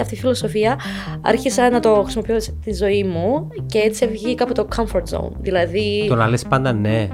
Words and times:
Αυτή 0.00 0.14
η 0.14 0.18
φιλοσοφία 0.18 0.80
άρχισα 1.20 1.70
να 1.70 1.80
το 1.80 2.02
χρησιμοποιώ 2.02 2.40
στη 2.40 2.74
ζωή 2.74 3.04
μου 3.04 3.48
και 3.66 3.78
έτσι 3.78 4.06
βγήκα 4.06 4.44
από 4.44 4.54
το 4.54 4.68
comfort 4.76 5.02
zone. 5.16 5.30
Δηλαδή. 5.40 6.06
Το 6.08 6.14
να 6.14 6.28
λες 6.28 6.42
πάντα 6.42 6.72
ναι. 6.72 7.08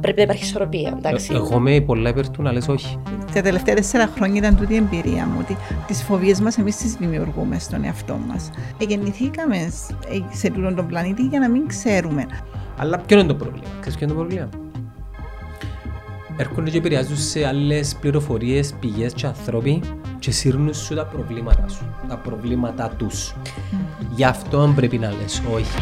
Πρέπει 0.00 0.16
να 0.16 0.22
υπάρχει 0.22 0.42
ισορροπία. 0.44 0.94
Εντάξει. 0.96 1.32
Εγώ 1.34 1.56
είμαι 1.56 1.80
πολλά 1.80 2.08
υπέρ 2.08 2.30
του 2.30 2.42
να 2.42 2.52
λες 2.52 2.68
όχι. 2.68 2.98
Τα 3.34 3.40
τελευταία 3.40 3.74
τέσσερα 3.74 4.06
χρόνια 4.14 4.36
ήταν 4.36 4.56
τούτη 4.56 4.72
η 4.72 4.76
εμπειρία 4.76 5.26
μου 5.26 5.36
ότι 5.40 5.56
τις 5.86 6.02
φοβίες 6.02 6.40
μας 6.40 6.58
εμείς 6.58 6.76
τις 6.76 6.94
δημιουργούμε 6.94 7.58
στον 7.58 7.84
εαυτό 7.84 8.18
μας. 8.28 8.50
Γεννηθήκαμε 8.78 9.72
σε 10.30 10.50
τούτον 10.50 10.74
τον 10.74 10.86
πλανήτη 10.86 11.22
για 11.22 11.38
να 11.38 11.48
μην 11.48 11.66
ξέρουμε. 11.66 12.26
Αλλά 12.78 12.98
ποιο 12.98 13.18
είναι 13.18 13.28
το 13.28 13.34
πρόβλημα; 13.34 13.66
Ξέρεις 13.80 13.98
ποιο 13.98 14.06
είναι 14.06 14.14
το 14.14 14.20
πρόβλημα; 14.20 14.69
Έρχονται 16.40 16.70
και 16.70 16.78
επηρεάζουν 16.78 17.16
σε 17.16 17.46
άλλες 17.46 17.96
πληροφορίες, 18.00 18.74
πηγές 18.80 19.12
και 19.12 19.26
ανθρώποι 19.26 19.82
και 20.18 20.30
σύρνουν 20.30 20.74
σου 20.74 20.94
τα 20.94 21.06
προβλήματα 21.06 21.68
σου, 21.68 21.94
τα 22.08 22.16
προβλήματα 22.16 22.88
τους. 22.88 23.34
Γι' 24.14 24.24
αυτό 24.24 24.72
πρέπει 24.76 24.98
να 24.98 25.08
λες 25.10 25.42
όχι. 25.52 25.78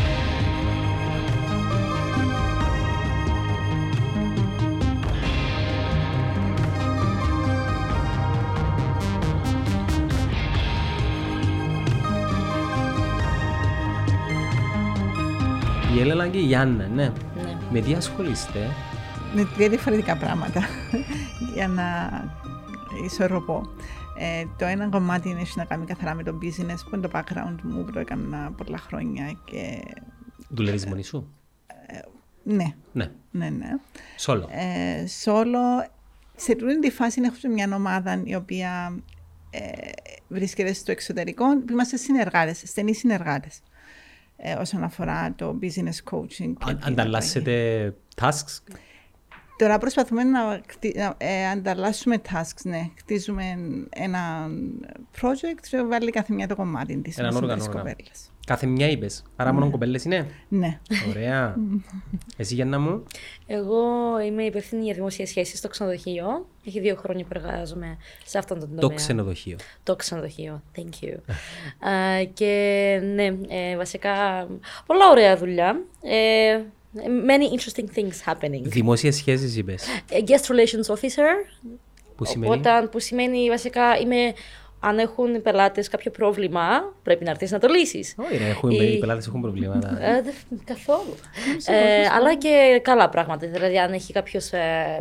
Η 15.97 16.01
Έλενα 16.01 16.29
και 16.29 16.39
η 16.39 16.43
Γιάννα, 16.43 16.87
ναι. 16.95 17.03
Ναι. 17.03 17.13
Με 17.71 17.81
τι 17.81 17.95
ασχολείστε, 17.95 18.59
με 19.35 19.45
τρία 19.55 19.69
διαφορετικά 19.69 20.17
πράγματα 20.17 20.61
για 21.55 21.69
να 21.69 21.85
ισορροπώ. 23.05 23.63
Ε, 24.19 24.45
το 24.59 24.65
ένα 24.65 24.89
κομμάτι 24.89 25.29
είναι 25.29 25.43
να 25.55 25.65
κάνει 25.65 25.85
καθαρά 25.87 26.15
με 26.15 26.23
το 26.23 26.39
business 26.43 26.77
που 26.91 26.95
είναι 26.97 27.09
το 27.09 27.11
background 27.13 27.57
μου 27.63 27.85
που 27.85 27.91
το 27.93 27.99
έκανα 27.99 28.53
πολλά 28.57 28.79
χρόνια 28.79 29.39
και 29.45 29.83
δουλεύεις 30.49 30.87
μόνη 30.87 31.03
σου; 31.05 31.33
ναι, 32.43 32.75
Ναι, 32.93 33.11
ναι, 33.31 33.49
ναι. 33.51 33.69
σόλο. 34.17 34.49
Ε, 34.51 35.05
solo, 35.25 35.89
σε 36.37 36.55
τούτη 36.57 36.79
τη 36.81 36.91
φάση 36.91 37.21
έχω 37.25 37.53
μια 37.53 37.69
ομάδα 37.77 38.21
η 38.25 38.35
οποία 38.35 38.99
ε, 39.51 39.61
βρίσκεται 40.29 40.73
στο 40.73 40.91
εξωτερικό. 40.91 41.45
Είμαστε 41.71 41.97
συνεργάτες, 41.97 42.63
στενοί 42.67 42.95
συνεργάτες 42.95 43.61
ε, 44.37 44.55
όσον 44.55 44.83
αφορά 44.85 45.33
το 45.37 45.59
business 45.63 46.11
coaching. 46.13 46.53
και 46.59 46.65
Αν- 46.65 46.79
την 46.79 46.87
Ανταλλάσσετε 46.87 47.95
tasks; 48.21 48.59
Τώρα 49.59 49.79
προσπαθούμε 49.79 50.23
να, 50.25 50.61
χτι- 50.69 50.97
να 50.97 51.15
ε, 51.19 51.49
ανταλλάσσουμε 51.51 52.17
tasks, 52.33 52.63
ναι. 52.65 52.91
Χτίζουμε 52.99 53.45
ένα 53.91 54.49
project 55.21 55.61
και 55.71 55.83
βάλει 55.83 56.11
κάθε 56.11 56.33
μια 56.35 56.47
το 56.49 56.57
κομμάτι 56.57 56.97
της. 56.97 57.19
Έναν 57.19 57.33
μαζί 57.33 57.45
με 57.47 57.51
όργανο, 57.53 57.59
τις 57.69 57.69
όργανο. 57.77 57.89
κοπέλες. 57.95 58.31
Κάθε 58.47 58.67
μια 58.67 58.89
είπες. 58.91 59.23
Άρα 59.37 59.53
μόνο 59.53 59.71
κοπέλες 59.71 60.05
είναι; 60.05 60.27
Ναι. 60.49 60.79
Ωραία. 61.09 61.57
Εσύ 62.37 62.55
Γιάννα 62.55 62.79
μου; 62.81 63.03
Εγώ 63.47 63.81
είμαι 64.27 64.43
υπεύθυνη 64.43 64.85
για 64.85 64.95
δημόσια 64.95 65.27
σχέση 65.27 65.57
στο 65.57 65.69
ξενοδοχείο. 65.69 66.47
Έχει 66.67 66.81
δύο 66.81 66.95
χρόνια 66.97 67.25
που 67.25 67.31
εργάζομαι 67.35 67.97
σε 68.25 68.39
αυτόν 68.39 68.59
τον 68.61 68.69
Το 68.75 68.81
τομέα. 68.81 68.97
ξενοδοχείο. 68.97 69.57
Το 69.83 69.97
ξενοδοχείο. 69.97 70.63
Thank 70.77 71.05
you. 71.05 71.15
Α, 71.89 72.25
και 72.35 73.01
ναι, 73.15 73.25
ε, 73.49 73.77
βασικά 73.77 74.13
πολλά 74.87 75.09
ωραία 75.11 75.37
δουλειά. 75.37 75.81
Ε, 76.03 76.61
many 76.97 77.47
interesting 77.55 77.89
things 77.99 78.33
happening. 78.33 78.63
Δημόσιες 78.63 79.17
σχέσεις 79.17 79.57
είπες. 79.57 79.85
Ε, 80.11 80.19
Guest 80.27 80.51
relations 80.53 80.95
officer, 80.95 81.31
Που 82.17 82.25
σημαίνει; 82.25 82.53
Όταν, 82.53 82.89
που 82.89 83.01
σημαίνει 83.01 83.49
βασικά 83.49 83.99
είμαι, 83.99 84.33
αν 84.81 84.99
έχουν 84.99 85.35
οι 85.35 85.41
πελάτες 85.41 85.89
κάποιο 85.89 86.11
πρόβλημα, 86.11 86.63
πρέπει 87.03 87.25
να 87.25 87.31
έρθεις 87.31 87.51
να 87.51 87.59
το 87.59 87.69
λύσεις. 87.69 88.15
Όχι 88.17 88.37
ρε, 88.37 88.49
έχουν, 88.49 88.71
Η- 88.71 88.93
οι 88.95 88.99
πελάτες 88.99 89.27
έχουν 89.27 89.41
προβλήματα. 89.41 89.99
Ε, 90.01 90.23
δε- 90.23 90.31
καθόλου. 90.65 91.15
ε, 91.67 92.07
αλλά 92.17 92.35
και 92.37 92.81
καλά 92.85 93.09
πράγματα. 93.09 93.47
Δηλαδή, 93.47 93.79
αν 93.79 93.93
έχει 93.93 94.13
κάποιος 94.13 94.51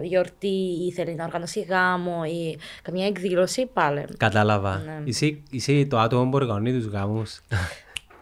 γιορτή 0.03 0.85
ή 0.87 0.91
θέλει 0.95 1.15
να 1.15 1.23
οργανώσει 1.23 1.59
γάμο 1.59 2.21
ή 2.25 2.57
καμιά 2.81 3.05
εκδήλωση, 3.05 3.65
πάλι. 3.73 4.05
Κατάλαβα. 4.17 4.77
Ναι. 4.85 5.01
Είσαι, 5.03 5.37
είσαι 5.51 5.85
το 5.89 5.97
άτομο 5.99 6.23
που 6.23 6.29
οργανώνει 6.35 6.71
τους 6.73 6.85
γάμους. 6.85 7.41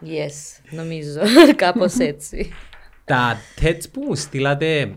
Yes, 0.04 0.62
νομίζω. 0.70 1.20
Κάπως 1.56 1.94
έτσι. 1.98 2.52
Τα 3.06 3.36
TEDs 3.60 3.82
που 3.92 4.02
μου 4.02 4.14
στείλατε 4.14 4.96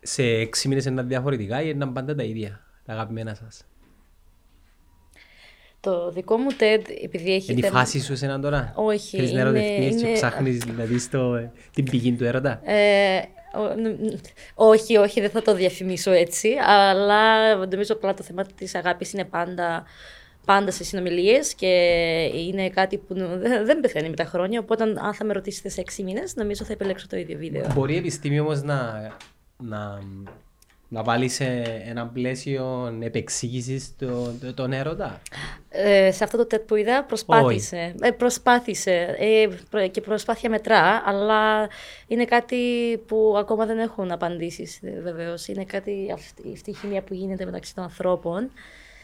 σε 0.00 0.22
έξι 0.22 0.68
μήνες 0.68 0.84
είναι 0.84 1.02
διαφορετικά 1.02 1.62
ή 1.62 1.70
είναι 1.74 1.86
πάντα 1.86 2.14
τα 2.14 2.22
ίδια, 2.22 2.60
τα 2.84 2.92
αγαπημένα 2.92 3.34
σας; 3.34 3.64
το 5.80 6.10
δικό 6.10 6.36
μου 6.36 6.50
TED, 6.50 6.82
επειδή 7.04 7.34
έχει. 7.34 7.50
Είναι 7.52 7.60
η 7.60 7.62
θέμα- 7.62 7.78
φάση 7.78 8.00
σου 8.00 8.12
εσένα 8.12 8.40
τώρα; 8.40 8.72
Όχι, 8.76 9.16
Θέλεις 9.16 9.32
να 9.32 9.40
είναι- 9.40 9.48
ερωτευτείς 9.48 10.00
και 10.00 10.06
είναι- 10.06 10.16
ψάχνεις 10.16 10.66
να 10.66 10.84
δεις 10.84 11.10
το, 11.10 11.50
την 11.74 11.84
πηγή 11.84 12.12
του 12.12 12.24
έρωτα; 12.24 12.60
Ε, 12.70 13.20
ο- 13.54 13.74
ν- 13.74 14.20
όχι, 14.54 14.96
όχι, 14.96 15.20
δεν 15.20 15.30
θα 15.30 15.42
το 15.42 15.54
διαφημίσω 15.54 16.10
έτσι, 16.10 16.48
αλλά 16.66 17.54
νομίζω 17.56 17.94
απλά 17.94 18.14
το 18.14 18.22
θέμα 18.22 18.44
της 18.44 18.74
αγάπης 18.74 19.12
είναι 19.12 19.24
πάντα, 19.24 19.84
πάντα 20.50 20.70
σε 20.70 20.84
συνομιλίες 20.84 21.54
και 21.54 21.66
είναι 22.34 22.70
κάτι 22.70 22.98
που 22.98 23.14
δεν 23.14 23.66
δεν 23.66 23.80
πεθαίνει 23.80 24.08
με 24.08 24.16
τα 24.16 24.24
χρόνια, 24.24 24.60
οπότε 24.60 24.82
αν 24.82 25.14
θα 25.14 25.24
με 25.24 25.32
ρωτήσετε 25.32 25.68
σε 25.68 25.80
έξι 25.80 26.02
μήνες, 26.02 26.34
νομίζω 26.34 26.64
θα 26.64 26.72
επιλέξω 26.72 27.06
το 27.06 27.16
ίδιο 27.16 27.38
βίντεο. 27.38 27.66
Μπορεί 27.74 27.94
η 27.94 27.96
επιστήμη 27.96 28.40
όμως 28.40 28.62
να, 28.62 29.10
να, 29.56 29.98
να 30.88 31.02
βάλει 31.02 31.28
σε 31.28 31.44
ένα 31.86 32.06
πλαίσιο 32.06 32.96
επεξήγησης 33.00 33.96
το, 33.98 34.32
το, 34.40 34.54
τον 34.54 34.72
έρωτα; 34.72 35.20
Ε, 35.68 36.12
σε 36.12 36.24
αυτό 36.24 36.46
το 36.46 36.46
TED 36.50 36.66
που 36.66 36.74
είδα 36.74 37.04
προσπάθησε, 37.04 37.94
ε, 38.00 38.10
προσπάθησε 38.10 39.16
ε, 39.18 39.46
προ- 39.70 39.90
και 39.90 40.00
προσπάθεια 40.00 40.50
μετρά, 40.50 41.02
αλλά 41.06 41.68
είναι 42.06 42.24
κάτι 42.24 42.56
που 43.06 43.34
ακόμα 43.38 43.66
δεν 43.66 43.78
έχουν 43.78 44.10
απαντήσεις 44.10 44.80
βεβαίως. 45.02 45.48
Είναι 45.48 45.64
κάτι 45.64 46.10
αυτή, 46.14 46.42
αυτή 46.52 46.70
η 46.70 46.74
χημία 46.74 47.02
που 47.02 47.14
γίνεται 47.14 47.44
μεταξύ 47.44 47.74
των 47.74 47.84
ανθρώπων. 47.84 48.50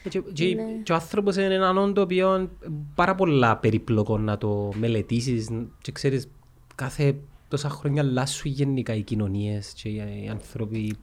Και, 0.07 0.21
και, 0.33 0.55
και 0.83 0.91
ο 0.91 0.95
άνθρωπος 0.95 1.35
είναι 1.35 1.53
έναν 1.53 1.77
όντο 1.77 1.93
το 1.93 2.01
οποίο 2.01 2.35
είναι 2.35 2.49
πάρα 2.95 3.15
πολλά 3.15 3.57
περίπλοκο 3.57 4.17
να 4.17 4.37
το 4.37 4.71
μελετήσεις 4.75 5.49
και 5.81 5.91
ξέρεις 5.91 6.29
κάθε 6.75 7.15
τόσα 7.47 7.69
χρόνια 7.69 8.01
αλλάσουν 8.01 8.51
γενικά 8.51 8.93
οι 8.95 9.01
κοινωνίες 9.01 9.73
και 9.73 9.89
οι 9.89 10.27
άνθρωποι 10.31 10.97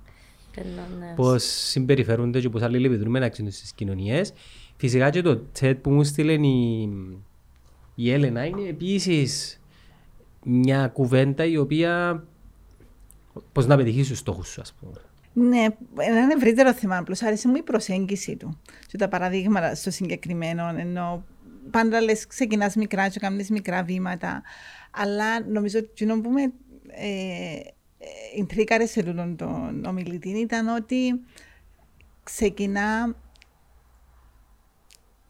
Ένα, 0.54 0.88
ναι. 0.98 1.15
πώς 1.16 1.42
συμπεριφέρονται 1.44 2.41
και 2.41 2.48
πώς 2.48 2.62
αλληλεπιδρούν 2.62 3.10
μεταξύ 3.10 3.42
τους 3.42 3.56
στις 3.56 3.72
κοινωνίες. 3.72 4.32
Φυσικά 4.76 5.10
και 5.10 5.22
το 5.22 5.41
chat 5.60 5.75
που 5.82 5.91
μου 5.91 6.04
στείλε 6.04 6.32
η, 6.32 6.88
η 7.94 8.10
Έλενα 8.10 8.44
είναι 8.44 8.69
επίσης 8.69 9.60
μια 10.44 10.88
κουβέντα 10.88 11.44
η 11.44 11.56
οποία 11.56 12.25
πώς 13.53 13.66
να 13.66 13.76
πετυχείς 13.76 14.09
τους 14.09 14.19
στόχους 14.19 14.48
σου 14.48 14.60
ας 14.60 14.72
πούμε. 14.72 15.00
Ναι, 15.37 15.67
ένα 15.97 16.33
ευρύτερο 16.37 16.75
θέμα. 16.75 16.97
Απλώς 16.97 17.22
άρεσε 17.22 17.49
μου 17.49 17.56
η 17.56 17.62
προσέγγιση 17.62 18.37
του. 18.37 18.61
Και 18.87 18.99
τα 18.99 19.09
παραδείγματα 19.09 19.75
στο 19.75 19.91
συγκεκριμένο. 19.91 20.75
Ενώ 20.78 21.25
πάντα 21.71 22.00
λες, 22.00 22.27
ξεκινάς 22.27 22.75
μικρά, 22.75 23.09
και 23.09 23.19
κάνεις 23.19 23.50
μικρά 23.50 23.83
βήματα. 23.83 24.43
Αλλά 24.91 25.47
νομίζω 25.49 25.78
ότι 25.78 25.89
εκείνο 25.91 26.21
που 26.21 26.31
με 26.31 26.43
ε, 26.87 27.06
ε, 27.99 28.06
ιντρίκαρε 28.37 28.87
σε 28.87 29.03
τούτον 29.03 29.37
τον 29.37 29.84
ομιλητή 29.84 30.28
ήταν 30.28 30.69
ότι 30.69 31.21
ξεκινά. 32.22 33.16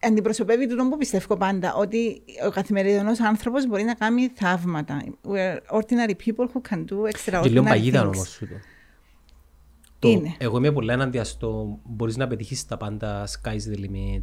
Αντιπροσωπεύει 0.01 0.67
τούτο 0.67 0.89
που 0.89 0.97
πιστεύω 0.97 1.37
πάντα, 1.37 1.75
ότι 1.75 2.23
ο 2.47 2.51
καθημερινός 2.51 3.21
άνθρωπος 3.21 3.67
μπορεί 3.67 3.83
να 3.83 3.95
κάνει 3.95 4.29
θαύματα. 4.35 5.05
We're 5.29 5.59
ordinary 5.79 6.15
people 6.27 6.47
who 6.47 6.61
can 6.71 6.79
do 6.79 6.87
Και 6.87 7.49
λίγο 7.49 7.63
extraordinary 7.63 7.69
παγίδα 7.69 8.03
things. 8.03 8.07
όμως 8.07 8.29
σου 8.29 8.49
το. 8.49 8.55
Το. 10.07 10.19
Είναι. 10.19 10.35
Εγώ 10.39 10.57
είμαι 10.59 10.73
πολλά 10.73 10.93
ενάντια 10.93 11.25
στο 11.25 11.79
μπορείς 11.85 12.17
να 12.17 12.27
πετύχεις 12.27 12.67
τα 12.67 12.77
πάντα 12.77 13.27
sky's 13.27 13.73
the 13.75 13.79
limit. 13.79 14.23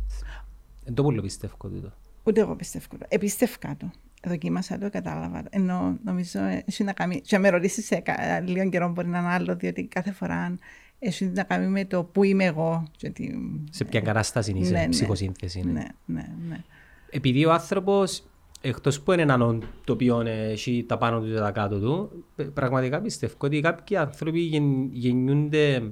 Δεν 0.86 0.94
το 0.94 1.04
πολύ 1.04 1.22
πιστεύω 1.22 1.56
τούτο. 1.62 1.94
Ούτε 2.24 2.42
εγώ 2.42 2.56
πιστεύω. 2.56 2.86
το. 2.90 3.06
Επίστευκα 3.08 3.76
το. 3.80 3.92
Δοκίμασα 4.28 4.78
το, 4.78 4.90
κατάλαβα. 4.90 5.44
Ενώ 5.50 5.98
νομίζω 6.04 6.40
έχει 6.66 6.84
να 6.84 6.94
κάνει. 6.94 7.22
Και 7.22 7.36
αν 7.36 7.42
με 7.42 7.50
ρωτήσεις 7.50 7.86
σε 7.86 7.96
κα- 7.96 8.40
λίγο 8.46 8.70
καιρό 8.70 8.90
μπορεί 8.92 9.08
να 9.08 9.20
είναι 9.20 9.28
άλλο, 9.28 9.56
διότι 9.56 9.84
κάθε 9.86 10.12
φορά 10.12 10.58
έχει 11.00 11.26
να 11.26 11.44
κάνει 11.44 11.68
με 11.68 11.86
το 11.86 12.04
που 12.04 12.24
είμαι 12.24 12.44
εγώ. 12.44 12.84
Και 12.98 13.08
ότι... 13.08 13.40
Σε 13.72 13.84
ποια 13.86 14.02
κατάσταση 14.02 14.52
είσαι, 14.56 14.72
Ναι, 14.72 14.80
ναι. 14.80 14.88
ψυχοσύνθεση 14.90 15.60
είναι. 15.60 15.72
Ναι, 15.72 15.86
ναι, 16.06 16.28
ναι. 16.48 16.64
Επειδή 17.10 17.46
ο 17.46 17.52
άνθρωπος, 17.54 18.24
εκτός 18.62 19.02
που 19.02 19.12
είναι 19.12 19.22
έναν 19.22 19.42
όν 19.42 19.64
το 19.84 19.94
οποίο 19.94 20.20
έχει 20.26 20.86
τα 20.88 20.98
πάνω 20.98 21.20
του 21.20 21.26
και 21.28 21.34
τα 21.40 21.52
κάτω 21.52 21.80
του, 21.80 22.24
π- 22.36 22.42
πραγματικά 22.54 23.02
πιστεύω 23.02 23.34
ότι 23.38 23.60
κάποιοι 23.60 23.98
άνθρωποι 23.98 24.40
γεν- 24.40 24.90
γεννιούνται 24.92 25.90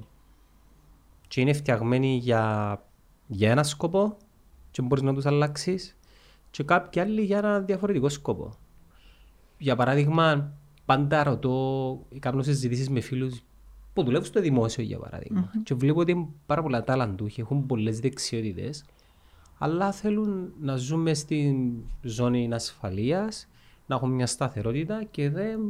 και 1.28 1.40
είναι 1.40 1.52
φτιαγμένοι 1.52 2.16
για, 2.16 2.82
για 3.26 3.50
ένα 3.50 3.62
σκοπό 3.62 4.16
και 4.70 4.82
μπορείς 4.82 5.02
να 5.04 5.14
τους 5.14 5.26
αλλάξεις 5.26 5.96
και 6.50 6.62
κάποιοι 6.62 7.02
άλλοι 7.02 7.22
για 7.22 7.38
ένα 7.38 7.60
διαφορετικό 7.60 8.08
σκοπό. 8.08 8.52
Για 9.58 9.76
παράδειγμα, 9.76 10.52
πάντα 10.84 11.22
ρωτώ, 11.24 12.06
κάνω 12.18 12.42
συζητήσεις 12.42 12.88
με 12.88 13.00
φίλους 13.00 13.42
που 13.92 14.02
δουλεύουν 14.02 14.26
στο 14.26 14.40
δημόσιο 14.40 14.84
για 14.84 14.98
παράδειγμα 14.98 15.50
και 15.62 15.74
βλέπω 15.74 16.00
ότι 16.00 16.12
είναι 16.12 16.26
πάρα 16.46 16.62
πολλά 16.62 16.84
ταλαντούχοι, 16.84 17.40
έχουν 17.40 17.66
πολλές 17.66 18.00
δεξιότητες 18.00 18.84
αλλά 19.62 19.92
θέλουν 19.92 20.52
να 20.60 20.76
ζούμε 20.76 21.14
στην 21.14 21.72
ζώνη 22.02 22.48
ασφαλείας, 22.52 23.48
να 23.86 23.94
έχουν 23.96 24.10
μια 24.10 24.26
σταθερότητα 24.26 25.04
και 25.10 25.30
δεν 25.30 25.60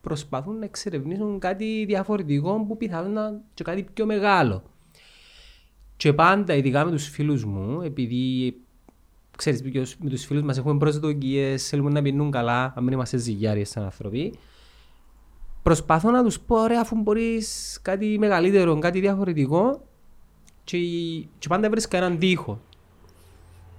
προσπαθούν 0.00 0.58
να 0.58 0.64
εξερευνήσουν 0.64 1.38
κάτι 1.38 1.84
διαφορετικό 1.84 2.64
που 2.68 2.76
πιθανόν 2.76 3.12
να 3.12 3.40
και 3.54 3.64
κάτι 3.64 3.86
πιο 3.94 4.06
μεγάλο. 4.06 4.62
Και 5.96 6.12
πάντα, 6.12 6.54
ειδικά 6.54 6.84
με 6.84 6.90
τους 6.90 7.08
φίλους 7.08 7.44
μου, 7.44 7.80
επειδή 7.82 8.56
ξέρεις, 9.36 9.62
με 9.98 10.08
τους 10.08 10.24
φίλους 10.24 10.42
μας 10.42 10.58
έχουμε 10.58 10.78
προσδοκίες, 10.78 11.68
θέλουμε 11.68 11.90
να 11.90 12.02
πίνουν 12.02 12.30
καλά, 12.30 12.72
αν 12.76 12.84
μην 12.84 12.92
είμαστε 12.92 13.16
ζυγιάριες 13.16 13.68
σαν 13.68 13.84
άνθρωποι, 13.84 14.34
προσπαθώ 15.62 16.10
να 16.10 16.24
τους 16.24 16.40
πω, 16.40 16.56
ωραία, 16.56 16.80
αφού 16.80 16.96
μπορείς 16.96 17.78
κάτι 17.82 18.18
μεγαλύτερο, 18.18 18.78
κάτι 18.78 19.00
διαφορετικό, 19.00 19.86
και, 20.64 20.78
και 21.38 21.48
πάντα 21.48 21.70
βρίσκα 21.70 21.96
έναν 21.96 22.18
τοίχο. 22.18 22.60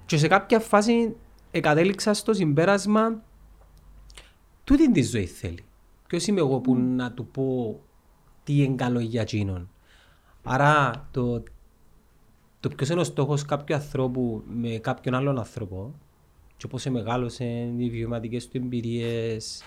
Και 0.06 0.18
σε 0.18 0.28
κάποια 0.28 0.60
φάση 0.60 1.16
εκατέληξα 1.52 2.14
στο 2.14 2.34
συμπέρασμα 2.34 3.22
τούτη 4.64 4.92
τη 4.92 5.02
ζωή 5.04 5.26
θέλει. 5.26 5.64
Ποιος 6.08 6.28
είμαι 6.28 6.40
εγώ 6.40 6.60
που 6.60 6.76
να 6.76 7.12
του 7.12 7.28
πω 7.28 7.80
τι 8.44 8.64
είναι 8.64 8.76
καλό 8.76 9.00
για 9.00 9.22
εκείνον. 9.22 9.70
Άρα 10.44 10.92
το, 11.12 11.44
το 12.60 12.70
ποιος 12.70 12.90
είναι 12.90 13.00
ο 13.00 13.04
στόχος 13.04 13.46
κάποιου 13.46 13.76
ανθρώπου 13.76 14.44
με 14.48 14.70
κάποιον 14.70 15.16
άλλον 15.16 15.38
άνθρωπο 15.38 15.94
και 16.58 16.68
πώ 16.68 16.92
μεγάλωσε, 16.92 17.74
οι 17.78 17.90
βιωματικές 17.90 18.48
του 18.48 18.58
εμπειρίες, 18.58 19.64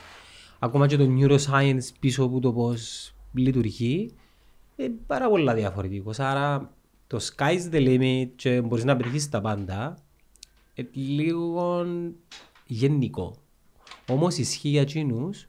ακόμα 0.59 0.87
και 0.87 0.97
το 0.97 1.07
neuroscience 1.19 1.89
πίσω 2.01 2.25
από 2.25 2.41
το 2.41 2.53
πώς 2.53 3.13
λειτουργεί, 3.33 4.11
είναι 4.77 4.95
πάρα 5.07 5.29
πολλά 5.29 5.55
διαφορετικός. 5.55 6.19
Άρα 6.19 6.73
το 7.07 7.19
sky's 7.37 7.73
the 7.73 7.89
limit 7.89 8.29
και 8.37 8.61
μπορείς 8.61 8.85
να 8.85 8.97
πετύχει 8.97 9.29
τα 9.29 9.41
πάντα, 9.41 9.77
είναι 9.87 9.97
λίγο 10.93 11.87
γενικό. 12.67 13.37
Όμως 14.09 14.39
ισχύει 14.39 14.69
για 14.69 14.81
εκείνους 14.81 15.49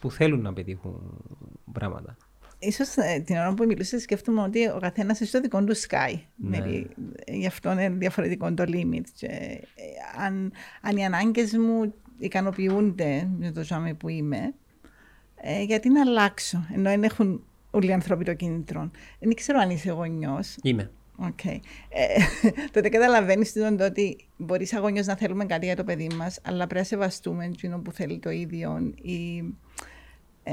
που 0.00 0.10
θέλουν 0.10 0.40
να 0.40 0.52
πετύχουν 0.52 1.24
πράγματα. 1.72 2.16
Ίσως 2.58 2.96
ε, 2.96 3.22
την 3.26 3.36
ώρα 3.36 3.54
που 3.54 3.64
μιλούσες 3.64 4.02
σκέφτομαι 4.02 4.42
ότι 4.42 4.68
ο 4.68 4.78
καθένας 4.80 5.20
έχει 5.20 5.30
το 5.30 5.40
δικό 5.40 5.64
του 5.64 5.76
sky. 5.76 6.20
Ναι. 6.36 6.82
γι' 7.26 7.46
αυτό 7.46 7.72
είναι 7.72 7.90
διαφορετικό 7.90 8.54
το 8.54 8.64
limit. 8.66 9.04
Και, 9.14 9.26
ε, 9.26 10.24
αν, 10.24 10.52
αν 10.80 10.96
οι 10.96 11.04
ανάγκες 11.04 11.52
μου 11.52 11.94
ικανοποιούνται 12.18 13.28
με 13.38 13.52
το 13.52 13.64
ζώμα 13.64 13.94
που 13.94 14.08
είμαι, 14.08 14.54
ε, 15.34 15.62
γιατί 15.62 15.88
να 15.88 16.00
αλλάξω, 16.00 16.66
ενώ 16.74 16.82
δεν 16.82 17.02
έχουν 17.02 17.44
όλοι 17.70 17.88
οι 17.88 17.92
άνθρωποι 17.92 18.24
το 18.24 18.34
κίνητρο. 18.34 18.90
Δεν 19.18 19.34
ξέρω 19.34 19.58
αν 19.58 19.70
είσαι 19.70 19.90
γονιός. 19.90 20.56
Είμαι. 20.62 20.90
Okay. 21.22 21.58
Ε, 21.88 22.06
τότε 22.72 22.88
καταλαβαίνεις 22.88 23.52
ότι 23.80 24.16
μπορείς 24.36 24.74
αγωνιώ 24.74 25.02
να 25.06 25.16
θέλουμε 25.16 25.44
κάτι 25.44 25.66
για 25.66 25.76
το 25.76 25.84
παιδί 25.84 26.08
μας, 26.16 26.40
αλλά 26.42 26.66
πρέπει 26.66 26.74
να 26.74 26.84
σεβαστούμε 26.84 27.44
εκείνο 27.44 27.78
που 27.78 27.92
θέλει 27.92 28.18
το 28.18 28.30
ίδιο 28.30 28.92
ή 29.02 29.44
ε, 30.42 30.52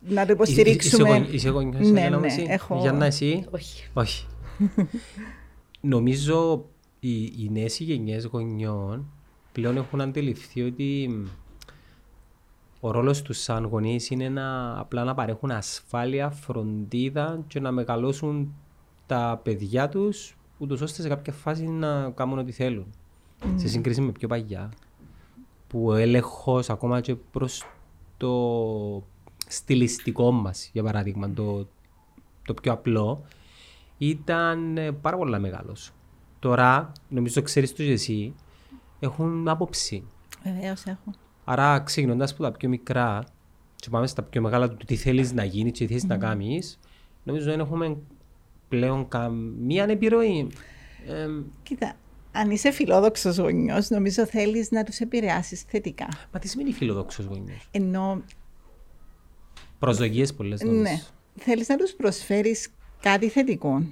να 0.00 0.26
το 0.26 0.32
υποστηρίξουμε. 0.32 1.28
Είσαι 1.30 1.48
γονιός, 1.48 1.88
ναι, 1.90 2.08
ναι, 2.08 2.34
έχω... 2.46 2.78
Για 2.80 2.92
να 2.92 3.04
εσύ; 3.04 3.44
Όχι. 3.50 3.88
Όχι. 3.92 4.26
Νομίζω 5.80 6.68
οι, 7.00 7.24
οι 7.24 7.48
νέες 7.52 7.78
γενιές 7.78 8.24
γονιών 8.24 9.12
πλέον 9.52 9.76
έχουν 9.76 10.00
αντιληφθεί 10.00 10.62
ότι 10.62 11.10
ο 12.80 12.90
ρόλος 12.90 13.22
τους 13.22 13.38
σαν 13.38 13.64
γονείς 13.64 14.10
είναι 14.10 14.28
να, 14.28 14.78
απλά 14.78 15.04
να 15.04 15.14
παρέχουν 15.14 15.50
ασφάλεια, 15.50 16.30
φροντίδα 16.30 17.44
και 17.46 17.60
να 17.60 17.70
μεγαλώσουν 17.70 18.54
τα 19.06 19.40
παιδιά 19.42 19.88
τους, 19.88 20.36
ούτως 20.58 20.80
ώστε 20.80 21.02
σε 21.02 21.08
κάποια 21.08 21.32
φάση 21.32 21.66
να 21.66 22.10
κάνουν 22.10 22.38
ό,τι 22.38 22.52
θέλουν. 22.52 22.86
Mm. 23.42 23.52
Σε 23.54 23.68
σύγκριση 23.68 24.00
με 24.00 24.12
πιο 24.12 24.28
παγιά, 24.28 24.70
που 25.68 25.86
ο 25.86 25.94
έλεγχος 25.94 26.70
ακόμα 26.70 27.00
και 27.00 27.14
προς 27.14 27.64
το 28.16 29.02
στιλιστικό 29.46 30.32
μας, 30.32 30.70
για 30.72 30.82
παράδειγμα, 30.82 31.30
το, 31.30 31.66
το 32.44 32.54
πιο 32.54 32.72
απλό, 32.72 33.24
ήταν 33.98 34.76
ε, 34.76 34.92
πάρα 34.92 35.16
πολύ 35.16 35.40
μεγάλος. 35.40 35.92
Τώρα, 36.38 36.92
νομίζω 37.08 37.42
ξέρεις 37.42 37.74
το 37.74 37.82
εσύ, 37.82 38.34
έχουν 39.00 39.48
άποψη. 39.48 40.04
Βεβαίως 40.42 40.84
έχουν. 40.84 41.14
Άρα, 41.44 41.80
ξεκινώντας 41.80 42.30
από 42.32 42.42
τα 42.42 42.52
πιο 42.52 42.68
μικρά, 42.68 43.24
και 43.76 43.90
πάμε 43.90 44.06
στα 44.06 44.22
πιο 44.22 44.42
μεγάλα 44.42 44.68
του 44.68 44.84
τι 44.86 44.96
θέλεις 44.96 45.32
να 45.32 45.44
γίνει 45.44 45.70
και 45.70 45.86
τι 45.86 45.92
θέλει 45.92 46.04
mm. 46.04 46.08
να 46.08 46.16
κάνεις, 46.16 46.78
νομίζω 47.24 47.50
δεν 47.50 47.60
έχουμε 47.60 47.96
πλέον 48.68 49.08
καμία 49.08 49.84
επιρροή. 49.84 50.46
Ε, 51.06 51.28
Κοίτα, 51.62 51.96
αν 52.32 52.50
είσαι 52.50 52.70
φιλόδοξος 52.70 53.38
γονιός, 53.38 53.90
νομίζω 53.90 54.26
θέλεις 54.26 54.70
να 54.70 54.84
τους 54.84 54.98
επηρεάσεις 54.98 55.62
θετικά. 55.62 56.08
Μα 56.32 56.38
τι 56.38 56.48
σημαίνει 56.48 56.72
φιλόδοξος 56.72 57.24
γονιός; 57.24 57.68
Ενώ. 57.70 58.22
Προσδοκίες 59.78 60.34
πολλές 60.34 60.62
Ναι. 60.62 61.00
Θέλεις 61.36 61.68
να 61.68 61.76
τους 61.76 61.92
προσφέρεις 61.92 62.68
κάτι 63.00 63.28
θετικό. 63.28 63.84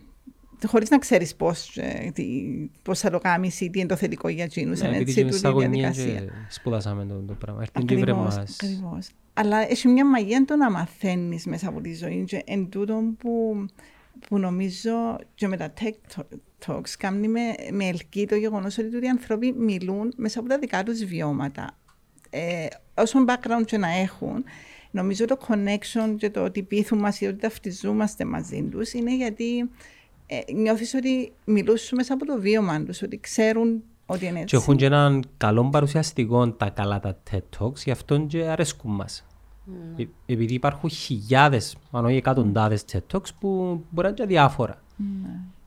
Χωρίς 0.66 0.90
να 0.90 0.98
ξέρεις 0.98 1.34
πώς 1.34 1.78
πώς 2.82 2.98
θα 2.98 3.10
το 3.10 3.18
κάνεις 3.18 3.60
ή 3.60 3.70
τι 3.70 3.78
είναι 3.78 3.88
το 3.88 3.96
θετικό 3.96 4.28
για 4.28 4.44
εκείνους. 4.44 4.80
Ναι, 4.80 4.96
επειδή 4.96 5.20
είναι 5.20 5.30
στα 5.30 5.48
γωνία 5.48 5.90
και 5.90 6.30
σπουδάσαμε 6.48 7.04
το, 7.04 7.14
το 7.14 7.34
πράγμα. 7.34 7.64
Ακριβώς. 7.72 9.08
Αλλά 9.34 9.70
έχει 9.70 9.88
μια 9.88 10.06
μαγεία 10.06 10.44
το 10.44 10.56
να 10.56 10.70
μαθαίνεις 10.70 11.46
μέσα 11.46 11.68
από 11.68 11.80
τη 11.80 11.94
ζωή. 11.94 12.24
Και 12.24 12.42
εν 12.46 12.68
τούτο 12.68 13.02
που 13.18 13.64
που 14.28 14.38
νομίζω 14.38 15.18
και 15.34 15.48
με 15.48 15.56
τα 15.56 15.72
tech 15.80 16.22
talks 16.66 16.90
κάνει 16.98 17.28
με, 17.28 17.40
με 17.72 17.84
ελκύει 17.84 18.26
το 18.26 18.34
γεγονός 18.34 18.78
ότι 18.78 19.04
οι 19.04 19.08
άνθρωποι 19.08 19.52
μιλούν 19.52 20.12
μέσα 20.16 20.40
από 20.40 20.48
τα 20.48 20.58
δικά 20.58 20.82
τους 20.82 21.04
βιώματα. 21.04 21.76
Ε, 22.30 22.66
όσο 22.94 23.24
background 23.28 23.64
και 23.64 23.78
να 23.78 23.88
έχουν, 23.88 24.44
νομίζω 24.90 25.24
το 25.24 25.38
connection 25.48 26.14
και 26.16 26.30
το 26.30 26.44
ότι 26.44 26.62
πείθουν 26.62 26.98
μα 26.98 27.14
ή 27.18 27.26
ότι 27.26 27.38
ταυτιζόμαστε 27.38 28.24
μαζί 28.24 28.62
τους 28.62 28.92
είναι 28.92 29.16
γιατί 29.16 29.70
ε, 30.26 30.52
νιώθεις 30.52 30.94
ότι 30.94 31.32
μιλούν 31.44 31.76
μέσα 31.90 32.14
από 32.14 32.26
το 32.26 32.40
βίωμα 32.40 32.82
τους, 32.82 33.02
ότι 33.02 33.18
ξέρουν 33.20 33.82
ότι 34.06 34.26
είναι 34.26 34.40
έτσι. 34.40 34.56
Και 34.56 34.62
έχουν 34.62 34.76
και 34.76 34.84
έναν 34.84 35.24
καλό 35.36 35.68
παρουσιαστικό 35.70 36.50
τα 36.50 36.70
καλά 36.70 37.00
τα 37.00 37.22
TED 37.30 37.40
Talks, 37.58 37.76
γι' 37.84 37.90
αυτό 37.90 38.18
και 38.18 38.42
αρέσκουν 38.42 38.94
μας. 38.94 39.24
Mm. 39.66 40.06
Επειδή 40.26 40.54
υπάρχουν 40.54 40.90
χιλιάδες, 40.90 41.76
αν 41.90 42.04
όχι 42.04 42.16
εκατοντάδες 42.16 42.84
TED 42.92 43.00
Talks 43.12 43.28
που 43.40 43.80
μπορεί 43.90 44.08
να 44.08 44.14
είναι 44.18 44.26
διάφορα. 44.26 44.74
Mm. 44.98 45.02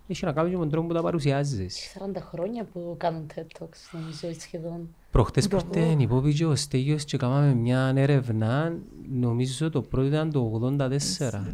Έχει 0.08 0.26
να 0.26 0.32
κάνει 0.32 0.50
με 0.50 0.58
τον 0.58 0.70
τρόπο 0.70 0.88
που 0.88 0.94
τα 0.94 1.02
παρουσιάζεις. 1.02 1.98
40 2.00 2.18
χρόνια 2.20 2.64
που 2.64 2.96
κάνουν 2.98 3.28
TED 3.36 3.62
Talks, 3.62 3.78
νομίζω 3.92 4.40
σχεδόν. 4.40 4.96
Προχτές 5.12 5.48
προχτέ 5.48 5.96
υπόβηκε 5.98 6.46
ο 6.46 6.56
Στέγιος 6.56 7.04
και 7.04 7.18
κάναμε 7.18 7.54
μια 7.54 7.94
έρευνα, 7.96 8.78
νομίζω 9.12 9.70
το 9.70 9.82
πρώτο 9.82 10.08
ήταν 10.08 10.32
το 10.32 10.62
84. 10.80 11.54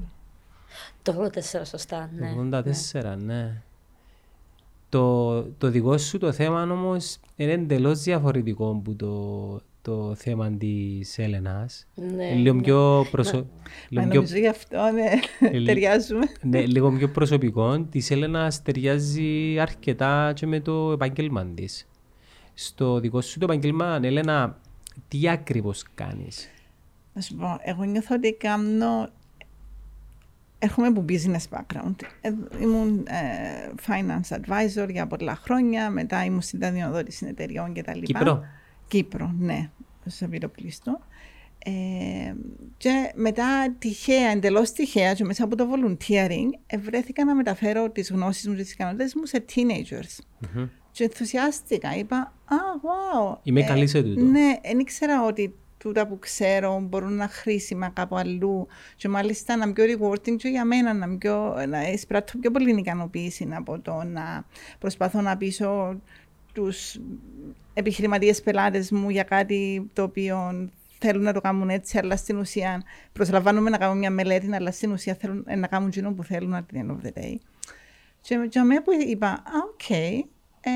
Το 1.02 1.30
84, 1.34 1.62
σωστά, 1.66 2.10
ναι. 2.16 2.34
Το 2.50 2.58
84, 2.58 3.02
ναι. 3.04 3.16
ναι. 3.16 3.62
Το, 4.90 5.44
το 5.44 5.70
δικό 5.70 5.98
σου 5.98 6.18
το 6.18 6.32
θέμα 6.32 6.64
όμως 6.64 7.18
είναι 7.36 7.52
εντελώς 7.52 8.02
διαφορετικό 8.02 8.70
από 8.70 8.96
το, 8.96 9.62
το 9.82 10.16
θέμα 10.16 10.52
της 10.52 11.18
Έλενας. 11.18 11.88
Ναι, 11.96 12.34
λίγο 12.34 12.56
ναι. 12.56 12.62
πιο 12.62 13.06
προσωπικό. 13.12 13.50
Μα 13.92 14.06
νομίζω 14.06 14.38
γι' 14.38 14.48
αυτό 14.48 14.78
ναι, 14.92 15.10
ταιριάζουμε. 15.66 16.26
Ναι, 16.42 16.66
λίγο 16.66 16.92
πιο 16.92 17.10
προσωπικό. 17.10 17.82
Της 17.82 18.12
Έλενας 18.12 18.62
ταιριάζει 18.62 19.60
αρκετά 19.60 20.34
και 20.36 20.48
με 20.48 20.60
το 20.60 20.92
επάγγελμα 20.92 21.46
της. 21.46 21.88
Στο 22.54 23.00
δικό 23.00 23.22
σου 23.22 23.40
το 23.40 23.46
επάγγελμα, 23.46 24.00
Έλενα, 24.04 24.60
τι 25.08 25.30
ακριβώς 25.30 25.84
κάνεις; 25.96 26.50
Να 27.14 27.22
σου 27.22 27.36
πω, 27.36 27.60
εγώ 27.62 27.84
νιώθω 27.84 28.16
ότι 28.16 28.34
κάνω 28.34 29.10
Έρχομαι 30.64 30.88
από 30.88 31.06
business 31.10 31.58
background. 31.58 31.96
Ε, 32.22 32.32
ήμουν 32.62 33.08
ε, 33.08 33.72
finance 33.88 34.38
advisor 34.38 34.90
για 34.90 35.08
πολλά 35.08 35.36
χρόνια, 35.36 35.90
μετά 35.90 36.26
ήμουν 36.26 36.42
στην 36.42 36.60
δανειοδότηση 36.60 37.26
εταιριών 37.26 37.74
κτλ. 37.74 38.00
Κύπρο. 38.00 38.44
Κύπρο, 38.92 39.36
ναι, 39.40 39.70
σε 40.06 40.28
Βυροπλήστο. 40.28 41.00
Ε, 41.66 42.34
και 42.78 43.12
μετά 43.16 43.76
τυχαία, 43.80 44.30
εντελώς 44.30 44.72
τυχαία 44.72 45.14
και 45.14 45.24
μέσα 45.24 45.44
από 45.44 45.56
το 45.56 45.68
volunteering, 45.74 46.78
βρέθηκα 46.80 47.26
να 47.26 47.36
μεταφέρω 47.36 47.90
τις 47.90 48.12
γνώσεις 48.12 48.48
μου 48.48 48.56
και 48.56 48.62
τις 48.62 48.72
ικανότητες 48.72 49.16
μου 49.16 49.26
σε 49.26 49.46
teenagers. 49.54 50.46
Mm-hmm. 50.46 50.70
Και 50.92 51.04
ενθουσιάστηκα. 51.04 51.96
Είπα, 51.96 52.34
Α, 52.46 52.56
wow. 52.82 53.38
Είμαι 53.44 53.60
ε, 53.60 53.64
καλή 53.64 53.88
σε 53.88 54.04
τούτο. 54.04 54.22
Ναι, 54.22 54.60
δεν 54.64 54.80
ήξερα 54.80 55.26
ότι 55.26 55.56
τούτα 55.78 56.08
που 56.08 56.20
ξέρω 56.20 56.80
μπορούν 56.80 57.14
να 57.14 57.28
χρήσιμα 57.28 57.90
κάπου 57.90 58.16
αλλού. 58.16 58.68
Και 58.96 59.08
μάλιστα 59.08 59.56
να 59.56 59.74
πιο 59.74 59.86
rewarding 59.86 60.36
και 60.38 60.48
για 60.48 60.66
μένα, 60.66 60.94
να, 60.94 61.18
πιο, 61.18 61.56
να 61.68 61.92
εισπράττω 61.92 62.38
πιο 62.38 62.52
πολύ 62.52 62.80
ικανοποίηση 62.80 63.48
από 63.52 63.80
το 63.80 64.04
να 64.04 64.46
προσπαθώ 64.80 65.22
να 65.22 65.38
πείσω 65.38 66.02
τους 66.54 67.00
επιχειρηματίες 67.74 68.42
πελάτες 68.42 68.92
μου 68.92 69.10
για 69.10 69.24
κάτι 69.24 69.90
το 69.94 70.04
οποίο 70.04 70.70
θέλουν 71.00 71.24
να 71.24 71.34
το 71.34 71.42
κάνουν 71.42 71.70
έτσι, 71.70 71.98
αλλά 71.98 72.16
στην 72.16 72.38
ουσία 72.38 72.84
προσλαμβάνουμε 73.14 73.70
να 73.70 73.78
κάνουμε 73.78 74.00
μια 74.00 74.10
μελέτη, 74.12 74.54
αλλά 74.56 74.72
στην 74.72 74.92
ουσία 74.92 75.16
θέλουν 75.16 75.46
να 75.58 75.68
κάνουν 75.68 75.88
εκείνο 75.88 76.14
που 76.14 76.24
θέλουν 76.24 76.54
at 76.56 76.76
the 76.76 76.78
end 76.78 76.90
of 76.92 77.06
the 77.06 77.18
day. 77.22 77.36
Και 78.22 78.48
για 78.52 78.64
μένα 78.66 78.82
που 78.82 78.92
είπα, 79.10 79.28
α, 79.28 79.42
οκ, 79.74 79.90
ε, 79.90 80.72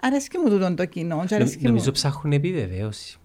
αρέσκει 0.00 0.38
μου 0.38 0.48
τούτον 0.48 0.76
το 0.76 0.84
κοινό. 0.84 1.24
και 1.26 1.34
αρέσκει 1.34 1.62
μου- 1.62 1.66
Νομίζω 1.68 1.90
ψάχνουν 1.90 2.32
επιβεβαίωση. 2.32 3.18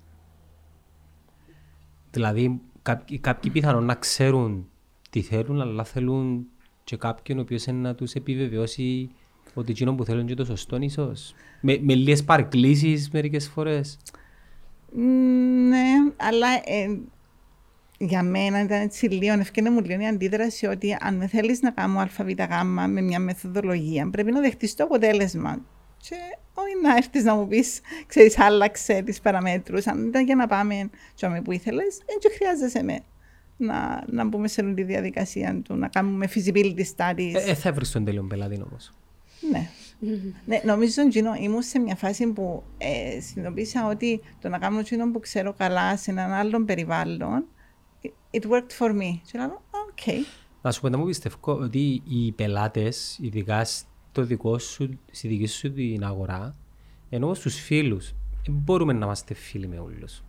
Δηλαδή, 2.11 2.61
κάποιοι, 2.81 3.19
κάποιοι 3.19 3.51
πιθανόν 3.51 3.85
να 3.85 3.95
ξέρουν 3.95 4.69
τι 5.09 5.21
θέλουν, 5.21 5.61
αλλά 5.61 5.83
θέλουν 5.83 6.47
και 6.83 6.95
κάποιον 6.97 7.37
ο 7.37 7.41
οποίος 7.41 7.65
είναι 7.65 7.79
να 7.79 7.95
τους 7.95 8.13
επιβεβαιώσει 8.13 9.09
ότι 9.59 9.71
εκείνο 9.71 9.95
που 9.95 10.03
θέλουν 10.05 10.25
και 10.25 10.33
το 10.33 10.45
σωστό 10.45 10.77
ίσως. 10.79 11.33
Με, 11.61 11.79
με 11.81 11.93
λίγες 11.93 12.23
παρεκκλήσεις 12.23 13.09
μερικές 13.09 13.47
φορές. 13.47 13.97
Μ, 14.91 15.67
Ναι, 15.67 16.13
αλλά 16.17 16.47
ε, 16.65 16.99
για 17.97 18.23
μένα 18.23 18.61
ήταν 18.61 18.81
έτσι 18.81 19.05
λίγο, 19.05 19.39
ευκαιρία 19.39 19.71
μου 19.71 19.81
λίγο 19.81 20.01
η 20.01 20.07
αντίδραση 20.07 20.65
ότι 20.65 20.97
αν 20.99 21.15
με 21.15 21.27
θέλεις 21.27 21.61
να 21.61 21.71
κάνω 21.71 21.99
ΑΒΓ 21.99 22.33
με 22.87 23.01
μια 23.01 23.19
μεθοδολογία, 23.19 24.09
πρέπει 24.09 24.31
να 24.31 24.41
δεχτείς 24.41 24.75
το 24.75 24.83
αποτέλεσμα. 24.83 25.61
Και 25.97 26.15
όχι 26.53 26.73
να 26.83 26.95
έρθεις 26.95 27.23
να 27.23 27.35
μου 27.35 27.47
πεις, 27.47 27.79
ξέρεις, 28.05 28.39
άλλαξε 28.39 29.01
τις 29.01 29.19
παραμέτρους. 29.19 29.87
Αν 29.87 30.07
ήταν 30.07 30.25
για 30.25 30.35
να 30.35 30.47
πάμε 30.47 30.89
και 31.13 31.27
που 31.43 31.51
ήθελες, 31.51 31.97
δεν 32.05 32.17
και 32.19 32.29
χρειάζεσαι 32.37 32.83
με 32.83 32.99
να, 33.57 34.03
να 34.07 34.25
μπούμε 34.25 34.47
σε 34.47 34.61
όλη 34.61 34.73
τη 34.73 34.83
διαδικασία 34.83 35.61
του, 35.63 35.75
να 35.75 35.87
κάνουμε 35.87 36.29
feasibility 36.35 36.83
studies. 36.95 37.33
Ε, 37.33 37.49
ε, 37.49 37.53
θα 37.53 37.73
βρεις 37.73 37.91
τον 37.91 38.05
τέλειο 38.05 38.23
πελάτη 38.23 38.61
όμως. 38.67 38.91
Ναι. 39.51 39.69
ναι, 40.45 40.61
νομίζω 40.65 41.07
Τζίνο, 41.07 41.33
ήμουν 41.33 41.61
σε 41.61 41.79
μια 41.79 41.95
φάση 41.95 42.27
που 42.27 42.63
ε, 42.77 43.19
συνειδητοποίησα 43.19 43.87
ότι 43.87 44.21
το 44.41 44.49
να 44.49 44.57
κάνω 44.57 44.81
Τζίνο 44.81 45.11
που 45.11 45.19
ξέρω 45.19 45.53
καλά 45.53 45.97
σε 45.97 46.11
έναν 46.11 46.31
άλλον 46.31 46.65
περιβάλλον, 46.65 47.45
it 48.31 48.41
worked 48.41 48.77
for 48.79 48.91
me. 48.91 49.19
Και 49.31 49.37
λέω, 49.37 49.61
ok. 49.71 50.11
Να 50.61 50.71
σου 50.71 50.81
πω, 50.81 50.89
να 50.89 50.97
μου 50.97 51.05
πιστεύω 51.05 51.37
ότι 51.43 52.01
οι 52.07 52.31
πελάτες, 52.31 53.17
ειδικά 53.21 53.65
στο 53.65 54.23
δικό 54.23 54.57
σου, 54.59 54.99
στη 55.11 55.27
δική 55.27 55.45
σου 55.45 55.73
την 55.73 56.03
αγορά, 56.03 56.55
ενώ 57.09 57.33
στους 57.33 57.55
φίλους, 57.55 58.13
δεν 58.45 58.55
μπορούμε 58.55 58.93
να 58.93 59.05
είμαστε 59.05 59.33
φίλοι 59.33 59.67
με 59.67 59.79
όλους. 59.79 60.23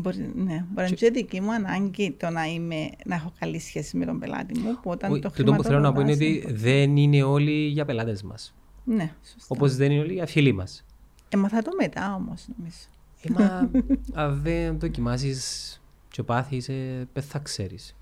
Μπορεί, 0.00 0.18
ναι, 0.18 0.44
μπορεί 0.44 0.64
να 0.74 0.84
είναι 0.84 0.96
και 0.96 1.10
δική 1.10 1.40
μου 1.40 1.52
ανάγκη 1.52 2.10
το 2.10 2.30
να, 2.30 2.44
είμαι, 2.44 2.90
να 3.06 3.14
έχω 3.14 3.32
καλή 3.38 3.58
σχέση 3.58 3.96
με 3.96 4.04
τον 4.04 4.18
πελάτη 4.18 4.58
μου, 4.58 4.78
που 4.82 4.90
όταν 4.90 5.12
Όχι, 5.12 5.20
το 5.20 5.30
τούτο 5.30 5.52
που 5.52 5.62
θέλω 5.62 5.78
να 5.78 5.92
πω 5.92 6.00
είναι 6.00 6.14
χρηματοδοτάς, 6.14 6.52
ότι 6.52 6.60
δεν 6.60 6.96
είναι 6.96 7.22
όλοι 7.22 7.66
για 7.66 7.84
πελάτες 7.84 8.22
μας. 8.22 8.54
Ναι, 8.84 9.14
σωστά. 9.22 9.46
Όπως 9.48 9.76
δεν 9.76 9.90
είναι 9.90 10.00
όλοι 10.00 10.12
για 10.12 10.26
φίλοι 10.26 10.52
μας. 10.52 10.84
Έμαθα 11.28 11.62
το 11.62 11.70
μετά 11.80 12.14
όμως, 12.14 12.46
νομίζω. 12.56 12.76
Ε, 13.22 13.30
μα 13.30 13.70
αν 14.22 14.40
δεν 14.42 14.78
δοκιμάσεις 14.78 15.80
και 16.08 16.22
πάθεις, 16.22 16.68
ε, 16.68 17.08
δεν 17.12 17.22
θα 17.22 17.38
ξέρεις. 17.38 17.96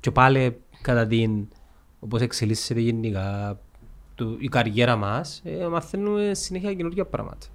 Και 0.00 0.10
πάλι 0.10 0.56
κατά 0.82 1.06
την, 1.06 1.48
όπως 2.00 2.20
εξελίσσεται 2.20 2.80
γενικά 2.80 3.58
το, 4.14 4.36
η 4.38 4.48
καριέρα 4.48 4.96
μας, 4.96 5.40
ε, 5.44 5.66
μαθαίνουμε 5.66 6.34
συνέχεια 6.34 6.74
καινούργια 6.74 7.06
πράγματα. 7.06 7.46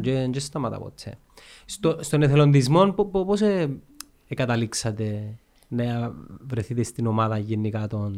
Και 0.00 0.12
δεν 0.12 0.34
σταματά 0.34 0.78
ποτέ. 0.78 1.18
Στο, 1.64 1.96
στον 2.00 2.22
εθελοντισμό, 2.22 2.92
πο- 2.92 3.04
πο- 3.06 3.24
πώς 3.24 3.40
ε, 3.40 3.80
ε, 4.28 4.34
καταλήξατε 4.34 5.38
να 5.68 6.12
βρεθείτε 6.40 6.82
στην 6.82 7.06
ομάδα 7.06 7.38
γενικά 7.38 7.86
των, 7.86 8.14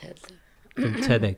ε, 0.00 0.12
των 0.82 0.94
TEDx. 1.08 1.36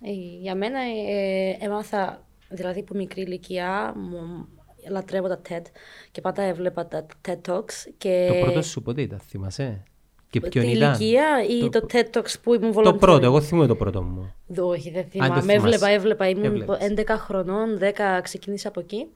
Ε, 0.00 0.10
Για 0.40 0.54
μένα 0.54 0.78
ε, 0.80 1.56
έμαθα, 1.64 2.26
δηλαδή 2.48 2.80
από 2.80 2.94
μικρή 2.94 3.22
ηλικία, 3.22 3.92
μου 3.96 4.48
λατρεύω 4.90 5.28
τα 5.28 5.40
TED 5.48 5.62
και 6.10 6.20
πάντα 6.20 6.42
έβλεπα 6.42 6.86
τα 6.86 7.06
TED 7.28 7.50
Talks 7.50 7.72
και 7.98 8.28
Το 8.32 8.44
πρώτο 8.44 8.62
σου 8.62 8.82
πότε 8.82 9.02
ήταν, 9.02 9.18
θυμάσαι; 9.18 9.82
Και 10.30 10.40
την 10.40 10.50
ποιον 10.50 10.68
ήταν; 10.68 10.88
ηλικία 11.00 11.26
ή 11.48 11.68
το, 11.68 11.86
TED 11.92 12.16
Talks 12.18 12.34
που 12.42 12.54
ήμουν 12.54 12.72
Το 12.72 12.80
volunteer. 12.90 12.98
πρώτο, 12.98 13.24
εγώ 13.26 13.40
θυμούμαι 13.40 13.66
το 13.66 13.74
πρώτο 13.76 14.02
μου. 14.02 14.32
Δω, 14.46 14.68
Όχι, 14.68 14.90
δεν 14.90 15.02
το 15.02 15.08
θυμάμαι. 15.10 15.40
θυμάσαι. 15.40 15.56
Έβλεπα, 15.56 15.88
έβλεπα. 15.88 16.28
Ήμουν 16.28 16.44
Έβλεπες. 16.44 16.78
11 16.80 17.04
χρονών, 17.18 17.78
10 17.78 18.20
ξεκίνησα 18.22 18.68
από 18.68 18.80
εκεί. 18.80 19.06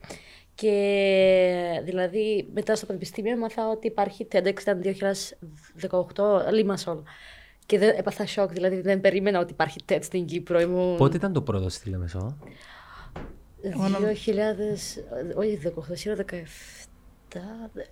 Και 0.59 1.81
δηλαδή 1.83 2.49
μετά 2.53 2.75
στο 2.75 2.85
πανεπιστήμιο 2.85 3.31
έμαθα 3.31 3.69
ότι 3.69 3.87
υπάρχει 3.87 4.27
TEDx 4.31 4.59
ήταν 4.61 4.81
2018 4.83 5.89
Limassol. 6.53 7.01
Και 7.65 7.77
δεν 7.79 7.95
έπαθα 7.97 8.25
σοκ, 8.25 8.51
δηλαδή 8.51 8.81
δεν 8.81 9.01
περίμενα 9.01 9.39
ότι 9.39 9.51
υπάρχει 9.51 9.79
TED 9.89 9.97
στην 10.01 10.25
Κύπρο. 10.25 10.59
Ήμουν 10.59 10.97
Πότε 10.97 11.17
ήταν 11.17 11.33
το 11.33 11.41
πρώτο 11.41 11.69
στη 11.69 11.89
Λεμεσό. 11.89 12.37
2000, 13.63 15.35
όχι 15.35 15.59
18, 15.63 15.69
σίγουρα 15.91 16.23
17, 16.31 17.37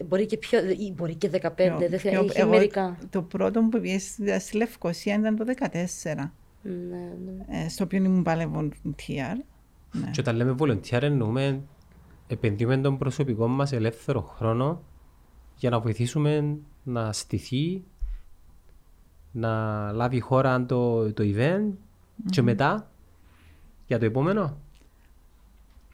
μπορεί 0.05 0.25
και 0.25 0.37
πιο, 0.37 0.59
ή 0.69 0.93
μπορεί 0.95 1.15
και 1.15 1.29
15, 1.29 1.39
δεν 1.55 1.89
Πιο- 1.89 1.97
θυμάμαι, 1.99 2.25
είχε 2.25 2.41
εγώ- 2.41 2.49
μερικά. 2.49 2.97
Το 3.09 3.21
πρώτο 3.21 3.61
που 3.61 3.79
πήγε 3.79 3.99
στη 3.99 4.39
στη 4.39 4.57
Λευκοσία 4.57 5.15
ήταν 5.15 5.35
το 5.35 5.45
2014. 5.45 6.31
Ναι, 6.61 6.97
ναι. 7.47 7.63
ε, 7.63 7.69
στο 7.69 7.83
οποίο 7.83 8.03
ήμουν 8.03 8.23
πάλι 8.23 8.51
volunteer. 8.55 9.35
Ναι. 9.91 10.09
Και 10.11 10.19
όταν 10.19 10.35
λέμε 10.35 10.55
volunteer 10.59 11.01
εννοούμε 11.01 11.61
επενδύουμε 12.27 12.77
τον 12.77 12.97
προσωπικό 12.97 13.47
μας 13.47 13.71
ελεύθερο 13.71 14.21
χρόνο 14.21 14.83
για 15.55 15.69
να 15.69 15.79
βοηθήσουμε 15.79 16.57
να 16.83 17.13
στηθεί, 17.13 17.83
να 19.31 19.51
λάβει 19.91 20.19
χώρα 20.19 20.65
το, 20.65 21.13
το 21.13 21.23
event 21.35 21.71
και 22.29 22.41
μετά 22.41 22.91
για 23.87 23.99
το 23.99 24.05
επόμενο. 24.05 24.57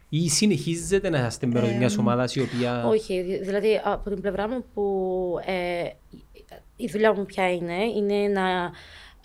Ή 0.10 0.30
συνεχίζετε 0.30 1.10
να 1.10 1.26
είστε 1.26 1.46
μέρος 1.46 1.72
μιας 1.72 1.98
ομάδας 1.98 2.36
η 2.36 2.42
οποία... 2.42 2.86
Όχι, 2.86 3.22
δη- 3.22 3.44
δηλαδή 3.44 3.82
από 3.84 4.10
την 4.10 4.22
πλευρά 4.22 4.48
μου 4.50 4.64
που 4.74 5.36
ε, 5.46 5.90
η 6.76 6.88
δουλειά 6.92 7.14
μου 7.14 7.26
ποια 7.26 7.52
είναι, 7.54 7.84
είναι 7.84 8.28
να 8.28 8.72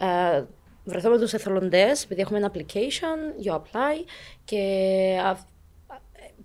ε, 0.06 0.44
βρεθώ 0.84 1.10
με 1.10 1.18
τους 1.18 1.32
εθελοντές, 1.32 2.04
επειδή 2.04 2.20
έχουμε 2.20 2.38
ένα 2.38 2.50
application, 2.54 3.46
you 3.46 3.54
apply 3.54 4.04
και 4.44 4.62
αυ- 5.24 5.46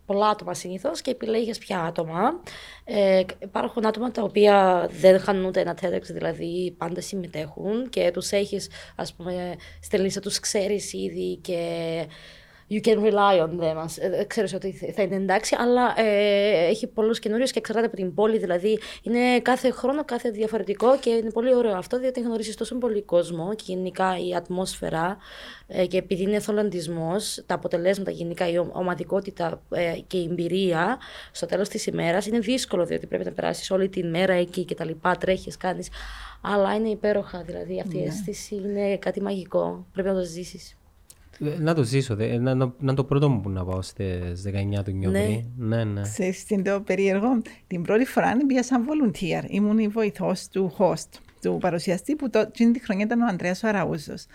πολλά 0.06 0.28
άτομα 0.28 0.54
συνήθως 0.54 1.02
και 1.02 1.12
επιλέγεις 1.12 1.58
ποια 1.58 1.80
άτομα. 1.80 2.42
Ε, 2.84 3.22
υπάρχουν 3.40 3.86
άτομα 3.86 4.12
τα 4.12 4.22
οποία 4.22 4.88
δεν 4.92 5.20
χάνουν 5.20 5.46
ούτε 5.46 5.62
ένα 5.62 5.78
TEDx, 5.82 6.02
δηλαδή 6.02 6.76
πάντα 6.78 7.02
συμμετέχουν 7.02 7.90
και 7.90 8.12
τους 8.14 8.32
έχεις, 8.32 8.70
ας 8.96 9.14
πούμε, 9.14 9.56
στη 9.82 9.98
λίστα 9.98 10.20
τους 10.20 10.40
ξέρεις 10.40 10.94
ήδη 10.94 11.38
και 11.42 11.62
you 12.74 12.88
can 12.88 12.98
rely 13.04 13.42
on 13.48 13.60
them. 13.60 13.76
ας- 13.78 13.98
ε, 13.98 14.26
Ξέρεις 14.28 14.54
ότι 14.54 14.72
θα 14.96 15.02
είναι 15.02 15.16
εντάξει, 15.16 15.56
αλλά 15.60 15.94
ε, 16.00 16.68
έχει 16.68 16.88
πολλούς 16.88 17.20
καινούριους 17.20 17.52
και 17.52 17.60
εξαρτάται 17.60 17.88
από 17.88 17.96
την 17.96 18.14
πόλη, 18.14 18.38
δηλαδή 18.38 18.80
είναι 19.04 19.40
κάθε 19.40 19.72
χρόνο 19.72 20.06
κάθε 20.06 20.30
διαφορετικό 20.30 20.98
και 21.00 21.10
είναι 21.10 21.32
πολύ 21.32 21.56
ωραίο 21.56 21.76
αυτό, 21.78 22.00
διότι 22.00 22.20
γνωρίζεις 22.22 22.56
τόσο 22.56 22.76
πολύ 22.78 23.02
κόσμο 23.02 23.54
και 23.56 23.64
γενικά 23.68 24.18
η 24.28 24.36
ατμόσφαιρα 24.36 25.18
ε, 25.68 25.86
και 25.86 25.98
επειδή 25.98 26.22
είναι 26.24 26.36
εθελοντισμός, 26.36 27.44
τα 27.46 27.56
αποτελέσματα 27.56 28.12
γενικά, 28.12 28.50
η 28.50 28.58
ο- 28.58 28.70
ομαδικότητα 28.74 29.62
ε, 29.72 29.94
και 30.08 30.18
η 30.18 30.24
εμπειρία 30.32 30.98
στο 31.32 31.46
τέλος 31.46 31.70
της 31.70 31.86
ημέρας 31.86 32.26
είναι 32.26 32.40
δύσκολο, 32.40 32.86
διότι 32.86 33.08
πρέπει 33.08 33.26
να 33.26 33.32
περάσεις 33.32 33.72
όλη 33.72 33.90
την 33.90 34.10
μέρα 34.10 34.34
εκεί 34.34 34.64
και 34.64 34.76
τα 34.76 34.86
λοιπά, 34.86 35.16
τρέχεις, 35.18 35.58
κάνεις, 35.58 35.90
αλλά 36.42 36.76
είναι 36.76 36.90
υπέροχα, 36.90 37.44
δηλαδή 37.44 37.80
αυτή 37.80 37.98
η 37.98 38.04
αίσθηση 38.04 38.56
είναι 38.56 38.98
κάτι 38.98 39.22
μαγικό, 39.22 39.86
πρέπει 39.94 40.08
να 40.08 40.14
το 40.14 40.24
ζήσεις. 40.24 40.78
Ε, 41.40 41.60
Να 41.60 41.74
το 41.74 41.84
ζήσω, 41.84 42.16
δε, 42.16 42.38
να, 42.38 42.56
να, 42.56 42.66
να 42.66 42.74
είναι 42.82 42.94
το 42.94 43.04
πρώτο 43.04 43.30
μου 43.30 43.42
που 43.42 43.50
να 43.50 43.66
πάω 43.66 43.82
στις 43.82 44.44
19 44.80 44.84
του 44.84 44.92
Νιόβρη. 44.92 45.52
Ναι, 45.58 45.84
ναι. 45.84 46.02
Ξέρεις 46.02 46.46
τι 46.46 46.54
είναι 46.54 46.64
το 46.72 46.82
περίεργο. 46.82 47.28
Την 47.68 47.82
πρώτη 47.82 48.06
φορά 48.06 48.38
πήγα 48.48 48.64
σαν 48.64 48.86
volunteer. 48.88 49.44
Ήμουν 49.50 49.78
η 49.78 49.88
βοηθός 49.88 50.48
του 50.48 50.76
host, 50.78 51.08
του 51.42 51.58
παρουσιαστή, 51.62 52.16
που 52.16 52.30
το, 52.30 52.40
εκείνη 52.40 52.72
τη 52.72 52.80
χρονιά 52.84 53.06
ήταν 53.06 53.22
ο 53.22 53.26
Ανδρέας 53.30 53.64
ο 53.64 53.68
Αραούζος. 53.68 54.26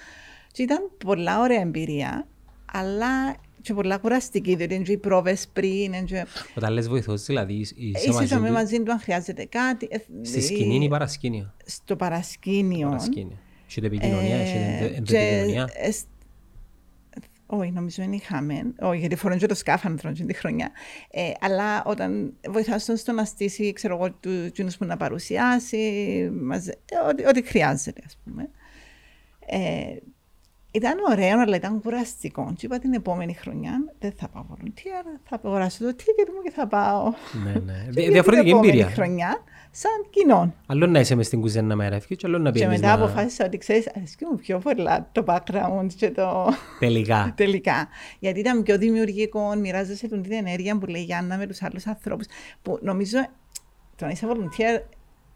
Και 0.53 0.63
ήταν 0.63 0.91
πολλά 1.05 1.41
ωραία 1.41 1.61
εμπειρία, 1.61 2.27
αλλά 2.73 3.37
και 3.61 3.75
πολλά 3.75 3.97
κουραστική, 3.99 4.55
διότι 4.55 4.75
είναι 4.75 4.85
και 4.85 4.93
οι 4.93 4.97
πρόβες 4.99 5.49
πριν, 5.53 5.73
είναι 5.73 6.03
και... 6.03 6.27
Όταν 6.55 6.73
λες 6.73 6.89
βοηθός, 6.89 7.25
δηλαδή 7.25 7.55
είσαι 7.55 7.75
Είσαι 7.77 8.13
μαζί 8.13 8.35
μαζί, 8.35 8.47
του 8.47 8.53
μαζί 8.53 8.83
του 8.83 8.93
αν 8.93 9.01
χρειάζεται 9.01 9.45
κάτι. 9.45 9.89
ε, 9.91 9.97
στη 10.23 10.39
ε, 10.39 10.41
σκηνή 10.41 10.85
ή 10.85 10.89
παρασκήνιο. 10.89 11.55
Στο 11.65 11.97
παρασκήνιο. 11.97 12.87
Παρασκήνιο. 12.89 13.39
Έχετε 13.69 13.87
επικοινωνία, 13.87 14.37
Ε, 14.37 14.43
έχετε 14.43 15.01
και, 15.05 15.17
επικοινωνία; 15.17 15.69
Ε, 17.51 17.55
σ- 17.55 17.61
Όχι, 17.63 17.71
νομίζω 17.73 18.03
είναι 18.03 18.15
είχαμε. 18.17 18.73
Όχι, 18.81 18.99
γιατί 18.99 19.17
φορούν 19.17 19.39
και 19.39 19.47
το 19.47 19.55
σκάφανδρο 19.55 20.13
την 20.13 20.35
χρονιά. 20.35 20.71
Ε, 21.11 21.31
αλλά 21.41 21.85
όταν 21.85 22.35
βοηθάς 22.49 22.85
τον 22.85 22.97
στο 22.97 23.13
να 23.13 23.25
στήσει, 23.25 23.73
ξέρω 23.73 23.95
εγώ, 23.95 24.13
του 24.13 24.31
εκείνους 24.31 24.77
που 24.77 24.85
να 24.85 24.97
παρουσιάσει, 24.97 26.31
μαζε, 26.43 26.71
ε, 26.71 27.09
ό,τι, 27.09 27.27
ό,τι 27.27 27.43
χρειάζεται, 27.43 28.03
ας 28.07 28.19
πούμε. 28.25 28.51
Ε, 29.47 29.97
ήταν 30.71 30.99
ωραίο, 31.11 31.41
αλλά 31.41 31.57
ήταν 31.57 31.81
κουραστικό. 31.81 32.53
Και 32.57 32.67
είπα 32.67 32.79
την 32.79 32.93
επόμενη 32.95 33.35
χρονιά, 33.35 33.73
δεν 33.99 34.13
θα 34.17 34.29
πάω 34.29 34.45
volunteer, 34.51 35.19
θα 35.25 35.41
αγοράσω 35.45 35.85
το 35.85 35.97
ticket 35.99 36.29
μου 36.35 36.43
και 36.45 36.51
θα 36.51 36.67
πάω. 36.67 37.13
Ναι, 37.45 37.53
ναι. 37.53 37.83
Και 37.85 37.91
Δι- 37.91 38.01
για 38.03 38.11
Διαφορετική 38.11 38.47
την 38.49 38.57
επόμενη 38.57 38.79
εμπειρία. 38.79 38.95
χρονιά, 38.95 39.37
σαν 39.71 39.91
κοινό. 40.11 40.55
Άλλο 40.67 40.87
να 40.87 41.01
είσαι 41.01 41.15
μες 41.15 41.27
στην 41.27 41.41
κουζίνα 41.41 41.77
μέρα 41.77 41.97
ευκή 41.97 42.17
και 42.17 42.27
άλλο 42.27 42.39
να 42.39 42.51
Και 42.51 42.59
πιένεις 42.59 42.81
μετά 42.81 42.97
να... 42.97 43.03
αποφάσισα 43.05 43.45
ότι 43.45 43.59
ξέρεις, 43.59 43.91
αρέσκει 43.97 44.25
μου 44.25 44.35
πιο 44.37 44.59
πολλά 44.59 45.09
το 45.13 45.25
background 45.27 45.87
και 45.97 46.11
το 46.11 46.49
Τελικά. 46.79 47.33
τελικά. 47.37 47.89
Γιατί 48.19 48.41
ήταν 48.41 48.63
πιο 48.63 48.79
δημιουργικό, 48.79 49.55
μοιράζεσαι 49.55 50.09
τον 50.09 50.23
την 50.23 50.33
ενέργεια 50.33 50.79
που 50.79 50.87
λέει 50.87 51.01
η 51.01 51.05
Γιάννα 51.05 51.37
με 51.37 51.47
τους 51.47 51.63
άλλους 51.63 51.87
ανθρώπους. 51.87 52.27
Που 52.63 52.79
νομίζω, 52.83 53.19
το 53.97 54.05
να 54.05 54.11
είσαι 54.11 54.27
volunteer, 54.31 54.83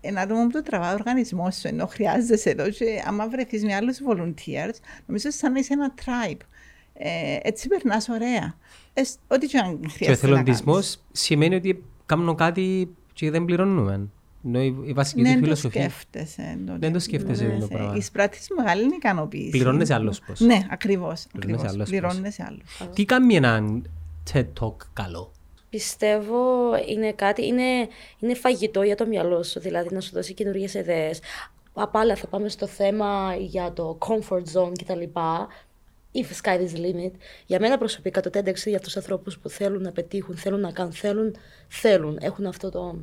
ένα 0.01 0.21
άτομο 0.21 0.43
που 0.43 0.51
το 0.51 0.63
τραβάει 0.63 0.91
ο 0.91 0.95
οργανισμός 0.95 1.55
σου, 1.57 1.69
ενώ 1.69 1.87
χρειάζεσαι 1.87 2.51
εδώ 2.51 2.69
και 2.71 3.03
άμα 3.07 3.29
βρεθείς 3.29 3.65
με 3.65 3.75
άλλους 3.75 3.99
volunteers, 4.09 4.75
νομίζω 5.07 5.31
σαν 5.31 5.53
να 5.53 5.59
είσαι 5.59 5.73
ένα 5.73 5.95
tribe. 6.05 6.41
Ε, 6.95 7.37
έτσι 7.43 7.69
περνάς 7.69 8.09
ωραία. 8.09 8.55
Ε, 8.93 9.05
σ- 9.05 9.19
ό,τι 9.29 9.47
και 9.47 9.59
αν 9.59 9.81
Και 9.81 9.87
ο 9.87 9.91
χρειάζεται 9.91 10.27
να 10.27 10.33
εθελοντισμός 10.33 10.75
κάνεις. 10.75 11.01
σημαίνει 11.13 11.55
ότι 11.55 11.85
κάνουμε 12.07 12.35
κάτι 12.35 12.95
και 13.13 13.31
δεν 13.31 13.45
πληρώνουμε. 13.45 14.09
Ενώ 14.47 14.63
η, 14.63 14.75
η 14.85 14.93
βασική 14.93 15.21
Ναι, 15.21 15.29
του 15.29 15.35
το 15.39 15.43
φιλοσοφία. 15.45 15.83
σκέφτεσαι. 15.83 16.59
τότε. 16.67 16.79
Δεν 16.79 16.93
το 16.93 16.99
σκέφτεσαι 16.99 17.45
Ναι, 17.45 17.55
το 17.59 17.61
σε- 17.67 17.73
πράγμα. 17.75 17.97
Εισπράττεις 17.97 18.47
μεγάλη 18.57 18.95
ικανοποίηση. 18.95 19.51
Πληρώνεσαι 19.51 19.95
άλλος 19.95 20.21
πώς. 20.21 20.41
Ναι, 20.41 20.67
ακριβώς. 20.71 21.27
Πληρώνεσαι 21.39 21.67
άλλος 21.69 21.79
πώς. 21.79 21.89
Πληρώνεσαι 21.89 22.45
άλλο. 22.49 22.91
Τι 22.95 23.05
κάνει 23.05 23.35
έναν 23.35 23.91
TED 24.33 24.47
Talk 24.61 24.77
καλό; 24.93 25.33
Πιστεύω 25.71 26.37
είναι 26.89 27.13
κάτι, 27.13 27.47
είναι, 27.47 27.89
είναι 28.19 28.35
φαγητό 28.35 28.83
για 28.83 28.95
το 28.97 29.07
μυαλό 29.07 29.43
σου, 29.43 29.61
δηλαδή 29.61 29.95
να 29.95 30.01
σου 30.01 30.11
δώσει 30.13 30.35
καινούργιες 30.35 30.75
ιδέες. 30.75 31.21
Απάλα 31.73 32.17
θα 32.17 32.27
πάμε 32.27 32.49
στο 32.49 32.67
θέμα 32.67 33.35
για 33.39 33.73
το 33.73 33.99
comfort 34.07 34.43
zone 34.53 34.73
κτλ. 34.83 35.03
If 36.15 36.43
sky 36.43 36.57
is 36.59 36.77
the 36.77 36.81
limit. 36.81 37.11
Για 37.47 37.61
μένα 37.61 37.79
προσωπικά 37.79 38.21
το 38.21 38.31
TEDx 38.33 38.47
είναι 38.47 38.55
για 38.65 38.77
αυτούς 38.77 38.93
τους 38.93 38.97
ανθρώπους 38.97 39.39
που 39.39 39.49
θέλουν 39.49 39.83
να 39.83 39.93
πετύχουν, 39.93 40.37
θέλουν 40.37 40.61
να 40.61 40.73
κάνουν, 40.73 40.93
θέλουν, 40.93 41.35
θέλουν, 41.69 42.19
έχουν 42.21 42.47
αυτό 42.47 42.71
το, 42.71 42.97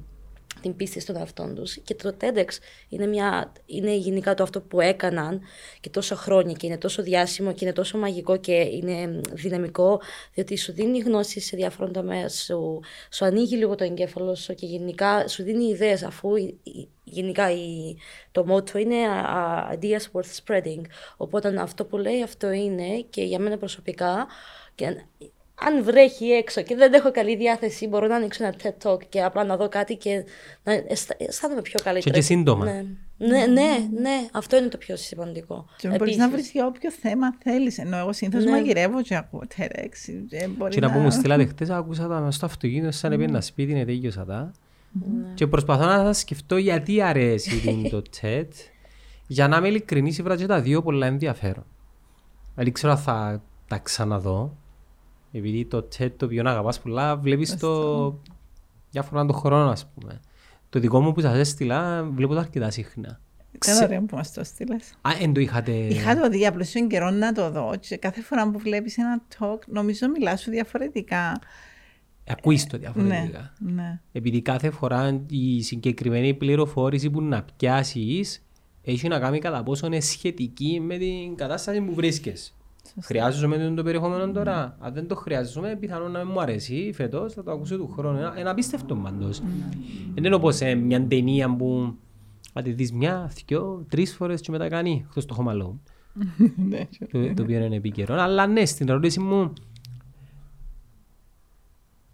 την 0.61 0.75
πίστη 0.75 0.99
στον 0.99 1.15
εαυτό 1.15 1.53
τους. 1.55 1.77
Και 1.77 1.95
το 1.95 2.15
TEDx 2.21 2.47
είναι, 2.89 3.05
μια, 3.05 3.51
είναι 3.65 3.95
γενικά 3.95 4.33
το 4.33 4.43
αυτό 4.43 4.61
που 4.61 4.79
έκαναν 4.81 5.41
και 5.79 5.89
τόσο 5.89 6.15
χρόνια 6.15 6.53
και 6.53 6.67
είναι 6.67 6.77
τόσο 6.77 7.01
διάσημο 7.03 7.51
και 7.53 7.65
είναι 7.65 7.73
τόσο 7.73 7.97
μαγικό 7.97 8.37
και 8.37 8.53
είναι 8.53 9.21
δυναμικό, 9.31 10.01
διότι 10.33 10.57
σου 10.57 10.71
δίνει 10.73 10.99
γνώση 10.99 11.39
σε 11.39 11.55
διάφορα 11.57 11.91
τομέα, 11.91 12.29
σου, 12.29 12.79
σου 13.11 13.25
ανοίγει 13.25 13.55
λίγο 13.55 13.75
το 13.75 13.83
εγκέφαλο 13.83 14.35
σου 14.35 14.53
και 14.53 14.65
γενικά 14.65 15.27
σου 15.27 15.43
δίνει 15.43 15.63
ιδέες 15.65 16.03
αφού 16.03 16.35
η- 16.35 16.59
η- 16.63 16.87
γενικά 17.03 17.51
η, 17.51 17.95
το 18.31 18.45
motto 18.49 18.73
είναι 18.79 18.95
uh, 19.25 19.73
ideas 19.79 20.01
worth 20.11 20.37
spreading. 20.45 20.81
Οπότε 21.17 21.55
αυτό 21.61 21.85
που 21.85 21.97
λέει 21.97 22.23
αυτό 22.23 22.51
είναι 22.51 22.99
και 23.09 23.23
για 23.23 23.39
μένα 23.39 23.57
προσωπικά 23.57 24.27
και 24.75 25.03
αν- 25.67 25.75
αν 25.75 25.83
βρέχει 25.83 26.25
έξω 26.31 26.61
και 26.61 26.75
δεν 26.75 26.93
έχω 26.93 27.11
καλή 27.11 27.35
διάθεση, 27.35 27.87
μπορώ 27.87 28.07
να 28.07 28.15
ανοίξω 28.15 28.43
ένα 28.43 28.53
TED 28.63 28.87
Talk 28.87 28.99
και 29.09 29.23
απλά 29.23 29.43
να 29.43 29.57
δω 29.57 29.69
κάτι 29.69 29.95
και 29.95 30.23
να 30.63 30.73
αισθα- 30.87 31.15
αισθάνομαι 31.17 31.61
πιο 31.61 31.79
καλύτερα. 31.83 32.15
και 32.15 32.21
σύντομα. 32.21 32.65
Ναι. 32.65 32.83
ναι, 33.17 33.45
ναι, 33.45 33.87
ναι, 33.99 34.27
αυτό 34.31 34.57
είναι 34.57 34.67
το 34.67 34.77
πιο 34.77 34.95
σημαντικό. 34.95 35.65
Και 35.77 35.87
μπορείς 35.87 36.01
Επίσης. 36.01 36.17
να 36.19 36.29
βρεις 36.29 36.49
για 36.51 36.65
όποιο 36.65 36.91
θέμα 36.91 37.33
θέλεις. 37.43 37.77
Ενώ 37.77 37.97
εγώ 37.97 38.13
συνήθως 38.13 38.43
Ναι. 38.43 38.51
μαγειρεύω 38.51 39.01
και 39.01 39.15
ακούω 39.15 39.41
TEDx. 39.57 40.13
ε, 40.29 40.47
μπορεί 40.47 40.73
Και 40.73 40.79
να 40.79 40.91
πούμε, 40.91 41.03
μου 41.03 41.11
στείλατε 41.11 41.45
χτες, 41.45 41.69
άκουσα 41.69 42.07
τα 42.07 42.19
μες 42.19 42.35
στο 42.35 42.45
αυτοκίνητο, 42.45 42.91
σαν 42.91 43.11
έπαιρνα 43.11 43.41
σπίτι, 43.41 43.71
είναι 43.71 43.85
τέλειωσα 43.85 44.25
τα. 44.25 44.51
Και 45.33 45.47
προσπαθώ 45.47 45.85
να 45.85 46.13
σκεφτώ 46.13 46.57
γιατί 46.57 47.01
αρέσει 47.01 47.59
την 47.59 47.89
το 47.89 48.01
TED. 48.21 48.47
Για 49.27 49.47
να 49.47 49.57
είμαι 49.57 49.67
ειλικρινής, 49.67 50.17
ήβρα 50.17 50.35
και 50.35 50.45
τα 50.45 50.61
δύο 50.61 50.81
πολλά 50.81 51.05
ενδιαφέρον. 51.07 51.65
Δεν 52.55 52.71
ξέρω 52.71 52.91
αν 52.91 52.97
θα 52.97 53.41
τα 53.67 53.77
ξαναδώ. 53.77 54.57
Επειδή 55.31 55.65
το 55.65 55.87
TED 55.97 56.11
το 56.17 56.25
οποίο 56.25 56.43
αγαπάς 56.45 56.79
πολλά, 56.79 57.17
βλέπεις 57.17 57.57
το 57.57 58.19
διάφορα 58.91 59.25
των 59.25 59.35
χρόνων, 59.35 59.69
ας 59.69 59.87
πούμε. 59.95 60.19
Το 60.69 60.79
δικό 60.79 61.01
μου 61.01 61.11
που 61.11 61.21
σας 61.21 61.37
έστειλα, 61.37 62.03
βλέπω 62.03 62.33
το 62.33 62.39
αρκετά 62.39 62.69
συχνά. 62.69 63.19
Ήταν 63.53 63.75
Ξε- 63.75 63.83
ωραίο 63.83 64.01
που 64.01 64.15
μας 64.15 64.33
το 64.33 64.43
στείλε. 64.43 64.75
Α, 65.01 65.09
εν 65.21 65.33
το 65.33 65.39
είχατε... 65.39 65.71
Είχα 65.71 66.19
το 66.19 66.29
δει 66.29 66.45
απλώς 66.45 66.67
στον 66.69 66.87
καιρό 66.87 67.09
να 67.09 67.31
το 67.31 67.51
δω. 67.51 67.73
Και 67.79 67.97
κάθε 67.97 68.21
φορά 68.21 68.51
που 68.51 68.59
βλέπεις 68.59 68.97
ένα 68.97 69.21
talk, 69.39 69.59
νομίζω 69.67 70.09
μιλάς 70.09 70.41
σου 70.41 70.49
διαφορετικά. 70.51 71.39
Ακούεις 72.27 72.67
το 72.67 72.77
Ναι, 72.77 72.81
διαφορετικά. 72.83 73.53
ναι. 73.59 73.99
Επειδή 74.11 74.41
κάθε 74.41 74.69
φορά 74.69 75.21
η 75.29 75.61
συγκεκριμένη 75.61 76.33
πληροφόρηση 76.33 77.09
που 77.09 77.21
να 77.21 77.45
πιάσεις 77.57 78.43
έχει 78.83 79.07
να 79.07 79.19
κάνει 79.19 79.39
κατά 79.39 79.63
πόσο 79.63 79.85
είναι 79.85 79.99
σχετική 79.99 80.79
με 80.79 80.97
την 80.97 81.35
κατάσταση 81.35 81.81
που 81.81 81.93
βρίσκεσαι. 81.93 82.51
Χρειάζομαι 83.01 83.73
το 83.75 83.83
περιεχόμενο 83.83 84.31
τώρα. 84.31 84.77
Αν 84.79 84.93
δεν 84.93 85.07
το 85.07 85.15
χρειάζομαι, 85.15 85.75
πιθανόν 85.75 86.11
να 86.11 86.23
μην 86.23 86.31
μου 86.33 86.41
αρέσει 86.41 86.91
φέτος, 86.93 87.33
θα 87.33 87.43
το 87.43 87.51
ακούσω 87.51 87.77
του 87.77 87.87
χρόνου. 87.87 88.17
Ένα, 88.17 88.33
ένα 88.37 88.49
απίστευτο 88.49 88.95
πάντως. 88.95 89.41
Δεν 90.13 90.23
είναι 90.23 90.35
όπως 90.35 90.59
μια 90.83 91.07
ταινία 91.07 91.55
που 91.55 91.95
θα 92.53 92.61
τη 92.61 92.71
δεις 92.71 92.91
μια, 92.91 93.31
δυο, 93.45 93.85
τρεις 93.89 94.15
φορές 94.15 94.41
και 94.41 94.51
μετά 94.51 94.67
κάνει. 94.69 95.05
Εκτό 95.07 95.25
το 95.25 95.35
Home 95.39 95.51
Alone. 95.51 95.77
Ναι, 96.69 96.87
το, 97.11 97.33
το 97.33 97.43
οποίο 97.43 97.65
είναι 97.65 97.75
επίκαιρο. 97.75 98.21
Αλλά 98.21 98.47
ναι, 98.47 98.65
στην 98.65 98.89
ερώτηση 98.89 99.19
μου, 99.19 99.53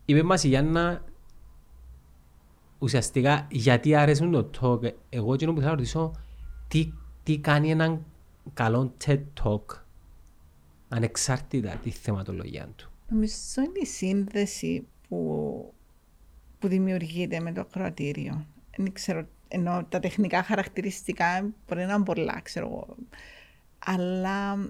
είπε 0.06 0.24
μας 0.24 0.44
η 0.44 0.48
Γιάννα 0.48 1.02
ουσιαστικά 2.80 3.48
γιατί 3.52 3.96
αρέσουν 3.96 4.32
το 4.32 4.50
talk. 4.62 4.92
Εγώ 5.10 5.34
εκείνο 5.34 5.54
που 5.54 5.60
θέλω 5.60 5.72
να 5.72 5.76
ρωτήσω, 5.76 6.12
τι, 6.68 6.92
τι 7.24 7.38
κάνει 7.38 7.72
έναν 7.72 8.06
καλό 8.54 8.94
TED 9.06 9.22
Talk; 9.44 9.85
Ανεξάρτητα 10.90 11.76
τη 11.76 11.90
θεματολογία 11.90 12.70
του. 12.76 12.90
Νομίζω 13.10 13.36
είναι 13.58 13.80
η 13.82 13.86
σύνδεση 13.86 14.88
που, 15.08 15.74
που 16.60 16.68
δημιουργείται 16.68 17.40
με 17.40 17.52
το 17.52 17.62
ακροατήριο. 17.62 18.46
Δεν 18.78 18.94
ξέρω, 18.94 19.28
ενώ 19.48 19.86
τα 19.90 20.00
τεχνικά 20.00 20.44
χαρακτηριστικά 20.44 21.54
μπορεί 21.68 21.86
να 21.86 21.94
είναι 21.94 22.04
πολλά, 22.04 22.40
ξέρω 22.44 22.66
εγώ. 22.66 22.96
Αλλά 23.86 24.70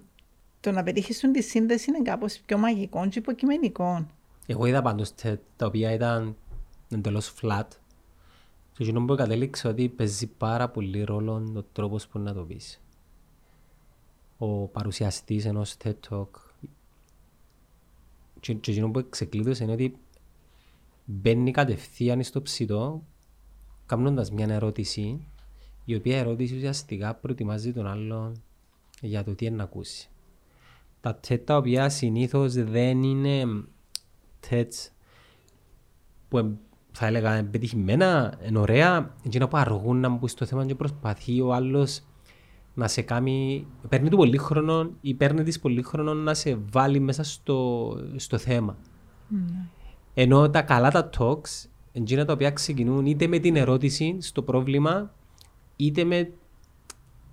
το 0.60 0.71
να 0.71 0.84
πετύχεις 0.84 1.19
τη 1.34 1.41
σύνδεση 1.41 1.89
είναι 1.89 2.01
κάπως 2.01 2.41
πιο 2.45 2.58
μαγικό 2.58 3.08
και 3.08 3.19
υποκειμενικό. 3.19 4.08
Εγώ 4.45 4.65
είδα 4.65 4.82
πάντως 4.82 5.13
TED 5.21 5.38
τα 5.56 5.65
οποία 5.65 5.91
ήταν 5.91 6.36
εντελώς 6.89 7.34
flat 7.41 7.67
και 8.73 8.84
εκείνο 8.84 9.06
που 9.06 9.15
κατέληξε 9.15 9.67
ότι 9.67 9.89
παίζει 9.89 10.28
πάρα 10.28 10.69
πολύ 10.69 11.04
ρόλο 11.04 11.51
ο 11.56 11.63
τρόπος 11.63 12.08
που 12.08 12.19
να 12.19 12.34
το 12.34 12.41
πεις. 12.41 12.82
Ο 14.38 14.67
παρουσιαστής 14.67 15.45
ενός 15.45 15.76
TED 15.84 15.93
Talk 16.10 16.28
και, 18.39 18.54
και 18.54 18.71
εκείνο 18.71 18.91
που 18.91 19.06
ξεκλείδωσε 19.10 19.63
είναι 19.63 19.74
ότι 19.74 19.98
μπαίνει 21.06 21.52
κατευθείαν 21.52 22.24
στο 22.24 22.41
ψητό 22.41 23.04
κάνοντας 23.86 24.32
μια 24.32 24.48
ερώτηση 24.50 25.28
η 25.86 25.95
οποία 25.95 26.17
ερώτηση 26.17 26.56
ουσιαστικά 26.56 27.15
προετοιμάζει 27.15 27.74
τον 27.74 27.88
άλλον 27.88 28.41
για 29.02 29.24
το 29.24 29.36
τι 29.36 29.45
είναι 29.45 29.56
να 29.56 29.63
ακούσει. 29.63 30.10
Τα 31.02 31.19
TED 31.28 31.39
τα 31.43 31.58
οποία 31.58 31.89
συνήθως 31.89 32.54
δεν 32.54 33.04
είναι 33.04 33.63
TEDs 34.50 34.89
που 36.30 36.38
εμ- 36.38 36.58
θα 36.91 37.06
έλεγα 37.06 37.45
πετυχημένα, 37.45 38.39
είναι 38.48 38.60
ωραία, 38.60 39.15
εκείνα 39.26 39.48
που 39.48 39.58
αργούν 39.58 40.00
να 40.00 40.10
μπουν 40.10 40.28
στο 40.28 40.45
θέμα 40.45 40.65
και 40.65 40.76
προσπαθεί 40.76 41.41
ο 41.41 41.54
άλλος 41.54 42.02
να 42.75 42.88
σε 42.88 43.01
κάνει, 43.01 43.67
παίρνει 43.89 44.09
του 44.09 44.17
πολύ 44.17 44.38
χρόνο 44.38 44.91
ή 45.01 45.13
παίρνει 45.13 45.43
της 45.43 45.59
πολύ 45.59 45.81
χρόνο 45.81 46.13
να 46.13 46.33
σε 46.33 46.59
βάλει 46.71 46.99
μέσα 46.99 47.23
στο, 47.23 47.89
στο 48.15 48.38
θέμα. 48.38 48.77
Ενώ 50.13 50.49
τα 50.49 50.61
καλά 50.61 50.91
τα 50.91 51.09
talks, 51.17 51.67
εκείνα 51.91 52.25
τα 52.25 52.33
οποία 52.33 52.51
ξεκινούν 52.51 53.05
είτε 53.05 53.27
με 53.27 53.39
την 53.39 53.55
ερώτηση 53.55 54.17
στο 54.19 54.41
πρόβλημα, 54.41 55.13
είτε 55.75 56.03
με, 56.03 56.31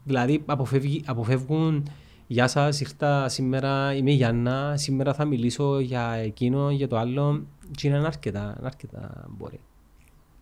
δηλαδή 0.04 0.42
αποφεύγει, 0.46 1.02
αποφεύγουν 1.06 1.84
Γεια 2.32 2.48
σας, 2.48 2.80
ήρθα 2.80 3.28
σήμερα, 3.28 3.94
είμαι 3.94 4.10
η 4.10 4.14
Γιάννα, 4.14 4.76
σήμερα 4.76 5.14
θα 5.14 5.24
μιλήσω 5.24 5.80
για 5.80 6.12
εκείνο, 6.12 6.70
για 6.70 6.88
το 6.88 6.96
άλλο. 6.96 7.46
Και 7.70 7.88
είναι 7.88 8.06
αρκετά, 8.06 8.54
είναι 8.58 8.66
αρκετά 8.66 9.26
μπορεί. 9.28 9.60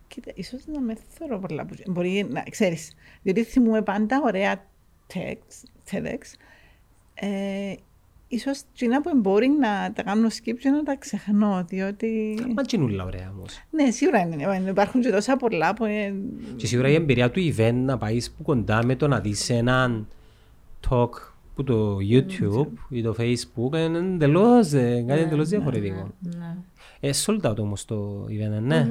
Κοίτα, 0.07 0.31
ίσως 0.35 0.65
να 0.65 0.81
με 0.81 0.97
θεωρώ 1.07 1.39
πολλά 1.39 1.65
που... 1.65 1.75
Μπορεί 1.87 2.27
να, 2.29 2.43
ξέρεις, 2.43 2.95
διότι 3.21 3.43
θυμούμε 3.43 3.81
πάντα 3.81 4.21
ωραία 4.23 4.55
text, 4.55 4.70
TEDx, 5.13 6.19
ε, 7.13 7.73
ίσως 8.27 8.61
τσινά 8.73 9.01
που 9.01 9.11
μπορεί 9.15 9.47
να 9.47 9.93
τα 9.93 10.03
κάνω 10.03 10.27
skip 10.27 10.55
και 10.59 10.69
να 10.69 10.83
τα 10.83 10.95
ξεχνώ, 10.95 11.65
διότι... 11.67 12.39
Μα 12.55 12.61
και 12.61 12.75
είναι 12.75 12.85
όλα 12.85 13.03
ωραία 13.03 13.31
όμως. 13.35 13.61
Ναι, 13.69 13.91
σίγουρα 13.91 14.19
είναι. 14.19 14.69
Υπάρχουν 14.69 15.01
και 15.01 15.09
τόσα 15.09 15.37
πολλά 15.37 15.73
που 15.73 15.85
είναι... 15.85 16.13
Και 16.55 16.67
σίγουρα 16.67 16.89
η 16.89 16.93
εμπειρία 16.93 17.31
του 17.31 17.53
event 17.55 17.73
να 17.73 17.97
πάεις 17.97 18.31
που 18.31 18.43
κοντά 18.43 18.85
με 18.85 18.95
το 18.95 19.07
να 19.07 19.19
δεις 19.19 19.49
έναν 19.49 20.07
talk 20.89 21.09
που 21.55 21.63
το 21.63 21.97
YouTube 22.09 22.67
ή 22.89 23.01
το 23.01 23.15
Facebook 23.17 23.77
είναι 23.77 23.97
εντελώς, 23.97 24.73
ε, 24.73 25.03
κάτι 25.07 25.21
εντελώς 25.21 25.49
διαφορετικό. 25.49 26.09
Ναι. 26.19 26.55
Ε, 27.03 27.09
sold 27.25 27.41
out 27.51 27.57
όμως 27.57 27.85
το 27.85 28.25
event, 28.29 28.61
ναι. 28.61 28.87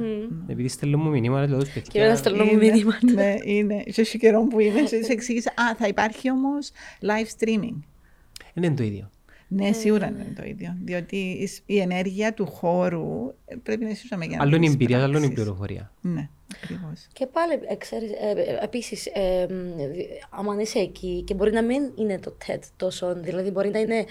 Επειδή 0.47 0.67
στέλνω 0.67 0.97
μου 0.97 1.09
μηνύματα, 1.09 1.47
λέω 1.47 1.59
τους 1.59 1.69
Και 1.69 1.79
ένα 1.79 1.83
παιδιά. 1.91 2.15
στέλνω 2.15 2.43
μου 2.43 2.51
είναι- 2.51 2.71
μήνυματα. 2.71 3.11
Ναι, 3.13 3.35
είναι. 3.43 3.83
Και 3.83 4.01
έχει 4.01 4.17
καιρό 4.17 4.43
που 4.47 4.59
είναι. 4.59 4.81
Και 4.81 5.03
σε 5.03 5.11
εξήγησα. 5.11 5.49
Α, 5.49 5.75
θα 5.77 5.87
υπάρχει 5.87 6.31
όμως 6.31 6.71
live 7.01 7.43
streaming. 7.45 7.75
Δεν 8.53 8.63
είναι 8.63 8.75
το 8.75 8.83
ίδιο. 8.83 9.09
Ναι, 9.47 9.71
σίγουρα 9.71 10.07
είναι 10.07 10.33
το 10.35 10.43
ίδιο. 10.45 10.77
Διότι 10.83 11.15
η- 11.17 11.49
η 11.65 11.79
ενέργεια 11.79 12.33
του 12.33 12.45
χώρου 12.45 13.33
ε, 13.45 13.55
πρέπει 13.63 13.83
να 13.83 13.89
είσαι 13.89 14.07
για 14.07 14.17
να 14.17 14.23
Άλλο 14.25 14.29
είναι 14.35 14.39
η 14.45 14.49
κάνεις 14.51 14.73
εμπειρία, 14.73 14.97
άλλο 15.03 15.07
είναι 15.07 15.17
η 15.17 15.19
πράξεις. 15.19 15.33
πληροφορία. 15.43 15.91
Ναι, 16.01 16.29
ακριβώς. 16.63 17.07
Και 17.13 17.25
πάλι, 17.27 17.53
ε, 17.69 17.75
ξέρεις, 17.75 18.09
ε, 18.11 18.41
ε, 18.41 18.63
επίσης, 18.63 19.05
ε, 19.05 19.47
μ, 19.49 19.77
δι- 19.93 20.07
άμα 20.29 20.61
είσαι 20.61 20.79
εκεί 20.79 21.21
και 21.25 21.33
μπορεί 21.33 21.51
να 21.51 21.63
μην 21.63 21.81
είναι 21.95 22.19
το 22.19 22.37
TED 22.47 22.59
τόσο, 22.77 23.15
δηλαδή 23.21 23.49
μπορεί 23.51 23.69
να 23.69 23.79
είναι 23.79 24.05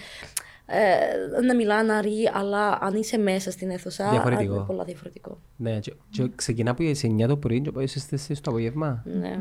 ε, 0.70 1.40
να 1.46 1.54
μιλάνε 1.54 1.92
αρή, 1.92 2.30
αλλά 2.32 2.78
αν 2.80 2.94
είσαι 2.94 3.18
μέσα 3.18 3.50
στην 3.50 3.70
αίθουσα, 3.70 4.10
Διαφορετικό. 4.10 4.54
είναι 4.54 4.64
πολλά 4.64 4.84
διαφορετικό. 4.84 5.40
Ναι, 5.56 5.78
και, 5.78 5.94
και 6.10 6.30
ξεκινά 6.34 6.70
από 6.70 6.82
τις 6.82 7.04
9 7.04 7.24
το 7.28 7.36
πρωί 7.36 7.60
και 7.60 7.72
πάει 7.72 7.86
στις 7.86 8.28
4 8.28 8.34
το 8.42 8.50
απόγευμα. 8.50 9.02
Ναι, 9.04 9.40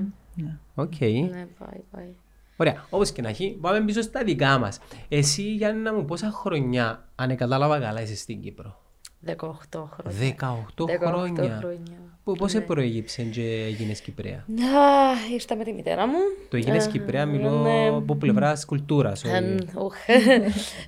Οκ. 0.75 0.99
ναι, 0.99 1.47
πάει, 1.59 1.79
πάει. 1.91 2.15
Ωραία, 2.57 2.85
όπως 2.89 3.11
και 3.11 3.21
να 3.21 3.29
έχει, 3.29 3.57
πάμε 3.61 3.81
πίσω 3.85 4.01
στα 4.01 4.23
δικά 4.23 4.57
μας. 4.57 4.79
Εσύ, 5.09 5.41
Γιάννα 5.41 5.93
μου, 5.93 6.05
πόσα 6.05 6.31
χρονιά, 6.31 7.09
αν 7.15 7.35
κατάλαβα 7.35 7.79
καλά, 7.79 8.01
είσαι 8.01 8.15
στην 8.15 8.41
Κύπρο; 8.41 8.81
18 9.25 9.35
χρόνια. 9.73 10.35
18, 10.77 10.85
18 10.85 10.97
χρόνια. 11.07 11.57
χρόνια. 11.59 12.08
Πού, 12.29 12.35
πώς 12.37 12.53
Ναι. 12.53 12.61
προέγυψε 12.61 13.23
και 13.23 13.41
έγινες 13.67 14.01
Κυπρέα; 14.01 14.35
Α, 14.37 15.33
ήρθα 15.33 15.55
με 15.55 15.63
τη 15.63 15.73
μητέρα 15.73 16.07
μου. 16.07 16.17
Το 16.49 16.57
έγινες 16.57 16.85
Ε, 16.85 16.89
Κυπρέα, 16.89 17.25
μιλώ 17.25 17.49
ναι. 17.49 17.87
από 17.87 18.15
πλευράς 18.15 18.65
κουλτούρας. 18.65 19.23
όχι. 19.23 19.33
Ε, 19.35 19.55
ουχ. 19.83 19.95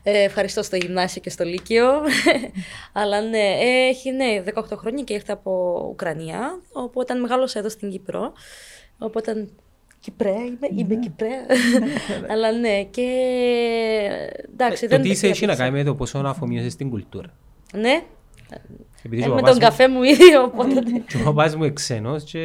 Ε, 0.04 0.24
ευχαριστώ 0.24 0.64
στο 0.64 0.76
γυμνάσιο 0.76 1.22
και 1.22 1.30
στο 1.30 1.44
Λύκειο. 1.44 1.92
Αλλά 2.94 3.22
ναι, 3.22 3.38
ε, 3.38 3.88
έχει 3.90 4.12
ναι, 4.12 4.44
18 4.56 4.64
χρόνια 4.78 5.04
και 5.04 5.14
ήρθα 5.14 5.34
από 5.34 5.86
Ουκρανία. 5.92 6.62
Οπότε 6.72 7.14
μεγάλωσα 7.14 7.60
εδώ 7.60 7.70
στην 7.70 7.90
Κύπρο. 7.90 8.34
Οπότε 8.98 9.48
Κυπρέα 10.00 10.34
είμαι, 10.46 10.68
είμαι 10.76 10.96
Κυπρέα. 10.96 11.46
Αλλά 12.32 12.52
ναι, 12.52 12.84
και 12.84 13.08
εντάξει. 14.54 14.86
Ε, 14.86 14.88
Το 14.88 14.96
δεν 14.96 15.02
τι 15.02 15.10
είσαι 15.10 15.28
έχει 15.28 15.46
να 15.46 15.54
διαπίστωσα. 15.54 15.56
κάνει 15.64 15.78
με 15.78 15.84
το 15.84 15.96
πόσο 15.96 16.18
αφομοίωσες 16.26 16.76
την 16.76 16.90
κουλτούρα; 16.90 17.34
Ναι, 17.74 18.04
Επειδή 19.04 19.22
ε, 19.22 19.26
και 19.26 19.32
ο 19.32 19.36
με 19.36 19.42
παπάς 19.42 19.50
τον 19.50 19.60
μου- 19.62 19.70
καφέ 19.70 19.88
μου 19.88 20.04
ήδη, 20.04 20.36
οπότε. 20.46 20.82
και 21.08 21.18
ο 21.18 21.24
παπάς 21.24 21.56
μου 21.56 21.64
εξένος 21.64 22.24
και 22.24 22.40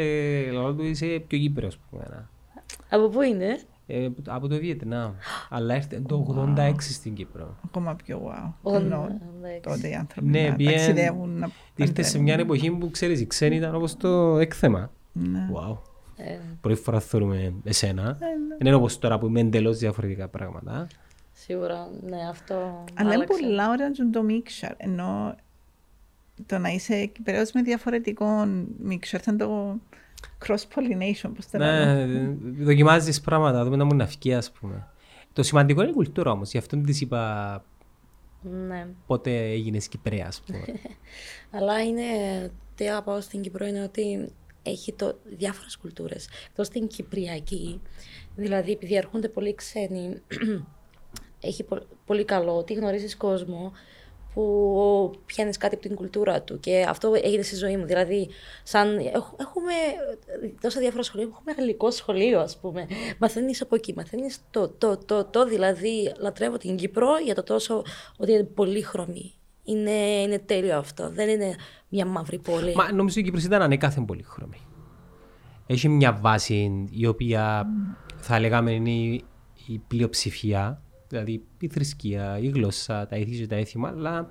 λόγω 0.52 0.72
του 0.74 0.84
είσαι 0.84 1.06
πιο 1.26 1.38
Κύπρος. 1.38 1.76
που 1.76 1.96
εμένα. 1.96 2.28
Από 2.90 3.08
πού 3.08 3.22
είναι; 3.22 3.58
Ε, 3.86 4.08
από 4.26 4.48
το 4.48 4.56
Βιετνάμ. 4.58 5.12
Αλλά 5.50 5.74
ήρθε 5.76 6.02
το 6.08 6.26
86 6.56 6.74
στην 6.78 7.14
Κύπρο. 7.14 7.56
Ακόμα 7.64 7.94
πιο 8.04 8.22
wow. 8.26 8.52
Ω, 8.62 8.74
Ενώ 8.76 9.08
εντάξει. 9.42 9.60
τότε 9.62 9.88
οι 9.88 9.94
άνθρωποι 9.94 10.28
Ναι, 10.28 10.48
να 10.48 10.54
πιέν- 10.56 10.72
ταξιδεύουν. 10.72 11.38
να 11.38 11.50
Ήρθες 11.76 12.08
σε 12.08 12.18
μια 12.18 12.34
εποχή 12.34 12.70
που 12.70 12.90
ξέρεις, 12.90 13.20
οι 13.20 13.26
ξένοι 13.26 13.56
ήταν 13.56 13.74
όπως 13.74 13.96
το 13.96 14.38
έκθεμα. 14.38 14.90
Ναι. 15.12 15.48
Wow. 15.54 15.76
Ε, 16.16 16.38
Πρώτη 16.60 16.80
φορά 16.80 17.00
θεωρούμε 17.00 17.54
εσένα. 17.64 18.16
Δεν 18.58 18.66
είναι 18.66 18.74
όπως 18.74 18.98
τώρα 18.98 19.18
που 19.18 19.26
είμαι 19.26 19.40
εντελώς 19.40 19.78
διαφορετικά 19.78 20.28
πράγματα. 20.28 20.86
σίγουρα, 21.32 21.88
ναι, 22.02 22.16
αυτό. 22.30 22.54
Αλλά 22.54 22.84
είναι 23.00 23.14
άλλαξε. 23.14 23.40
πολλά 23.40 23.68
ωραία 23.70 23.90
και 23.90 24.02
το 24.12 24.20
mixture. 24.28 24.72
Ενώ 24.76 25.34
το 26.46 26.59
να 26.59 26.68
είσαι 26.68 27.05
Κυπρέος 27.07 27.53
με 27.53 27.62
διαφορετικό 27.62 28.27
mixture 28.88 29.18
ήταν 29.20 29.37
το 29.37 29.79
cross-pollination, 30.46 31.31
πώς 31.35 31.51
το 31.51 31.59
λέμε. 31.59 32.05
Ναι, 32.07 32.35
δοκιμάζεις 32.64 33.20
πράγματα, 33.20 33.64
δούμε 33.64 33.77
να 33.77 33.85
μου 33.85 33.94
να 33.94 34.05
βγει, 34.05 34.35
ας 34.35 34.51
πούμε. 34.51 34.87
Το 35.33 35.42
σημαντικό 35.42 35.81
είναι 35.81 35.90
η 35.90 35.94
κουλτούρα 35.94 36.31
όμως, 36.31 36.51
γι' 36.51 36.59
αυτό 36.59 36.77
της 36.77 37.01
είπα 37.01 37.64
Ναι. 38.42 38.87
πότε 39.07 39.37
έγινες 39.37 39.88
Κυπρέα, 39.88 40.25
ας 40.27 40.40
πούμε. 40.40 40.64
Αλλά 41.57 41.83
είναι, 41.83 42.03
τι 42.75 42.88
αγαπάω 42.88 43.20
στην 43.20 43.40
Κύπρο 43.40 43.66
είναι 43.66 43.83
ότι 43.83 44.29
έχει 44.62 44.92
το, 44.92 45.18
διάφορες 45.25 45.77
κουλτούρες. 45.77 46.29
Εκτός 46.49 46.66
στην 46.66 46.87
Κυπριακή, 46.87 47.81
δηλαδή 48.37 48.72
επειδή 48.72 48.94
έρχονται 48.94 49.29
πολλοί 49.29 49.55
ξένοι, 49.55 50.22
έχει 51.40 51.62
πο- 51.64 51.87
πολύ 52.07 52.25
καλό 52.25 52.57
ότι 52.57 52.75
γνωρίζεις 52.75 53.16
κόσμο 53.16 53.72
που 54.37 55.12
πιάνεις 55.27 55.57
κάτι 55.57 55.75
από 55.75 55.87
την 55.87 55.94
κουλτούρα 55.96 56.42
του 56.42 56.61
και 56.61 56.87
αυτό 56.88 57.12
έγινε 57.22 57.42
στη 57.42 57.57
ζωή 57.57 57.77
μου. 57.77 57.85
Δηλαδή, 57.87 58.29
σαν, 58.62 58.96
έχ- 58.99 59.35
έχουμε 59.40 59.72
τόσα 60.61 60.81
διάφορα 60.81 61.03
σχολεία, 61.03 61.27
έχουμε 61.31 61.53
γαλλικό 61.59 61.90
σχολείο, 61.90 62.40
ας 62.40 62.57
πούμε. 62.59 62.87
Μαθαίνεις 63.18 63.62
από 63.62 63.75
εκεί, 63.75 63.94
μαθαίνεις 63.96 64.38
το, 64.51 64.68
το, 64.68 64.96
το, 65.07 65.25
το, 65.25 65.46
δηλαδή 65.46 66.12
λατρεύω 66.18 66.57
την 66.57 66.77
Κύπρο 66.77 67.09
για 67.25 67.35
το 67.35 67.42
τόσο 67.42 67.83
ότι 68.16 68.33
είναι 68.33 68.42
πολύχρωμη. 68.42 69.33
Είναι, 69.64 69.90
είναι 70.20 70.38
τέλειο 70.38 70.79
αυτό, 70.79 71.11
δεν 71.11 71.29
είναι 71.29 71.55
μια 71.88 72.07
μαύρη 72.07 72.38
πόλη. 72.38 72.75
Μα 72.75 72.92
νομίζω 72.92 73.20
η 73.20 73.22
Κύπρος 73.22 73.44
ήταν 73.44 73.62
ανέκαθεν 73.62 74.05
πολύχρωμη. 74.05 74.61
Έχει 75.66 75.88
μια 75.88 76.12
βάση 76.12 76.87
η 76.90 77.07
οποία 77.07 77.66
θα 78.16 78.40
λέγαμε 78.40 78.72
είναι 78.72 78.90
η, 78.90 79.25
η 79.66 79.79
πλειοψηφία, 79.88 80.83
δηλαδή 81.08 81.42
η 81.58 81.68
θρησκεία, 81.68 82.38
η 82.38 82.46
γλώσσα, 82.46 83.06
τα 83.06 83.16
ήθη 83.16 83.38
και 83.38 83.46
τα 83.46 83.56
έθιμα, 83.56 83.88
αλλά 83.88 84.28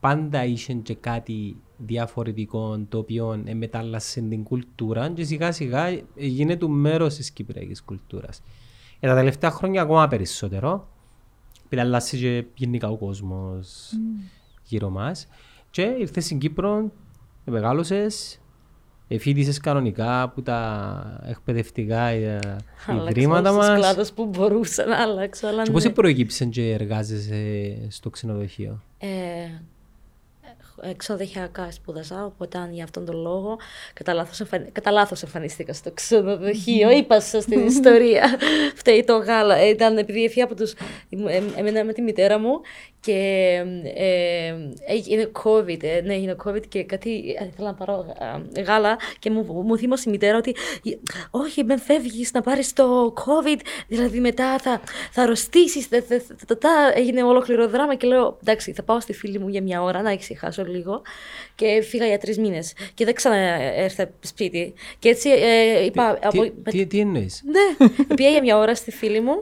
πάντα 0.00 0.44
είχε 0.44 0.72
και 0.72 0.94
κάτι 0.94 1.56
διαφορετικό 1.76 2.84
το 2.88 2.98
οποίο 2.98 3.42
μετάλλασε 3.54 4.20
την 4.20 4.42
κουλτούρα 4.42 5.10
και 5.10 5.24
σιγά 5.24 5.52
σιγά 5.52 6.00
γίνεται 6.14 6.68
μέρος 6.68 7.14
της 7.14 7.30
κυπριακής 7.30 7.82
κουλτούρας. 7.82 8.42
Για 9.00 9.08
τα 9.08 9.14
τελευταία 9.14 9.50
χρόνια 9.50 9.82
ακόμα 9.82 10.08
περισσότερο, 10.08 10.88
επειδή 11.64 11.82
αλλάζει 11.82 12.18
και 12.18 12.44
γενικά 12.54 12.88
ο 12.88 12.96
κόσμος 12.96 13.92
γύρω 14.62 14.90
μας 14.90 15.28
και 15.70 15.82
ήρθες 15.82 16.24
στην 16.24 16.38
Κύπρο, 16.38 16.92
μεγάλωσες, 17.44 18.40
εφήτησες 19.08 19.60
κανονικά 19.60 20.22
από 20.22 20.42
τα 20.42 21.20
εκπαιδευτικά 21.28 22.00
ε, 22.00 22.38
ιδρύματα 23.08 23.48
Άλλαξα 23.48 23.70
μας 23.70 23.78
κλάδος 23.78 24.12
που 24.12 24.26
μπορούσα 24.26 24.86
να 24.86 24.96
αλλάξω, 24.96 25.46
αλλά 25.46 25.62
και 25.62 25.70
πώς 25.70 25.84
ναι. 25.84 25.90
προέκυψε 25.90 26.44
και 26.44 26.72
εργάζεσαι 26.72 27.76
στο 27.88 28.10
ξενοδοχείο; 28.10 28.82
Ε, 28.98 29.08
εξοδοχειακά 30.82 31.70
σπούδασα, 31.70 32.24
οπότε 32.24 32.68
για 32.72 32.84
αυτόν 32.84 33.04
τον 33.04 33.16
λόγο 33.16 33.58
κατά 33.92 34.14
λάθος, 34.14 34.40
εμφανι... 34.40 34.70
κατά 34.70 34.90
λάθος 34.90 35.22
εμφανίστηκα 35.22 35.72
στο 35.72 35.90
ξενοδοχείο. 35.92 36.90
Είπα 36.98 37.20
σας 37.20 37.42
στην 37.42 37.66
ιστορία. 37.66 38.38
Φταίει 38.74 39.04
το 39.04 39.16
γάλα. 39.16 39.56
Ε, 39.56 39.68
Ήταν 39.68 39.98
επειδή 39.98 40.24
έφυγα 40.24 40.44
από 40.44 40.54
τους... 40.54 40.72
ε, 41.28 41.42
Έμενα 41.56 41.84
με 41.84 41.92
τη 41.92 42.02
μητέρα 42.02 42.38
μου 42.38 42.60
και 43.04 43.62
ε, 43.94 44.54
έγινε 44.86 45.30
COVID. 45.44 45.82
Ε, 45.82 46.00
ναι, 46.04 46.14
έγινε 46.14 46.36
COVID 46.44 46.66
και 46.68 46.84
κάτι... 46.84 47.36
ε, 47.40 47.44
Ήθελα 47.46 47.68
να 47.68 47.74
πάρω 47.74 48.14
ε, 48.56 48.60
γάλα 48.60 48.96
και 49.18 49.30
μου, 49.30 49.62
μου 49.66 49.76
θύμωσε 49.78 50.04
η 50.06 50.10
μητέρα 50.10 50.36
ότι 50.38 50.54
όχι, 51.30 51.64
με 51.64 51.76
φεύγεις 51.78 52.32
να 52.32 52.40
πάρεις 52.40 52.72
το 52.72 53.14
COVID, 53.16 53.60
δηλαδή 53.88 54.20
μετά 54.20 54.58
θα, 54.58 54.80
θα 55.12 55.22
αρρωστήσεις. 55.22 55.86
θε- 55.86 56.04
θε- 56.06 56.22
θε- 56.22 56.38
θε- 56.46 56.58
τα- 56.58 56.92
Έγινε 56.94 57.22
ολόκληρο 57.22 57.68
δράμα 57.68 57.94
και 57.94 58.06
λέω 58.06 58.38
εντάξει, 58.40 58.72
θα 58.72 58.82
πάω 58.82 59.00
στη 59.00 59.12
φίλη 59.12 59.38
μου 59.38 59.48
για 59.48 59.62
μια 59.62 59.82
ώρα 59.82 60.02
να 60.02 60.10
ησυχάσω 60.12 60.64
λίγο. 60.64 61.02
Και 61.54 61.82
φύγα 61.82 62.06
για 62.06 62.18
τρεις 62.18 62.38
μήνες. 62.38 62.72
Και 62.94 63.04
δεν 63.04 63.14
ξαναέρθα 63.14 64.10
σπίτι. 64.20 64.74
Και 64.98 65.08
έτσι 65.08 65.30
ε, 65.30 65.84
είπα. 65.84 66.14
Τι, 66.30 66.38
από- 66.38 66.52
τι, 66.70 66.86
τι 66.86 66.98
εννοείς; 67.00 67.42
ναι, 67.44 67.86
πήγα 68.16 68.28
για 68.30 68.42
μια 68.42 68.58
ώρα 68.58 68.74
στη 68.74 68.90
φίλη 68.90 69.20
μου 69.20 69.34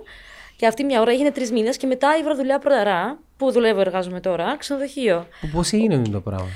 και 0.57 0.67
αυτή 0.67 0.85
μια 0.85 1.01
ώρα 1.01 1.11
έγινε 1.11 1.31
τρεις 1.31 1.53
μήνες 1.53 1.77
και 1.77 1.87
μετά 1.87 2.17
ήβρα 2.21 2.35
δουλειά 2.35 2.59
πρωταρά 2.59 3.19
που 3.45 3.53
δουλεύω, 3.53 3.81
εργάζομαι 3.81 4.21
τώρα, 4.21 4.57
ξενοδοχείο. 4.57 5.27
Που 5.41 5.49
Πώς 5.53 5.73
έγινε 5.73 5.95
αυτό 5.95 6.11
το 6.11 6.21
πράγμα; 6.21 6.47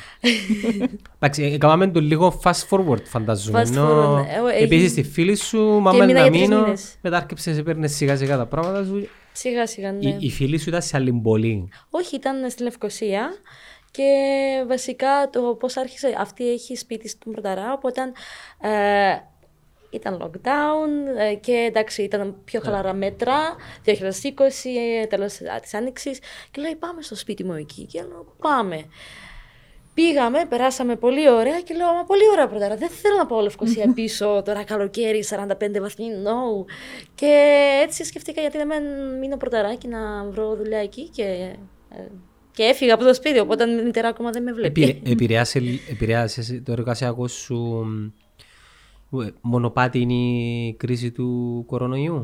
Εντάξει, 1.14 1.42
ε, 1.42 1.54
έκαναμε 1.54 1.86
το 1.86 2.00
λίγο 2.00 2.40
fast 2.44 2.68
forward 2.70 3.02
φανταζούμε. 3.04 3.62
Fast 3.62 3.66
ενώ 3.66 3.88
forward, 3.88 4.24
ναι. 4.24 4.52
Ε, 4.52 4.62
Επίσης 4.62 4.90
ε, 4.90 4.94
τη 4.94 5.02
φίλη 5.02 5.36
σου, 5.36 5.58
μάμα 5.58 6.04
μείνα 6.04 6.06
να 6.06 6.12
για 6.20 6.30
τρεις 6.30 6.40
μείνω, 6.40 6.62
μήνες. 6.62 6.94
μετά 7.00 7.16
άρχιψες 7.16 7.62
παίρνες 7.62 7.94
σιγά 7.94 8.16
σιγά 8.16 8.36
τα 8.36 8.46
πράγματα 8.46 8.84
σου. 8.84 9.08
Σιγά 9.32 9.66
σιγά, 9.66 9.92
ναι. 9.92 10.08
Η, 10.08 10.16
η 10.20 10.30
φίλη 10.30 10.58
σου 10.58 10.68
ήταν 10.68 10.82
σε 10.82 10.96
άλλη 10.96 11.12
πόλη. 11.22 11.68
Όχι, 11.90 12.16
ήταν 12.16 12.50
στη 12.50 12.62
Λευκοσία 12.62 13.28
και 13.90 14.04
βασικά 14.68 15.30
το 15.32 15.40
πώς 15.40 15.76
άρχισε, 15.76 16.14
αυτή 16.18 16.50
έχει 16.50 16.76
σπίτι 16.76 17.08
στον 17.08 17.32
Πρωταρά, 17.32 17.72
οπότε 17.72 18.00
ε, 18.60 18.70
ήταν 19.90 20.22
lockdown 20.22 21.18
ε, 21.18 21.34
και 21.34 21.52
εντάξει 21.68 22.02
ήταν 22.02 22.36
πιο 22.44 22.60
χαλαρά 22.60 22.92
μέτρα, 22.92 23.36
2020, 23.86 23.90
ε, 25.02 25.06
τέλος 25.06 25.40
ε, 25.40 25.58
της 25.62 25.74
Άνοιξης 25.74 26.18
και 26.50 26.60
λέει 26.60 26.74
πάμε 26.78 27.02
στο 27.02 27.16
σπίτι 27.16 27.44
μου 27.44 27.52
εκεί 27.52 27.84
και 27.84 28.00
λέω 28.02 28.34
πάμε. 28.38 28.84
Πήγαμε, 29.94 30.44
περάσαμε 30.48 30.96
πολύ 30.96 31.30
ωραία 31.30 31.60
και 31.60 31.74
λέω, 31.74 31.86
μα 31.92 32.04
πολύ 32.04 32.28
ωραία 32.32 32.48
πρωτάρα. 32.48 32.76
Δεν 32.76 32.88
θέλω 32.88 33.16
να 33.16 33.26
πάω 33.26 33.40
Λευκοσία 33.40 33.92
πίσω 33.94 34.42
τώρα 34.44 34.64
καλοκαίρι, 34.64 35.24
45 35.30 35.80
βαθμοί, 35.80 36.06
no. 36.24 36.64
Και 37.14 37.60
έτσι 37.82 38.04
σκεφτήκα 38.04 38.40
γιατί 38.40 38.58
να 38.58 38.64
μην 38.66 38.82
μείνω 39.18 39.36
πρωταράκι 39.36 39.88
να 39.88 40.24
βρω 40.30 40.56
δουλειά 40.56 40.78
εκεί 40.78 41.08
και, 41.08 41.22
ε, 41.22 42.02
και 42.52 42.62
έφυγα 42.62 42.94
από 42.94 43.04
το 43.04 43.14
σπίτι, 43.14 43.38
οπότε 43.38 43.70
η 43.70 43.82
μητέρα 43.82 44.08
ακόμα 44.08 44.30
δεν 44.30 44.42
με 44.42 44.52
βλέπει. 44.52 44.82
Επηρε- 44.82 45.08
επηρεάσε, 45.10 45.60
επηρεάσες 45.90 46.60
το 46.64 46.72
εργασιακό 46.72 47.28
σου 47.28 47.84
ε, 47.84 48.24
μονοπάτι 49.40 50.00
είναι 50.00 50.14
η 50.14 50.74
κρίση 50.78 51.10
του 51.10 51.62
κορονοϊού; 51.66 52.22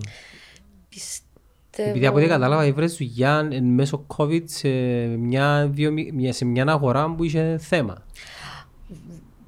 Πιστεύω... 0.89 1.89
Επειδή 1.91 2.07
από 2.07 2.17
ό,τι 2.19 2.27
κατάλαβα 2.27 2.65
έβρες 2.65 2.97
δουλειά 2.97 3.49
εν 3.53 3.65
μέσω 3.65 4.07
COVID 4.17 4.43
σε 4.45 4.69
μια, 5.07 5.71
βιομη- 5.73 6.13
μια- 6.13 6.33
σε 6.33 6.45
μια 6.45 6.65
αγορά 6.69 7.15
που 7.15 7.25
είχε 7.25 7.59
θέμα. 7.61 8.05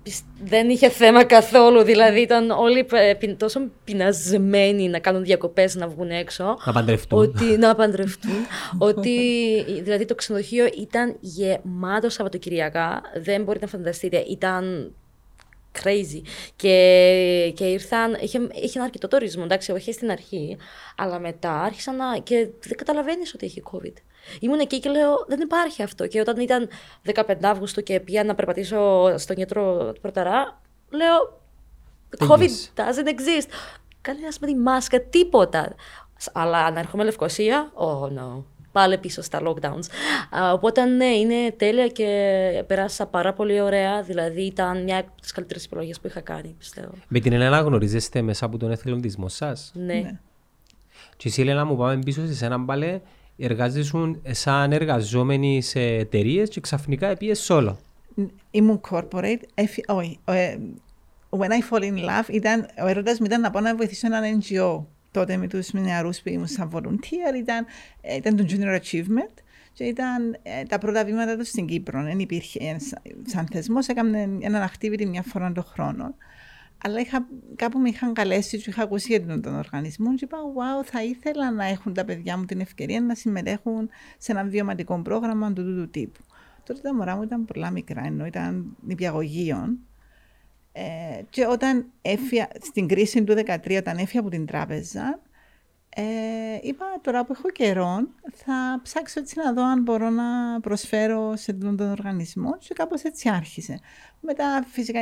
Πισ- 0.03 0.25
Δεν 0.45 0.69
είχε 0.69 0.89
θέμα 0.89 1.25
καθόλου, 1.25 1.83
δηλαδή 1.83 2.21
ήταν 2.21 2.51
όλοι 2.51 2.87
ε, 2.93 3.15
πι- 3.15 3.39
τόσο 3.39 3.61
πεινασμένοι 3.85 4.89
να 4.89 4.99
κάνουν 4.99 5.25
διακοπές, 5.25 5.75
να 5.75 5.89
βγουν 5.89 6.11
έξω. 6.11 6.57
Να 6.67 6.73
παντρευτούν. 6.73 7.19
Ότι, 7.19 7.45
να 7.45 7.75
παντρευτούν. 7.81 8.33
ότι 8.79 9.19
δηλαδή 9.83 10.05
το 10.05 10.15
ξενοδοχείο 10.15 10.67
ήταν 10.81 11.17
γεμάτο 11.21 12.09
Σαββατοκυριακά. 12.09 13.03
Δεν 13.23 13.43
μπορείτε 13.43 13.65
να 13.65 13.71
φανταστείτε. 13.71 14.19
Ήταν 14.19 14.93
crazy. 15.83 16.23
Και, 16.57 17.53
και 17.57 17.65
ήρθαν, 17.65 18.17
είχε, 18.21 18.49
είχε 18.53 18.73
ένα 18.75 18.85
αρκετό 18.85 19.09
τουρισμό, 19.09 19.43
εντάξει, 19.45 19.73
όχι 19.73 19.93
στην 19.93 20.11
αρχή, 20.11 20.57
αλλά 20.97 21.19
μετά 21.19 21.61
άρχισαν 21.61 21.97
να, 21.97 22.19
και 22.19 22.49
δεν 22.61 22.77
καταλαβαίνεις 22.77 23.35
ότι 23.35 23.47
έχει 23.47 23.63
COVID. 23.73 23.95
Ήμουν 24.41 24.59
εκεί 24.59 24.81
και 24.81 24.89
λέω, 24.89 25.25
δεν 25.29 25.41
υπάρχει 25.41 25.83
αυτό. 25.83 26.07
Και 26.07 26.21
όταν 26.21 26.41
ήταν 26.41 26.69
15 27.15 27.35
Αύγουστου 27.43 27.83
και 27.83 28.01
πήγα 28.01 28.25
να 28.25 28.35
περπατήσω 28.35 29.15
στον 29.19 29.37
γιατρό 29.37 29.93
του 29.93 30.01
Πρωταρά, 30.01 30.61
λέω, 30.91 31.41
COVID 32.19 32.39
Πήγες. 32.39 32.73
doesn't 32.77 33.09
exist. 33.09 33.49
Κανένα 34.01 34.29
με 34.41 34.47
τη 34.47 34.55
μάσκα, 34.55 35.01
τίποτα. 35.01 35.75
Αλλά 36.33 36.71
να 36.71 36.79
έρχομαι 36.79 37.05
Λευκοσία, 37.05 37.73
oh 37.77 38.19
no. 38.19 38.43
Πάλι 38.75 38.99
πίσω 38.99 39.23
στα 39.23 39.41
lockdowns. 39.45 39.87
Α, 40.31 40.53
οπότε 40.53 40.85
ναι, 40.85 41.05
είναι 41.05 41.53
τέλεια 41.57 41.89
και 41.89 42.65
περάσα 42.67 43.07
πάρα 43.07 43.33
πολύ 43.33 43.61
ωραία. 43.61 44.03
Δηλαδή 44.03 44.43
ήταν 44.43 44.83
μια 44.83 44.99
από 44.99 45.21
τις 45.21 45.33
καλύτερες 45.33 45.65
επιλογές 45.65 46.01
που 46.01 46.07
είχα 46.07 46.21
κάνει, 46.21 46.55
πιστεύω. 46.59 46.91
Με 47.09 47.21
την 47.21 47.33
Ελένα 47.33 47.61
γνωρίζεστε 47.61 48.23
μέσα 48.23 48.45
από 48.47 48.59
τον 48.59 48.71
εθελοντισμό 48.71 49.29
σας; 49.29 49.73
Ναι. 49.75 49.95
Ναι. 49.95 50.19
Και 51.17 51.29
εσύ 51.29 51.41
Ελένα 51.43 51.65
μου 51.65 51.77
πάμε 51.77 51.99
πίσω 52.05 52.33
σε 52.33 52.45
έναν 52.45 52.65
πάλι 52.65 53.03
εργάζεσαι 53.39 54.15
σαν 54.31 54.73
εργαζόμενοι 54.73 55.63
σε 55.63 55.81
εταιρείες 55.81 56.49
και 56.49 56.61
ξαφνικά 56.61 57.07
επίες 57.09 57.47
solo. 57.51 57.75
Ήμουν 58.51 58.81
corporate, 58.91 59.41
έφυ- 59.55 59.91
όχι, 59.91 60.19
ε, 60.25 60.57
when 61.31 61.49
I 61.49 61.73
fall 61.73 61.83
in 61.83 61.95
love, 61.95 62.29
ήταν, 62.29 62.67
ο 62.83 62.87
έρωτας 62.87 63.19
μου 63.19 63.27
ήταν 63.27 63.41
να 63.41 63.51
πάω 63.51 63.63
να 63.63 63.77
βοηθήσω 63.77 64.07
έναν 64.07 64.41
NGO. 64.41 64.85
Τότε 65.15 65.37
με 65.37 65.47
τους 65.47 65.73
νεαρούς 65.73 66.21
που 66.21 66.29
ήμουν 66.29 66.47
σαν 66.47 66.71
volunteer, 66.73 67.35
ήταν, 67.39 67.67
ε, 68.01 68.17
ήταν 68.17 68.37
το 68.37 68.45
Junior 68.49 68.81
Achievement 68.81 69.35
και 69.73 69.85
ήταν 69.85 70.37
ε, 70.43 70.63
τα 70.63 70.79
πρώτα 70.79 71.05
βήματα 71.05 71.37
τους 71.37 71.49
στην 71.49 71.67
Κύπρο. 71.67 72.03
Δεν 72.03 72.19
υπήρχε 72.19 72.65
ε, 72.65 72.79
σαν- 72.79 73.03
σαν 73.27 73.47
θεσμός, 73.53 73.87
έκαμε 73.87 74.39
έναν 74.41 74.69
activity 74.71 75.07
μια 75.07 75.23
φορά 75.23 75.53
το 75.53 75.63
χρόνο. 75.63 76.15
Αλλά 76.85 77.01
είχα, 77.01 77.27
κάπου 77.57 77.79
με 77.79 77.89
είχαν 77.89 78.13
καλέσει 78.13 78.59
και 78.59 78.71
είχα 78.71 78.83
ακούσει 78.83 79.07
για 79.09 79.27
τον, 79.27 79.43
τον 79.43 79.55
οργανισμό 79.55 80.15
και 80.15 80.25
είπα, 80.25 80.39
wow, 80.39 80.85
θα 80.85 81.05
ήθελα 81.05 81.51
να 81.51 81.65
έχουν 81.65 81.95
τα 81.95 82.05
παιδιά 82.05 82.39
μου 82.39 82.45
την 82.45 82.61
ευκαιρία 82.61 83.01
να 83.01 83.15
συμμετέχουν 83.15 83.89
σε 84.19 84.33
ένα 84.33 84.45
βιωματικό 84.45 85.03
πρόγραμμα 85.03 85.53
του 85.53 85.65
τούτου 85.65 85.91
τύπου. 85.91 86.21
Τότε 86.65 86.81
τα 86.81 86.95
μωρά 86.95 87.17
μου 87.17 87.23
ήταν 87.23 87.45
πολλά 87.45 87.71
μικρά, 87.71 88.03
ενώ 88.07 88.27
ήταν 88.27 88.77
νηπιαγωγείων. 88.87 89.79
Ε, 90.77 91.23
και 91.31 91.47
όταν 91.47 91.87
έφυγα, 92.03 92.49
στην 92.63 92.89
κρίση 92.89 93.25
του 93.25 93.35
2013, 93.47 93.77
όταν 93.79 93.97
έφυγα 93.97 94.21
από 94.21 94.31
την 94.31 94.47
τράπεζα, 94.47 95.21
ε, 95.97 96.03
είπα 96.63 96.85
τώρα 97.01 97.25
που 97.25 97.33
έχω 97.37 97.51
καιρό 97.51 98.09
θα 98.33 98.81
ψάξω 98.83 99.21
έτσι 99.21 99.35
να 99.45 99.53
δω 99.53 99.65
αν 99.65 99.83
μπορώ 99.83 100.11
να 100.11 100.61
προσφέρω 100.61 101.37
σε 101.37 101.51
αυτόν 101.51 101.77
τον 101.77 101.91
οργανισμό 101.91 102.57
και 102.59 102.75
κάπως 102.75 103.03
έτσι 103.03 103.29
άρχισε. 103.29 103.81
Μετά 104.21 104.65
φυσικά 104.71 105.01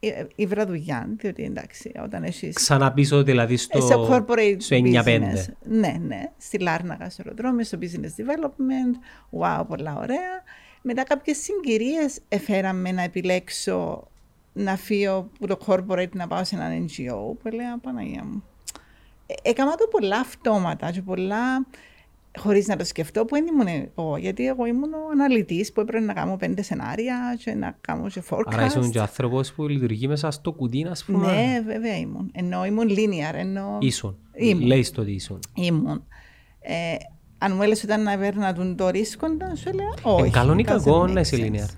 η, 0.00 0.12
η 0.34 0.46
βραδουλειά, 0.46 1.08
διότι 1.16 1.44
εντάξει, 1.44 1.92
όταν 2.02 2.24
έχεις... 2.24 2.54
Ξαναπίσω 2.54 3.22
δηλαδή 3.22 3.56
στο, 3.56 3.80
σε 3.80 3.94
corporate 3.94 4.56
στο 4.58 4.76
9-5. 4.76 5.04
business. 5.04 5.44
Ναι, 5.62 5.96
ναι. 6.00 6.22
Στη 6.38 6.58
Λάρναγα, 6.58 7.10
στο 7.10 7.22
αεροδρόμιο, 7.26 7.64
στο 7.64 7.78
business 7.80 8.22
development. 8.22 8.96
Wow, 9.40 9.64
πολλά 9.68 9.96
ωραία. 9.96 10.42
Μετά 10.82 11.02
κάποιες 11.02 11.36
συγκυρίες 11.36 12.20
έφεραμε 12.28 12.92
να 12.92 13.02
επιλέξω 13.02 14.08
να 14.52 14.76
φύγω 14.76 15.30
από 15.40 15.46
το 15.46 15.58
corporate 15.66 16.10
να 16.12 16.26
πάω 16.26 16.44
σε 16.44 16.56
ένα 16.56 16.68
NGO 16.68 17.36
που 17.42 17.48
έλεγα 17.48 17.78
Παναγία 17.78 18.24
μου. 18.24 18.42
Ε, 19.26 19.50
έκανα 19.50 19.74
το 19.74 19.86
πολλά 19.90 20.18
αυτόματα 20.18 20.90
και 20.90 21.02
πολλά 21.02 21.66
χωρίς 22.38 22.66
να 22.66 22.76
το 22.76 22.84
σκεφτώ 22.84 23.24
που 23.24 23.34
δεν 23.34 23.46
ήμουν 23.46 23.90
εγώ. 23.96 24.16
Γιατί 24.16 24.46
εγώ 24.46 24.66
ήμουν 24.66 24.92
ο 24.92 25.10
αναλυτής 25.12 25.72
που 25.72 25.80
έπρεπε 25.80 26.04
να 26.04 26.12
κάνω 26.12 26.36
πέντε 26.36 26.62
σενάρια 26.62 27.38
και 27.44 27.54
να 27.54 27.76
κάνω 27.80 28.08
και 28.08 28.22
forecast. 28.30 28.52
Άρα 28.52 28.64
ήσουν 28.64 28.90
και 28.90 29.00
άνθρωπος 29.00 29.52
που 29.52 29.68
λειτουργεί 29.68 30.08
μέσα 30.08 30.30
στο 30.30 30.52
κουτί, 30.52 30.86
ας 30.90 31.04
πούμε. 31.04 31.26
Ναι, 31.26 31.60
βέβαια 31.66 31.96
ήμουν. 31.96 32.30
Ενώ 32.32 32.64
ήμουν 32.64 32.88
linear, 32.88 33.34
ενώ 33.34 33.78
Ήσουν. 33.80 34.16
Ήμουν. 34.34 34.66
Λέεις 34.66 34.90
το 34.90 35.00
ότι 35.00 35.12
ήσουν. 35.12 35.38
ήμουν. 35.54 36.04
Ε, 36.60 36.94
αν 37.38 37.52
μου 37.54 37.62
έλεγες 37.62 37.84
όταν 37.84 38.02
να 38.02 38.18
παίρνα 38.18 38.52
τον 38.52 38.76
το 38.76 38.88
ρίσκοντα, 38.88 39.54
σου 39.54 39.68
έλεγα 39.68 39.88
όχι. 40.02 40.26
Ε, 40.26 40.30
καλό 40.30 40.52
ή 40.52 40.56
doesn't 40.58 40.64
κακό 40.64 41.02
make 41.02 41.10
να 41.12 41.20
είσαι 41.20 41.36
sense. 41.36 41.44
linear. 41.44 41.68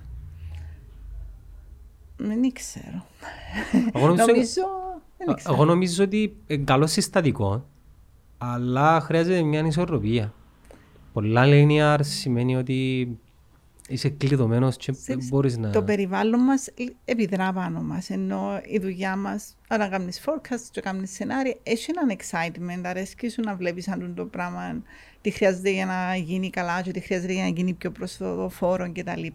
Δεν 2.27 2.51
ξέρω. 2.53 3.05
Εγώ 3.93 4.07
νομίζω- 4.07 4.25
Νομίζω, 4.25 4.61
δεν 5.17 5.35
ξέρω. 5.35 5.53
Εγώ 5.53 5.65
νομίζω 5.65 6.03
ότι 6.03 6.35
είναι 6.47 6.63
καλό 6.63 6.87
συστατικό, 6.87 7.65
αλλά 8.37 8.99
χρειάζεται 9.01 9.41
μια 9.41 9.65
ισορροπία. 9.65 10.33
Πολλά 11.13 11.43
linear 11.45 11.99
σημαίνει 12.01 12.55
ότι 12.55 13.07
είσαι 13.87 14.09
κλειδωμένος 14.09 14.75
και 14.77 14.91
δεν 14.91 15.01
Ξέρεις, 15.01 15.29
μπορείς 15.29 15.57
να... 15.57 15.69
Το 15.69 15.83
περιβάλλον 15.83 16.39
μας 16.39 16.69
επιδρά 17.05 17.53
πάνω 17.53 17.81
μας, 17.81 18.09
ενώ 18.09 18.61
η 18.65 18.79
δουλειά 18.79 19.15
μας, 19.15 19.55
όταν 19.69 19.89
κάνεις 19.89 20.21
forecast 20.25 20.67
και 20.71 20.81
κάνεις 20.81 21.11
σενάρια, 21.11 21.55
έχει 21.63 21.91
έναν 21.97 22.17
excitement, 22.19 22.81
αρέσκει 22.83 23.29
σου 23.29 23.41
να 23.41 23.55
βλέπεις 23.55 23.87
αν 23.87 24.13
το 24.15 24.25
πράγμα 24.25 24.81
τι 25.21 25.29
χρειάζεται 25.29 25.69
για 25.69 25.85
να 25.85 26.15
γίνει 26.15 26.49
καλά 26.49 26.81
και 26.81 26.91
τι 26.91 26.99
χρειάζεται 26.99 27.33
για 27.33 27.43
να 27.43 27.49
γίνει 27.49 27.73
πιο 27.73 27.91
προσδοφόρο 27.91 28.91
κτλ. 28.91 29.25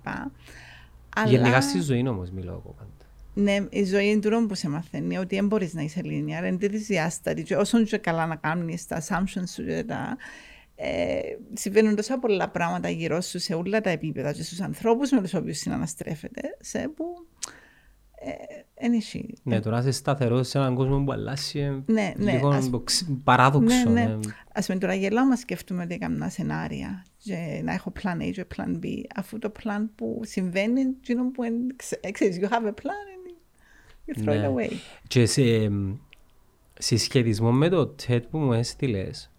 Αλλά... 1.16 1.30
Γενικά 1.30 1.60
στη 1.60 1.80
ζωή 1.80 2.08
όμως 2.08 2.30
μιλάω 2.30 2.54
εγώ 2.54 2.74
πάντα. 2.78 2.92
Ναι, 3.34 3.66
η 3.70 3.84
ζωή 3.84 4.06
είναι 4.08 4.20
τούτο 4.20 4.44
που 4.48 4.54
σε 4.54 4.68
μαθαίνει, 4.68 5.18
ότι 5.18 5.34
δεν 5.34 5.46
μπορείς 5.46 5.74
να 5.74 5.82
είσαι 5.82 6.00
linear, 6.04 6.46
είναι 6.46 6.56
της 6.56 6.86
διάστατη. 6.86 7.42
Και 7.42 7.56
όσο 7.56 7.82
και 7.82 7.96
καλά 7.96 8.26
να 8.26 8.36
κάνει 8.36 8.78
τα 8.88 9.02
assumptions 9.02 9.48
σου 9.54 9.64
και 9.64 9.84
τα. 9.86 10.16
Ε, 10.80 11.18
συμβαίνουν 11.52 11.96
τόσα 11.96 12.18
πολλά 12.18 12.48
πράγματα 12.48 12.88
γύρω 12.88 13.20
σου 13.20 13.38
σε 13.38 13.54
όλα 13.54 13.80
τα 13.80 13.90
επίπεδα 13.90 14.32
και 14.32 14.42
στους 14.42 14.60
ανθρώπους 14.60 15.10
με 15.10 15.20
τους 15.20 15.34
οποίους 15.34 15.58
συναναστρέφεται, 15.58 16.40
σε 16.60 16.78
που 16.96 17.04
ε, 18.20 18.30
εν 18.74 18.92
εσύ. 18.92 19.34
Ναι, 19.42 19.60
τώρα 19.60 19.78
είσαι 19.78 19.90
σταθερός 19.90 20.48
σε 20.48 20.58
έναν 20.58 20.74
κόσμο 20.74 21.04
που 21.04 21.12
αλλάζει 21.12 21.58
ε, 21.58 21.82
Ναι, 21.86 22.12
ναι, 22.16 22.32
λίγο 22.32 22.48
ας- 22.48 22.70
ξ- 22.84 23.08
παράδοξο. 23.24 23.90
Ναι, 23.90 24.04
ναι. 24.04 24.10
ε. 24.12 24.18
Ας 24.54 24.66
πούμε 24.66 24.78
τώρα 24.78 24.94
γελάω 24.94 25.26
μας 25.26 25.38
σκέφτομαι 25.40 25.82
ότι 25.82 25.94
έκανα 25.94 26.28
σενάρια 26.28 27.04
και 27.28 27.60
να 27.64 27.72
έχω 27.72 27.92
plan 28.02 28.22
A 28.22 28.30
και 28.32 28.46
plan 28.56 28.78
B, 28.84 28.86
αφού 29.14 29.38
το 29.38 29.52
plan 29.62 29.88
που 29.94 30.20
συμβαίνει, 30.24 30.80
εκείνο 30.80 31.30
που 31.30 31.42
εν- 31.42 31.76
ξε- 31.76 32.04
ε, 32.06 32.10
ξέρεις, 32.10 32.38
you 32.40 32.48
have 32.48 32.66
a 32.66 32.70
plan 32.70 33.06
and 33.14 33.32
you 34.06 34.22
throw 34.22 34.32
it 34.32 34.40
Ναι. 34.40 34.48
away. 34.54 34.72
Και 35.06 35.26
σε 35.26 35.42
εμ, 35.42 35.96
συσχετισμό 36.78 37.52
με 37.52 37.68
το 37.68 37.94
TED 38.06 38.20
που 38.30 38.38
μου 38.38 38.52
έστειλες, 38.52 39.30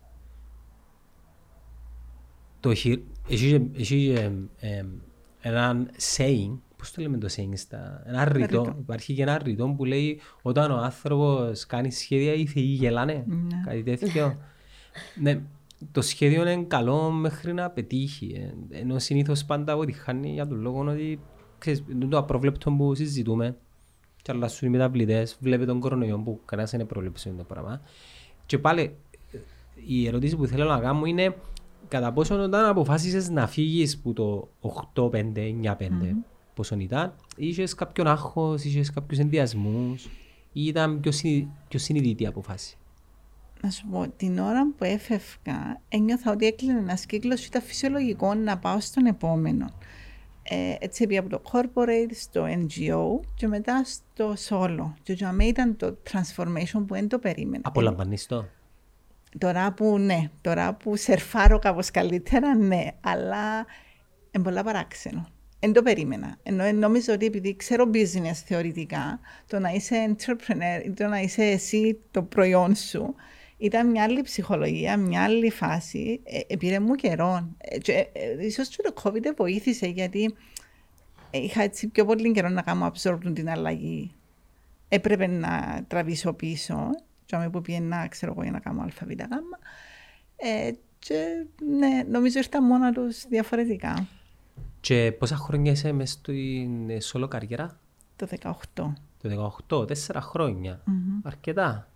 το 2.59 2.73
χει... 2.73 3.03
έχει, 3.29 3.49
και- 3.49 3.79
έχει 3.79 4.13
και, 4.13 4.19
εμ, 4.67 4.87
έναν 5.41 5.89
saying, 6.15 6.57
πώς 6.77 6.91
το 6.91 7.01
λέμε 7.01 7.17
το 7.17 7.27
saying 7.35 7.51
στα... 7.53 8.03
Ένα 8.05 8.25
ρητό, 8.25 8.61
ρητό. 8.63 8.75
υπάρχει 8.79 9.13
και 9.13 9.21
ένα 9.21 9.37
ρητό 9.37 9.67
που 9.77 9.85
λέει 9.85 10.19
όταν 10.41 10.71
ο 10.71 10.75
άνθρωπος 10.77 11.65
κάνει 11.65 11.91
σχέδια 11.91 12.33
οι 12.33 12.45
θεοί 12.45 12.63
γελάνε, 12.63 13.23
Ναι. 13.27 13.61
κάτι 13.65 13.83
τέτοιο. 13.83 14.37
ναι, 15.21 15.41
το 15.91 16.01
σχέδιο 16.01 16.41
είναι 16.49 16.63
καλό 16.63 17.09
μέχρι 17.11 17.53
να 17.53 17.69
πετύχει, 17.69 18.53
ε, 18.71 18.79
ενώ 18.79 18.99
συνήθως 18.99 19.45
πάντα 19.45 19.73
αποτυχάνει 19.73 20.31
για 20.33 20.47
τον 20.47 20.61
λόγο 20.61 20.79
ότι 20.79 21.19
ξέρεις, 21.57 21.83
είναι 21.91 22.05
το 22.05 22.17
απρόβλεπτο 22.17 22.71
που 22.71 22.95
συζητούμε 22.95 23.57
και 24.21 24.31
αλλάσουν 24.31 24.67
οι 24.67 24.71
μεταβλητές, 24.71 25.37
βλέπει 25.39 25.65
τον 25.65 25.79
κορονοϊό 25.79 26.19
που 26.19 26.39
κανένας 26.45 26.71
δεν 26.71 26.85
προβλέψει 26.85 27.33
το 27.37 27.43
πράγμα. 27.43 27.81
Και 28.45 28.57
πάλι 28.57 28.95
ε, 29.31 29.37
η 29.85 30.07
ερώτηση 30.07 30.35
που 30.35 30.45
θέλω 30.45 30.63
να 30.63 30.79
κάνω 30.79 31.05
είναι 31.05 31.35
κατά 31.87 32.11
πόσο 32.11 32.43
όταν 32.43 32.65
αποφάσισες 32.65 33.29
να 33.29 33.47
φύγεις 33.47 33.99
που 33.99 34.13
το 34.13 34.49
8-5-9-5 34.93 35.13
πόσο 36.53 36.75
ήταν, 36.79 37.13
είχες 37.35 37.75
κάποιον 37.75 38.07
άγχος, 38.07 38.63
είχες 38.63 38.89
κάποιους 38.89 39.19
ενδιασμούς 39.19 40.05
ή 40.53 40.65
ήταν 40.65 40.99
πιο, 40.99 41.11
συνει... 41.11 41.51
πιο 41.67 41.79
συνειδητή 41.79 42.23
η 42.23 42.25
αποφάση; 42.25 42.77
Να 43.61 43.69
σου 43.69 43.87
πω, 43.91 44.07
την 44.15 44.39
ώρα 44.39 44.71
που 44.77 44.83
έφευγα, 44.83 45.81
ένιωθα 45.89 46.31
ότι 46.31 46.45
έκλεινε 46.45 46.79
ένα 46.79 46.97
κύκλο 47.07 47.35
και 47.35 47.45
ήταν 47.45 47.61
φυσιολογικό 47.61 48.33
να 48.33 48.57
πάω 48.57 48.79
στον 48.79 49.05
επόμενο. 49.05 49.69
Ε, 50.43 50.75
έτσι 50.79 51.07
πήγα 51.07 51.19
από 51.19 51.29
το 51.29 51.41
corporate 51.51 52.11
στο 52.13 52.45
NGO 52.45 53.25
και 53.35 53.47
μετά 53.47 53.83
στο 53.83 54.33
solo. 54.49 54.93
Και 55.03 55.13
για 55.13 55.31
μένα 55.31 55.49
ήταν 55.49 55.75
το 55.75 55.97
transformation 56.11 56.83
που 56.87 56.93
δεν 56.93 57.07
το 57.07 57.19
περίμενα. 57.19 57.63
Απολαμβάνεις 57.65 58.25
το; 58.25 58.35
Ε, 58.35 59.37
τώρα 59.37 59.73
που 59.73 59.97
ναι, 59.97 60.29
τώρα 60.41 60.73
που 60.73 60.95
σερφάρω 60.95 61.59
κάπως 61.59 61.91
καλύτερα, 61.91 62.55
ναι, 62.55 62.87
αλλά 63.01 63.65
είναι 64.31 64.43
πολλά 64.43 64.63
παράξενο. 64.63 65.27
Δεν 65.59 65.73
το 65.73 65.81
περίμενα. 65.81 66.37
Ενώ 66.43 66.71
νόμιζα 66.71 67.13
ότι 67.13 67.25
επειδή 67.25 67.55
ξέρω 67.55 67.89
business 67.93 68.41
θεωρητικά, 68.45 69.19
το 69.47 69.59
να 69.59 69.69
είσαι 69.69 70.15
entrepreneur 70.15 70.85
ή 70.85 70.89
το 70.91 71.07
να 71.07 71.19
είσαι 71.19 71.43
εσύ 71.43 71.99
το 72.11 72.23
προϊόν 72.23 72.75
σου, 72.75 73.15
ήταν 73.61 73.89
μια 73.89 74.03
άλλη 74.03 74.21
ψυχολογία, 74.21 74.97
μια 74.97 75.23
άλλη 75.23 75.49
φάση. 75.49 76.21
Ε, 76.47 76.55
πήρε 76.55 76.79
μου 76.79 76.95
καιρό. 76.95 77.55
Ε, 77.57 77.77
και, 77.77 78.07
ε, 78.13 78.45
ίσως 78.45 78.67
και 78.67 78.81
το 78.81 78.93
COVID 79.03 79.33
βοήθησε 79.37 79.87
γιατί 79.87 80.35
είχα 81.31 81.61
έτσι 81.61 81.87
πιο 81.87 82.05
πολύ 82.05 82.31
καιρό 82.31 82.49
να 82.49 82.61
κάνω 82.61 82.91
absorb 82.93 83.19
την 83.33 83.49
αλλαγή. 83.49 84.11
Έπρεπε 84.87 85.27
να 85.27 85.83
τραβήσω 85.87 86.33
πίσω, 86.33 86.89
και 87.25 87.35
αμέ 87.35 87.49
που 87.49 87.61
πήγαινα, 87.61 88.07
ξέρω 88.07 88.31
εγώ, 88.31 88.41
για 88.43 88.51
να 88.51 88.59
κάνω 88.59 88.81
ΑΒΓ. 88.81 89.11
Ε, 90.35 90.71
και 90.99 91.45
ναι, 91.77 92.03
νομίζω 92.09 92.37
ήρθαν 92.39 92.63
μόνα 92.63 92.91
τους 92.91 93.25
διαφορετικά. 93.29 94.07
Και 94.81 95.15
πόσα 95.19 95.35
χρόνια 95.35 95.71
είσαι 95.71 95.91
μες 95.91 96.11
στην 96.11 96.89
ε, 96.89 96.97
solo 97.13 97.27
καριέρα; 97.29 97.79
Το 98.15 98.27
18. 98.41 98.51
Το 99.21 99.55
18, 99.69 99.87
τέσσερα 99.87 100.21
χρόνια. 100.21 100.83
Αρκετά. 101.23 101.87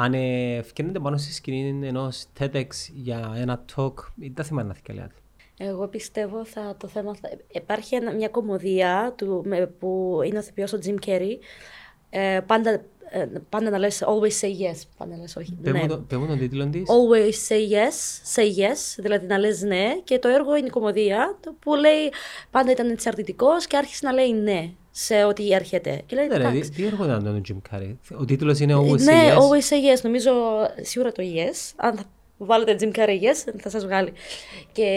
Αν 0.00 0.14
ε, 0.14 0.62
φκένετε 0.62 0.98
πάνω 0.98 1.16
στη 1.16 1.32
σκηνή 1.32 1.86
ενός 1.86 2.24
TEDx 2.38 2.66
για 2.94 3.32
ένα 3.36 3.64
talk, 3.76 3.92
ή 4.20 4.32
τα 4.32 4.42
θυμάμαι 4.42 4.68
να 4.68 4.74
θυκαλιάτε. 4.74 5.14
Εγώ 5.58 5.86
πιστεύω 5.88 6.44
θα 6.44 6.76
το 6.78 6.88
θέμα. 6.88 7.14
Θα... 7.14 7.28
Υπάρχει 7.48 7.94
ένα- 7.94 8.12
μια 8.12 8.28
κομμωδία 8.28 9.14
του, 9.16 9.42
με, 9.46 9.66
που 9.66 10.20
είναι 10.24 10.36
ο 10.36 10.40
ηθοποιός 10.40 10.72
ο 10.72 10.78
Jim 10.84 10.94
Carrey. 11.06 11.36
Ε, 12.10 12.40
πάντα 12.46 12.70
ε, 13.10 13.26
πάντα 13.48 13.70
να 13.70 13.78
λες 13.78 14.02
always 14.06 14.40
say 14.40 14.48
yes. 14.50 14.82
Πάντα 14.96 15.14
να 15.14 15.20
λες 15.20 15.36
όχι. 15.36 15.58
Πες 15.62 15.72
ναι. 15.72 15.80
μου 15.80 15.86
το- 15.86 15.98
πες 15.98 16.18
μου 16.18 16.26
τον 16.26 16.38
τίτλο 16.38 16.66
της. 16.68 16.82
Always 16.82 17.52
say 17.52 17.60
yes, 17.72 18.34
say 18.34 18.46
yes, 18.46 18.76
δηλαδή 18.96 19.26
να 19.26 19.38
λες 19.38 19.62
ναι 19.62 20.00
και 20.04 20.18
το 20.18 20.28
έργο 20.28 20.56
είναι 20.56 20.66
η 20.66 20.70
κομμωδία 20.70 21.36
το 21.40 21.54
που 21.60 21.74
λέει 21.74 22.12
πάντα 22.50 22.70
ήταν 22.70 22.90
έτσι 22.90 23.08
αρνητικός 23.08 23.66
και 23.66 23.76
άρχισε 23.76 24.06
να 24.06 24.12
λέει 24.12 24.32
ναι 24.32 24.70
σε 25.00 25.24
ό,τι 25.24 25.50
έρχεται. 25.52 26.02
Και 26.06 26.16
λέει 26.16 26.26
Ναι, 26.26 26.36
ρε, 26.36 26.42
τι- 26.42 26.48
εντάξει. 26.48 26.70
τι 26.70 26.84
έργο 26.86 27.04
ήταν 27.04 27.24
το 27.24 27.40
Jim 27.48 27.76
Carrey; 27.76 27.94
Ο 28.18 28.24
τίτλος 28.24 28.58
είναι 28.60 28.74
Always 28.76 29.00
ναι, 29.00 29.12
Say 29.12 29.36
Yes. 29.36 29.38
always 29.38 29.68
say 29.70 29.96
yes. 29.96 30.00
Νομίζω 30.02 30.30
σίγουρα 30.80 31.12
το 31.12 31.22
yes. 31.36 31.72
Αν 31.76 31.96
θα 31.96 32.04
βάλετε 32.36 32.76
Jim 32.80 32.98
Carrey 32.98 33.08
yes, 33.22 33.52
θα 33.60 33.70
σας 33.70 33.84
βγάλει. 33.84 34.12
Και 34.72 34.88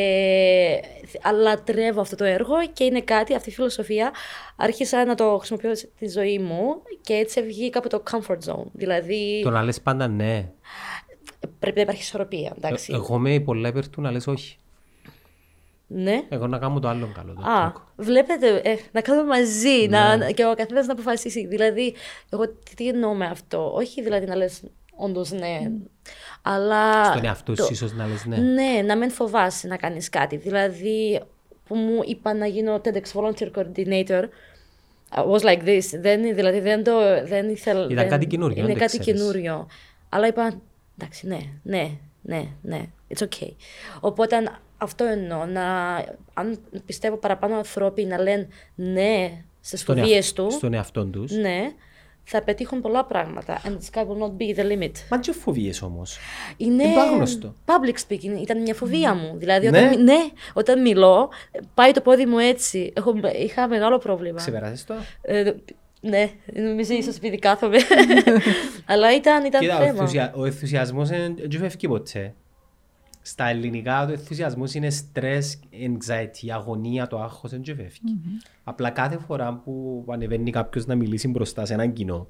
λατρεύω 1.42 2.02
αυτό 2.02 2.16
το 2.16 2.24
έργο 2.24 2.54
και 2.74 2.84
είναι 2.84 3.02
κάτι, 3.02 3.36
αυτή 3.36 3.50
η 3.50 3.54
φιλοσοφία, 3.54 4.12
άρχισα 4.56 5.06
να 5.06 5.16
το 5.16 5.38
χρησιμοποιώ 5.38 5.76
στη 5.76 6.10
ζωή 6.10 6.40
μου 6.40 6.82
και 7.02 7.14
έτσι 7.14 7.42
βγήκα 7.42 7.80
από 7.80 7.90
το 7.90 8.04
comfort 8.12 8.52
zone. 8.54 8.66
Δηλαδή 8.74 9.42
Το 9.44 9.50
να 9.50 9.64
λες 9.64 9.82
πάντα 9.82 10.08
ναι. 10.08 10.50
πρέπει 11.60 11.76
να 11.76 11.82
υπάρχει 11.82 12.02
ισορροπία, 12.02 12.54
εντάξει. 12.58 12.92
Ε, 12.94 12.96
Εγώ 12.96 13.16
είμαι 13.16 13.40
πολλά 13.40 13.68
υπέρ 13.68 13.90
του 13.90 14.02
να 14.02 14.12
λες 14.12 14.28
όχι. 14.28 14.56
Ναι. 15.94 16.22
Εγώ 16.30 16.48
να 16.48 16.58
κάνω 16.58 16.80
το 16.80 16.88
άλλο 16.88 17.12
καλό. 17.16 17.34
Το 17.34 17.50
Α, 17.50 17.62
τρίκο. 17.64 17.88
βλέπετε, 17.96 18.56
ε, 18.64 18.76
να 18.92 19.02
κάνουμε 19.02 19.28
μαζί 19.28 19.88
Ναι. 19.90 19.98
να, 20.16 20.32
και 20.32 20.46
ο 20.46 20.54
καθένας 20.56 20.86
να 20.86 20.94
αποφασίσει. 20.94 21.48
Δηλαδή, 21.48 21.94
εγώ 22.30 22.48
τι, 22.48 22.76
τι 22.76 22.88
εννοώ 22.88 23.14
με 23.14 23.26
αυτό. 23.26 23.72
Όχι 23.74 24.02
δηλαδή 24.04 24.26
να 24.26 24.36
λες 24.36 24.62
όντως 24.96 25.32
ναι, 25.32 25.72
αλλά... 26.42 27.06
Στον 27.06 27.26
εαυτό 27.26 27.56
σου 27.56 27.68
ίσως 27.72 27.94
να 27.94 28.08
λες 28.08 28.26
ναι. 28.26 28.38
Ναι, 28.38 28.82
να 28.86 28.96
μην 28.98 29.12
φοβάσαι 29.12 29.68
να 29.68 29.78
κάνεις 29.78 30.10
κάτι. 30.10 30.38
Δηλαδή, 30.38 31.22
που 31.68 31.76
μου 31.76 32.00
είπα 32.06 32.34
να 32.34 32.46
γίνω 32.46 32.82
TEDx 32.86 33.02
Volunteer 33.14 33.52
Coordinator, 33.56 34.24
I 35.16 35.26
was 35.32 35.40
like 35.42 35.64
this. 35.64 36.00
Δεν, 36.02 36.22
δηλαδή, 36.36 36.60
δεν 36.60 36.84
το 36.84 36.92
δεν 37.26 37.50
ήθελα... 37.50 37.80
Ήταν 37.84 37.96
δεν- 37.96 38.10
κάτι 38.10 38.26
καινούριο, 38.26 38.58
Είναι 38.58 38.66
δεν 38.66 38.76
το 38.78 38.82
κάτι 38.86 38.98
ξέρεις. 39.00 39.22
καινούριο. 39.22 39.68
Αλλά 40.10 40.28
είπα, 40.28 40.62
εντάξει, 40.98 41.28
ναι, 41.28 41.40
ναι, 41.64 41.92
ναι, 42.22 42.44
ναι, 42.62 42.82
it's 43.16 43.24
okay. 43.24 43.52
Οπότε 44.00 44.36
αν- 44.36 44.60
αυτό 44.82 45.04
εννοώ, 45.06 45.46
να, 45.46 45.96
αν 46.34 46.60
πιστεύω 46.86 47.18
παραπάνω 47.18 47.56
ανθρώποι 47.56 48.06
να 48.06 48.22
λένε 48.22 48.48
ναι 48.76 49.32
στις 49.62 49.80
Στον 49.82 49.98
φοβίες 49.98 50.16
εαυτ- 50.16 50.36
του, 50.36 50.52
Στον 50.52 50.74
εαυτό 50.74 51.06
τους. 51.06 51.32
ναι, 51.32 51.72
θα 52.24 52.42
πετύχουν 52.44 52.82
πολλά 52.82 53.06
πράγματα. 53.06 53.62
And 53.66 53.70
the 53.70 54.00
sky 54.00 54.02
will 54.04 54.22
not 54.24 54.32
be 54.42 54.60
the 54.60 54.72
limit. 54.72 54.92
Μα 55.10 55.20
και 55.20 55.32
φοβίες 55.32 55.82
όμως. 55.82 56.18
Είναι 56.58 56.84
Είναι 56.84 56.94
το 56.94 57.00
άγνωστο. 57.00 57.54
public 57.66 57.96
speaking, 58.12 58.42
ήταν 58.42 58.62
μια 58.62 58.74
φοβία 58.74 59.14
μου. 59.14 59.38
Δηλαδή, 59.38 59.70
Ναι. 59.70 59.80
όταν, 59.80 60.04
ναι, 60.04 60.18
όταν 60.54 60.82
μιλώ, 60.82 61.30
πάει 61.74 61.92
το 61.92 62.02
πόδι 62.02 62.26
μου 62.26 62.38
έτσι. 62.38 62.94
Έχω, 62.96 63.14
είχα 63.44 63.68
μεγάλο 63.68 63.98
πρόβλημα. 63.98 64.38
Ξεπεράσεις 64.38 64.86
το; 64.86 64.94
Ε, 65.22 65.52
ναι, 66.02 66.30
νομίζω 66.54 66.94
ίσως 66.94 67.16
επειδή 67.16 67.38
κάθομαι. 67.40 67.78
Αλλά 68.86 69.16
ήταν, 69.16 69.46
ήταν 69.46 69.62
Κοίτα, 69.62 69.76
ο, 69.76 69.80
θέμα. 69.80 69.90
ενθουσια... 69.90 70.34
ο 70.36 70.46
ενθουσιασμός 70.46 71.10
δεν 71.10 71.36
φεύγει 71.60 71.88
ποτέ. 71.88 72.34
Στα 73.22 73.46
ελληνικά 73.46 74.06
ο 74.06 74.12
ενθουσιασμός 74.12 74.74
είναι 74.74 74.88
stress, 74.92 75.42
anxiety, 75.72 76.50
αγωνία, 76.54 77.08
το 77.08 77.22
άγχος 77.22 77.52
δεν 77.52 77.64
φεύγει. 77.66 78.00
Απλά 78.64 78.90
κάθε 78.90 79.18
φορά 79.18 79.54
που 79.54 80.06
ανεβαίνει 80.08 80.52
κάποιος 80.52 80.86
να 80.86 80.96
μιλήσει 80.96 81.28
μπροστά 81.28 81.66
σε 81.66 81.74
έναν 81.74 81.94
κοινό, 81.94 82.28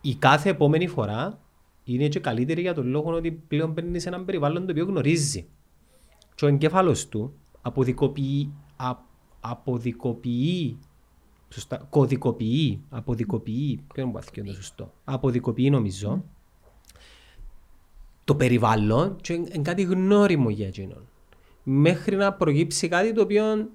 η 0.00 0.14
κάθε 0.14 0.48
επόμενη 0.48 0.86
φορά 0.86 1.40
είναι 1.84 2.08
και 2.08 2.20
καλύτερη 2.20 2.60
για 2.60 2.74
τον 2.74 2.86
λόγο 2.86 3.12
ότι 3.12 3.32
πλέον 3.32 3.74
παίρνει 3.74 3.98
σε 3.98 4.08
έναν 4.08 4.24
περιβάλλον 4.24 4.66
το 4.66 4.72
οποίο 4.72 4.84
γνωρίζει. 4.84 5.48
Και 6.34 6.44
ο 6.44 6.48
εγκέφαλος 6.48 7.08
του 7.08 7.34
αποδικοποιεί, 7.62 8.52
α, 8.76 8.96
αποδικοποιεί 9.40 10.78
Σωστά. 11.48 11.86
Κωδικοποιεί. 11.90 12.84
Αποδικοποιεί. 12.88 13.84
Ποιο 13.94 14.02
είναι 14.02 14.12
που 14.12 14.20
είναι 14.34 14.46
το 14.46 14.54
σωστό. 14.54 14.92
Αποδικοποιεί 15.04 15.68
νομίζω. 15.72 16.24
Το 18.26 18.34
περιβάλλον 18.34 19.16
και 19.20 19.32
είναι 19.32 19.62
κάτι 19.62 19.82
γνώριμο 19.82 20.50
για 20.50 20.66
εκείνον. 20.66 21.08
Μέχρι 21.62 22.16
να 22.16 22.32
προκύψει 22.32 22.88
κάτι 22.88 23.12
το 23.12 23.22
οποίο 23.22 23.68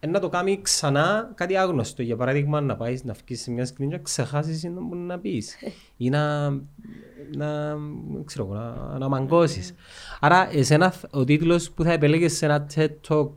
ε, 0.00 0.06
να 0.06 0.20
το 0.20 0.28
κάνει 0.28 0.62
ξανά 0.62 1.32
κάτι 1.34 1.56
άγνωστο. 1.56 2.02
Για 2.02 2.16
παράδειγμα, 2.16 2.60
να 2.60 2.76
πάεις 2.76 3.04
να 3.04 3.12
βγει 3.12 3.34
σε 3.34 3.50
μια 3.50 3.66
σκηνή 3.66 3.88
και 3.88 3.96
να 3.96 4.02
ξεχάσεις 4.02 4.60
τι 4.60 4.68
να, 4.68 4.96
να 4.96 5.18
πεις. 5.18 5.56
ή 5.96 6.08
να, 6.08 6.50
να, 7.36 7.76
ξέρω, 8.24 8.44
εγώ, 8.44 8.54
να, 8.54 8.98
να 8.98 9.08
μαγκώσεις. 9.08 9.74
Άρα, 10.20 10.48
εσένα, 10.52 10.94
ο 11.10 11.24
τίτλος 11.24 11.70
που 11.70 11.82
θα 11.82 11.92
επέλεγε 11.92 12.28
σε 12.28 12.44
ένα 12.44 12.66
TED 12.74 12.90
Talk 13.08 13.30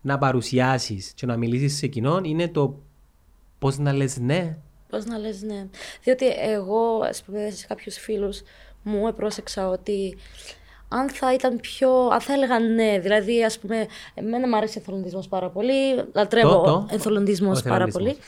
να 0.00 0.18
παρουσιάσεις 0.18 1.12
και 1.12 1.26
να 1.26 1.36
μιλήσεις 1.36 1.78
σε 1.78 1.86
κοινόν 1.86 2.24
είναι 2.24 2.48
το 2.48 2.82
πώς 3.58 3.78
να 3.78 3.92
λες 3.92 4.18
ναι. 4.18 4.58
Πώς 4.88 5.04
να 5.04 5.18
λες 5.18 5.42
ναι. 5.42 5.68
Διότι 6.02 6.26
εγώ, 6.26 7.00
ας 7.08 7.22
πούμε, 7.22 7.50
σε 7.50 7.66
κάποιους 7.66 7.96
φίλους 7.96 8.42
μου 8.82 9.08
επρόσεξα 9.08 9.68
ότι 9.68 10.16
αν 10.88 11.10
θα 11.10 11.34
ήταν 11.34 11.60
πιο, 11.60 11.90
αν 12.06 12.20
θα 12.20 12.32
έλεγα 12.32 12.58
ναι, 12.58 12.98
δηλαδή 12.98 13.44
ας 13.44 13.58
πούμε, 13.58 13.86
εμένα 14.14 14.48
μου 14.48 14.56
αρέσει 14.56 14.78
ο 14.78 14.80
εθελοντισμός 14.82 15.28
πάρα 15.28 15.48
πολύ, 15.48 15.94
λατρεύω 16.14 16.48
Το, 16.54 16.62
το. 16.62 16.86
εθελοντισμός 16.90 17.58
Ο 17.58 17.62
πάρα 17.62 17.84
εθελοντισμός. 17.84 18.14
πολύ 18.14 18.26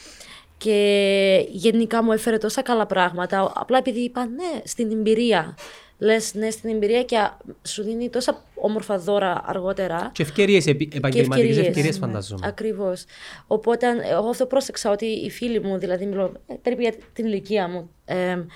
και 0.59 1.47
γενικά 1.51 2.03
μου 2.03 2.13
έφερε 2.13 2.39
τόσα 2.39 2.63
καλά 2.63 2.87
πράγματα, 2.87 3.53
απλά 3.55 3.79
επειδή 3.79 4.01
είπα 4.01 4.27
ναι 4.27 4.61
στην 4.65 4.91
εμπειρία. 4.91 5.57
Λες 5.99 6.35
ναι 6.35 6.51
στην 6.51 6.71
εμπειρία 6.71 7.03
και 7.03 7.17
σου 7.63 7.83
δίνει 7.83 8.09
τόσα 8.09 8.45
όμορφα 8.55 8.99
δώρα 8.99 9.43
αργότερα. 9.47 10.11
Και 10.15 10.23
ευκαιρίες, 10.23 10.67
επαγγελματικές 10.67 11.29
ευκαιρίες. 11.29 11.67
ευκαιρίες, 11.67 11.99
φανταζόμαι. 11.99 12.47
Ακριβώς. 12.47 13.05
Οπότε 13.47 13.87
αν- 13.87 14.01
εγώ 14.11 14.29
αυτό 14.29 14.47
πρόσεξα 14.47 14.91
ότι 14.91 15.05
οι 15.07 15.31
φίλοι 15.31 15.61
μου, 15.61 15.79
δηλαδή 15.79 16.07
μιλώ 16.07 16.33
ε, 16.47 16.55
περίπου 16.63 16.83
για 16.83 16.95
την 17.13 17.27
ηλικία 17.27 17.69
μου, 17.69 17.91
εμ, 18.05 18.47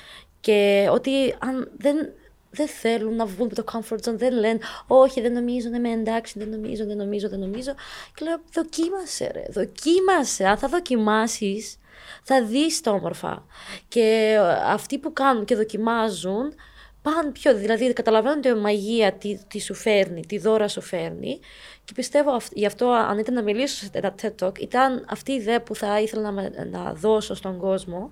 και 0.46 0.88
ότι 0.90 1.34
αν 1.38 1.70
δεν, 1.76 2.12
δεν 2.50 2.68
θέλουν 2.68 3.14
να 3.14 3.26
βγουν 3.26 3.50
από 3.52 3.62
το 3.62 3.64
comfort 3.72 4.08
zone, 4.08 4.14
δεν 4.14 4.32
λένε 4.32 4.58
Όχι, 4.86 5.20
δεν 5.20 5.32
νομίζω 5.32 5.68
να 5.68 5.76
είμαι 5.76 5.90
εντάξει, 5.90 6.38
δεν 6.38 6.48
νομίζω, 6.48 6.86
δεν 6.86 6.96
νομίζω, 6.96 7.28
δεν 7.28 7.38
νομίζω. 7.38 7.74
Και 8.14 8.24
λέω 8.24 8.40
Δοκίμασε, 8.52 9.30
ρε, 9.32 9.44
δοκίμασε. 9.50 10.44
Αν 10.46 10.58
θα 10.58 10.68
δοκιμάσεις, 10.68 11.78
θα 12.22 12.44
δεις 12.44 12.80
τα 12.80 12.90
όμορφα. 12.90 13.46
Και 13.88 14.00
ε, 14.00 14.72
αυτοί 14.72 14.98
που 14.98 15.12
κάνουν 15.12 15.44
και 15.44 15.56
δοκιμάζουν, 15.56 16.54
πάνε 17.02 17.30
πιο, 17.30 17.54
δηλαδή 17.54 17.92
καταλαβαίνουν 17.92 18.40
τη 18.40 18.54
μαγεία 18.54 19.12
τι, 19.12 19.38
τι 19.48 19.60
σου 19.60 19.74
φέρνει, 19.74 20.26
τι 20.26 20.38
δώρα 20.38 20.68
σου 20.68 20.80
φέρνει 20.80 21.40
και 21.86 21.92
πιστεύω 21.94 22.30
αυ- 22.30 22.52
γι' 22.56 22.66
αυτό 22.66 22.88
αν 22.90 23.18
ήταν 23.18 23.34
να 23.34 23.42
μιλήσω 23.42 23.76
σε 23.76 23.90
ένα 23.92 24.14
TED 24.22 24.34
Talk 24.46 24.58
ήταν 24.58 25.04
αυτή 25.08 25.32
η 25.32 25.34
ιδέα 25.34 25.62
που 25.62 25.74
θα 25.74 26.00
ήθελα 26.00 26.22
να, 26.22 26.32
με- 26.32 26.68
να 26.70 26.92
δώσω 26.92 27.34
στον 27.34 27.58
κόσμο, 27.58 28.10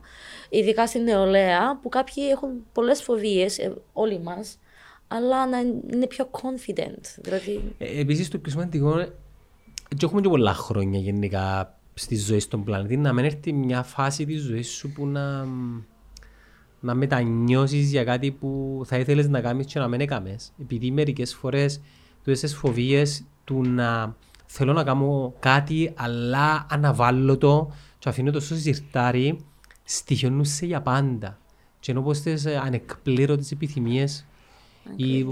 ειδικά 0.48 0.86
στην 0.86 1.02
νεολαία 1.02 1.78
που 1.82 1.88
κάποιοι 1.88 2.24
έχουν 2.30 2.50
πολλές 2.72 3.02
φοβίες, 3.02 3.58
ε, 3.58 3.74
όλοι 3.92 4.20
μας, 4.20 4.58
αλλά 5.08 5.46
να 5.48 5.58
είναι 5.92 6.06
πιο 6.06 6.30
confident. 6.32 7.00
Δηλαδή, 7.22 7.74
Ε, 7.78 8.00
Επίσης, 8.00 8.28
το 8.28 8.38
πιο 8.38 8.50
σημαντικό 8.52 8.92
είναι 8.92 9.12
και 9.96 10.04
έχουμε 10.06 10.20
και 10.20 10.28
πολλά 10.28 10.54
χρόνια 10.54 11.00
γενικά 11.00 11.78
στη 11.94 12.16
ζωή 12.16 12.40
στον 12.40 12.64
πλανήτη 12.64 12.96
να 12.96 13.12
μην 13.12 13.24
έρθει 13.24 13.52
μια 13.52 13.82
φάση 13.82 14.24
της 14.26 14.42
ζωής 14.42 14.68
σου 14.68 14.92
που 14.92 15.06
να, 15.06 15.46
να 16.80 16.94
μετανιώσεις 16.94 17.90
για 17.90 18.04
κάτι 18.04 18.30
που 18.30 18.80
θα 18.84 18.96
ήθελες 18.98 19.28
να 19.28 19.40
κάνεις 19.40 19.66
και 19.66 19.78
να 19.78 19.88
μην 19.88 20.00
έκαμες. 20.00 20.52
Επειδή 20.60 20.90
μερικές 20.90 21.34
φορές 21.34 21.80
τούτες 22.24 22.54
φοβίες 22.54 23.24
του 23.44 23.62
να 23.62 24.16
θέλω 24.46 24.72
να 24.72 24.84
κάνω 24.84 25.34
κάτι 25.38 25.92
αλλά 25.94 26.66
αναβάλλω 26.70 27.38
το 27.38 27.70
και 27.98 28.08
αφήνω 28.08 28.30
το 28.30 28.40
στο 28.40 28.54
σιρτάρι 28.54 29.38
στοιχειώνουν 29.84 30.44
σε 30.44 30.66
για 30.66 30.80
πάντα. 30.82 31.38
Και 31.80 31.90
ενώ 31.92 32.02
πως 32.02 32.20
τις 32.20 32.44
ε, 32.44 32.56
ανεκπλήρωτες 32.56 33.50
επιθυμίες 33.50 34.26
ή 34.96 35.26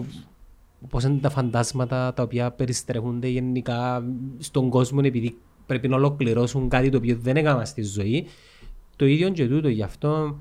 πώς 0.89 1.05
είναι 1.05 1.19
τα 1.19 1.31
φαντάσματα 1.31 2.15
τα 2.15 2.23
οποία 2.23 2.51
περιστρέφονται 2.51 3.29
γενικά 3.29 4.05
στον 4.39 4.69
κόσμο 4.69 5.01
επειδή 5.05 5.39
πρέπει 5.67 5.89
να 5.89 5.97
ολοκληρώσουν 5.97 6.69
κάτι 6.69 6.89
το 6.89 6.97
οποίο 6.97 7.17
δεν 7.21 7.37
έκανα 7.37 7.65
στη 7.65 7.83
ζωή. 7.83 8.27
Το 8.97 9.07
ίδιο 9.07 9.31
και 9.31 9.49
τούτο, 9.49 9.69
γι' 9.69 9.83
αυτό 9.83 10.39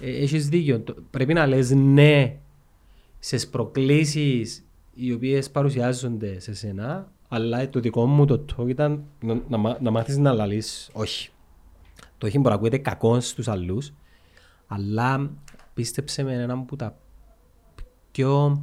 ε, 0.00 0.10
έχεις 0.10 0.48
δίκιο. 0.48 0.80
Το- 0.80 0.96
Πρέπει 1.10 1.32
να 1.34 1.46
λες 1.46 1.70
ναι 1.70 2.36
στις 3.18 3.48
προκλήσεις 3.48 4.64
οι 4.94 5.12
οποίες 5.12 5.50
παρουσιάζονται 5.50 6.40
σε 6.40 6.54
σένα, 6.54 7.12
αλλά 7.28 7.68
το 7.68 7.80
δικό 7.80 8.06
μου 8.06 8.24
το 8.24 8.44
talk 8.56 8.68
ήταν 8.68 9.04
να, 9.20 9.42
να, 9.48 9.56
μά- 9.56 9.80
να 9.80 9.90
μάθεις 9.90 10.16
να 10.18 10.32
λαλείς 10.32 10.90
όχι. 10.92 11.30
Το 12.18 12.26
όχι 12.26 12.36
μπορεί 12.36 12.48
να 12.48 12.54
ακούγεται 12.54 12.78
κακό 12.78 13.20
στους 13.20 13.48
άλλους, 13.48 13.92
αλλά 14.66 15.30
πίστεψε 15.74 16.22
με 16.22 16.32
έναν 16.32 16.50
από 16.50 16.76
τα 16.76 16.96
πιο 18.10 18.62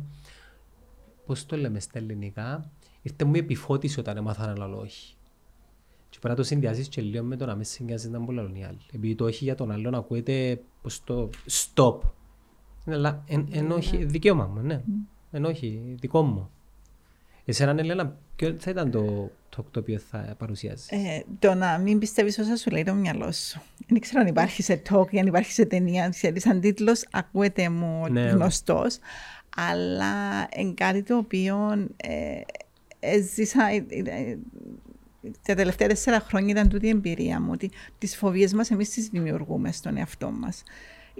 πώς 1.25 1.45
το 1.45 1.57
λέμε 1.57 1.79
στα 1.79 1.99
ελληνικά, 1.99 2.71
ήρθε 3.01 3.25
μου 3.25 3.35
η 3.35 3.37
επιφώτιση 3.37 3.99
όταν 3.99 4.17
έμαθα 4.17 4.53
να 4.53 4.67
λέω 4.67 4.79
όχι. 4.79 5.15
Και 6.09 6.17
πρέπει 6.19 6.35
να 6.35 6.35
το 6.35 6.43
συνδυάσεις 6.43 6.87
και 6.87 7.01
λίγο 7.01 7.23
με 7.23 7.35
το 7.35 7.45
να 7.45 7.55
μην 7.55 7.63
σε 7.63 7.83
νοιάζει 7.83 8.09
να 8.09 8.19
μου 8.19 8.31
λαλούν 8.31 8.55
οι 8.55 8.65
άλλοι. 8.65 8.79
Επειδή 8.93 9.15
το 9.15 9.25
όχι 9.25 9.43
για 9.43 9.55
τον 9.55 9.71
άλλον 9.71 9.95
ακούεται 9.95 10.61
πως 10.81 11.03
το 11.03 11.29
stop. 11.49 11.99
Είναι, 12.85 12.95
Αλλά 12.95 13.23
εν, 13.27 13.47
εν 13.51 13.71
όχι, 13.71 14.05
δικαίωμα 14.05 14.45
μου, 14.45 14.61
ναι. 14.61 14.83
Εν 15.31 15.45
όχι, 15.45 15.95
δικό 15.99 16.21
μου. 16.21 16.49
Εσένα, 17.45 17.75
Ελένα, 17.79 18.15
ποιο 18.35 18.55
θα 18.59 18.71
ήταν 18.71 18.91
το 18.91 19.31
talk 19.57 19.63
το 19.71 19.79
οποίο 19.79 19.99
θα 20.11 20.35
παρουσιάζεις; 20.37 20.89
Ε, 20.89 21.23
το 21.39 21.53
να 21.53 21.77
μην 21.77 21.99
πιστεύεις 21.99 22.37
όσα 22.37 22.55
σου 22.55 22.69
λέει 22.69 22.83
το 22.83 22.93
μυαλό 22.93 23.31
σου. 23.31 23.61
Δεν 23.87 23.99
ξέρω 23.99 24.21
αν 24.21 24.27
υπάρχει 24.27 24.61
σε 24.63 24.81
talk 24.89 25.05
ή 25.13 25.19
αν 25.19 25.27
υπάρχει 25.27 25.51
σε 25.51 25.65
ταινία. 25.65 26.09
Ξέρεις, 26.09 26.41
σαν 26.41 26.59
τίτλος 26.61 27.05
ακούεται 27.11 27.69
μου 27.69 28.07
Ναι. 28.11 28.21
γνωστός, 28.21 28.97
αλλά 29.55 30.47
είναι 30.55 30.73
κάτι 30.73 31.03
το 31.03 31.17
οποίο 31.17 31.87
ε, 31.97 32.41
έζησα. 32.99 33.67
ε, 33.67 33.85
ε, 34.09 34.37
τα 35.45 35.55
τελευταία 35.55 35.87
τέσσερα 35.87 36.19
χρόνια 36.19 36.49
ήταν 36.51 36.69
τούτη 36.69 36.85
η 36.85 36.89
εμπειρία 36.89 37.41
μου 37.41 37.49
ότι 37.53 37.71
τις 37.97 38.15
φοβίες 38.17 38.53
μας 38.53 38.71
εμείς 38.71 38.89
τις 38.89 39.07
δημιουργούμε 39.07 39.71
στον 39.71 39.97
εαυτό 39.97 40.31
μας. 40.31 40.63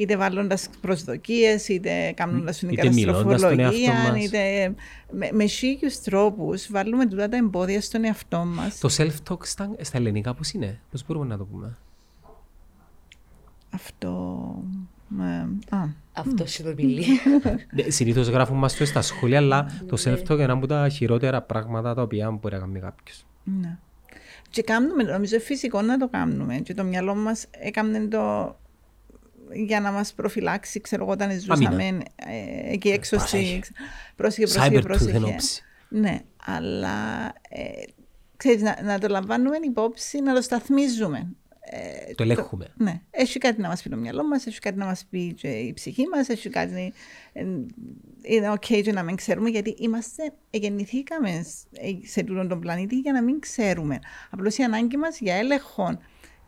Είτε 0.01 0.17
βάλλοντα 0.17 0.57
προσδοκίες, 0.81 1.67
είτε 1.67 2.11
κάνοντας 2.15 2.61
Είτε 2.61 2.89
μιλώντας 2.89 3.39
στον 3.39 3.59
εαυτό 3.59 3.77
τροφολογία, 3.79 4.11
μας. 4.11 4.23
είτε 4.25 4.73
με, 5.11 5.29
με 5.33 5.45
χίλιου 5.45 5.89
τρόπους 6.03 6.67
βάλουμε 6.71 7.05
τούτα 7.07 7.29
τα 7.29 7.37
εμπόδια 7.37 7.81
στον 7.81 8.03
εαυτό 8.05 8.45
μας. 8.45 8.79
Το 8.79 8.89
self-talk 8.97 9.45
στα, 9.45 9.71
στα 9.81 9.97
ελληνικά 9.97 10.33
πώς 10.33 10.51
είναι, 10.51 10.79
πώς 10.91 11.05
μπορούμε 11.05 11.25
να 11.25 11.37
το 11.37 11.45
πούμε; 11.45 11.77
Αυτό. 13.69 14.63
ε, 15.21 15.75
α, 15.75 15.85
Αυτό 16.13 16.45
συνομιλεί. 16.45 17.05
Ναι, 17.75 17.89
Συνήθως 17.89 18.27
γράφουν 18.27 18.57
μας 18.57 18.75
το 18.75 18.85
στα 18.85 19.01
σχόλια, 19.01 19.37
αλλά 19.37 19.65
το 19.87 19.97
self-talk 20.05 20.29
είναι 20.29 20.43
ένα 20.43 20.53
από 20.53 20.67
τα 20.67 20.89
χειρότερα 20.89 21.41
πράγματα 21.41 21.93
τα 21.93 22.01
οποία 22.01 22.31
μπορεί 22.31 22.53
να 22.55 22.59
κάνει 22.59 22.79
κάποιος. 22.79 23.25
ναι. 23.43 23.77
Και 24.49 24.61
κάνουμε, 24.63 25.03
νομίζω 25.03 25.39
φυσικό 25.39 25.81
να 25.81 25.97
το 25.97 26.07
κάνουμε. 26.09 26.57
Και 26.57 26.73
το 26.73 26.83
μυαλό 26.83 27.15
μας 27.15 27.45
έκανε 27.51 27.99
το 27.99 28.55
για 29.53 29.79
να 29.79 29.91
μας 29.91 30.13
προφυλάξει, 30.13 30.81
ξέρω 30.81 31.03
εγώ, 31.03 31.11
όταν 31.11 31.39
ζούσαμε 31.39 31.97
ε, 32.15 32.73
εκεί 32.73 32.89
έξω 32.89 33.15
Πρόσεχε. 33.17 33.59
στη... 33.63 33.73
Πρόσεχε, 34.15 34.45
πρόσεχε, 34.45 34.67
Cyber 34.67 34.77
tooth 34.79 34.83
πρόσεχε. 34.83 35.15
εν 35.17 35.23
όψη. 35.23 35.63
Ναι, 35.89 36.19
αλλά 36.45 37.25
ε, 37.49 37.63
ξέρεις, 38.37 38.61
να, 38.61 38.77
να 38.83 38.99
το 38.99 39.07
λαμβάνουμε 39.07 39.57
υπόψη, 39.63 40.21
να 40.21 40.33
το 40.35 40.41
σταθμίζουμε. 40.41 41.27
Ε, 41.63 42.13
Το 42.13 42.23
ελέγχουμε. 42.23 42.73
ναι, 42.77 43.01
έχει 43.11 43.39
κάτι 43.39 43.61
να 43.61 43.67
μας 43.67 43.81
πει 43.81 43.89
το 43.89 43.95
μυαλό 43.97 44.23
μας, 44.27 44.45
έχει 44.45 44.59
κάτι 44.59 44.77
να 44.77 44.85
μας 44.85 45.05
πει 45.09 45.33
και 45.33 45.47
η 45.47 45.73
ψυχή 45.73 46.03
μας, 46.15 46.29
έχει 46.29 46.49
κάτι... 46.49 46.93
ε, 47.33 47.41
Είναι 48.21 48.51
ok 48.53 48.81
και 48.83 48.91
να 48.91 49.03
μην 49.03 49.15
ξέρουμε, 49.15 49.49
γιατί 49.49 49.75
είμαστε, 49.79 50.33
γεννηθήκαμε 50.49 51.45
σε 52.03 52.23
τούτον 52.23 52.47
τον 52.47 52.59
πλανήτη 52.59 52.95
για 52.99 53.11
να 53.11 53.21
μην 53.23 53.39
ξέρουμε. 53.39 53.99
Απλώς 54.29 54.57
η 54.57 54.63
ανάγκη 54.63 54.97
μας 54.97 55.19
για 55.19 55.35
έλεγχο 55.35 55.99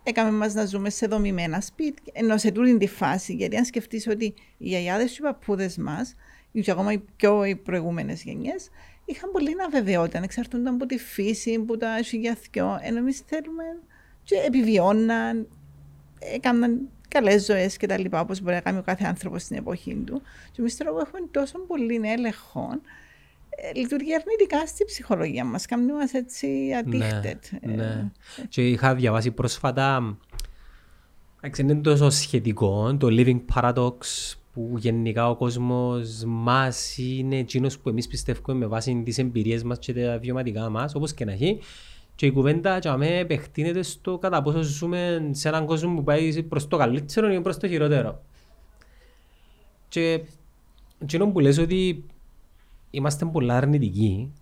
έκαμε 0.03 0.31
μας 0.31 0.53
να 0.53 0.65
ζούμε 0.65 0.89
σε 0.89 1.07
δομημένα 1.07 1.61
σπίτια, 1.61 2.13
ενώ 2.15 2.37
σε 2.37 2.51
τούτη 2.51 2.77
τη 2.77 2.87
φάση, 2.87 3.33
γιατί 3.33 3.57
αν 3.57 3.65
σκεφτείς 3.65 4.07
ότι 4.07 4.25
οι 4.57 4.67
γιαγιάδες 4.67 5.11
και 5.11 5.17
οι 5.19 5.23
παππούδες 5.23 5.77
μας, 5.77 6.15
και 6.51 6.71
ακόμα 6.71 6.91
οι 6.91 7.03
πιο 7.15 7.43
οι 7.45 7.55
προηγούμενες 7.55 8.23
γενιές, 8.23 8.69
είχαν 9.05 9.31
πολύ 9.31 9.55
αβεβαιότητα, 9.65 10.19
εξαρτούνταν 10.23 10.73
από 10.73 10.85
τη 10.85 10.97
φύση, 10.97 11.53
από 11.53 11.77
τα 11.77 12.03
σιγιαθιό, 12.03 12.79
ενώ 12.81 12.97
εμείς 12.97 13.19
θέλουμε 13.25 13.63
και 14.23 14.35
επιβιώναν, 14.45 15.47
έκαναν 16.19 16.89
καλές 17.07 17.45
ζωές 17.45 17.77
και 17.77 17.87
τα 17.87 17.97
λοιπά, 17.97 18.19
όπως 18.19 18.41
μπορεί 18.41 18.55
να 18.55 18.61
κάνει 18.61 18.77
ο 18.77 18.81
κάθε 18.81 19.05
άνθρωπος 19.05 19.41
στην 19.41 19.57
εποχή 19.57 20.03
του. 20.05 20.21
Και 20.51 20.59
εμείς 20.59 20.77
τώρα 20.77 20.91
που 20.91 20.99
έχουμε 20.99 21.19
τόσο 21.31 21.59
πολύ 21.59 22.01
έλεγχο, 22.03 22.69
ε, 22.71 22.79
λειτουργεί 23.75 24.13
αρνητικά 24.13 24.67
στη 24.67 24.85
ψυχολογία 24.85 25.45
μας. 25.45 25.65
Κάνει 25.65 25.91
μας 25.91 26.13
έτσι 26.13 26.47
addicted. 26.83 27.57
Ε, 27.59 27.67
Ναι. 27.67 28.11
Και 28.49 28.69
είχα 28.69 28.95
διαβάσει 28.95 29.31
πρόσφατα, 29.31 30.17
εντάξει, 31.41 31.63
δεν 31.63 31.75
είναι 31.75 31.83
τόσο 31.83 32.09
σχετικό, 32.09 32.97
το 32.97 33.07
Living 33.09 33.41
Paradox 33.53 33.95
που 34.53 34.73
γενικά 34.77 35.29
ο 35.29 35.35
κόσμος 35.35 36.23
μας 36.25 36.97
είναι 36.97 37.37
εκείνος 37.37 37.79
που 37.79 37.89
εμείς 37.89 38.07
πιστεύουμε 38.07 38.57
με 38.57 38.65
βάση 38.65 39.01
τις 39.05 39.17
εμπειρίες 39.17 39.63
μας 39.63 39.79
και 39.79 39.93
τα 39.93 40.17
βιωματικά 40.17 40.69
μας, 40.69 40.95
όπως 40.95 41.13
και 41.13 41.25
να 41.25 41.31
έχει. 41.31 41.59
Και 42.15 42.25
η 42.25 42.31
κουβέντα 42.31 42.77
για 42.77 42.97
μέ 42.97 43.17
επεκτείνεται 43.17 43.81
στο 43.81 44.17
κατά 44.17 44.41
πόσο 44.41 44.61
ζούμε 44.61 45.29
σε 45.31 45.47
έναν 45.47 45.65
κόσμο 45.65 45.95
που 45.95 46.03
πάει 46.03 46.43
προς 46.43 46.67
το 46.67 46.77
καλύτερο 46.77 47.33
ή 47.33 47.41
προς 47.41 47.57
το 47.57 47.67
χειρότερο. 47.67 48.21
Και 49.87 50.23
εκείνο 50.99 51.27
που 51.27 51.39
λες 51.39 51.57
ότι 51.57 52.05
είμαστε 52.93 53.25
πολλά 53.25 53.57
αρνητικοί, 53.57 54.33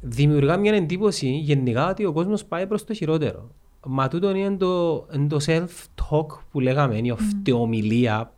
δημιουργά 0.00 0.56
μια 0.56 0.74
εντύπωση 0.74 1.28
γενικά 1.28 1.90
ότι 1.90 2.04
ο 2.04 2.12
κόσμος 2.12 2.44
πάει 2.44 2.66
προς 2.66 2.84
το 2.84 2.94
χειρότερο. 2.94 3.50
Μα 3.86 4.08
τούτο 4.08 4.34
είναι 4.34 4.56
το, 4.56 5.06
είναι 5.14 5.26
το 5.26 5.38
self-talk 5.46 6.26
που 6.50 6.60
λέγαμε, 6.60 6.96
είναι 6.96 7.06
η 7.06 7.10
αυτοομιλία, 7.10 8.32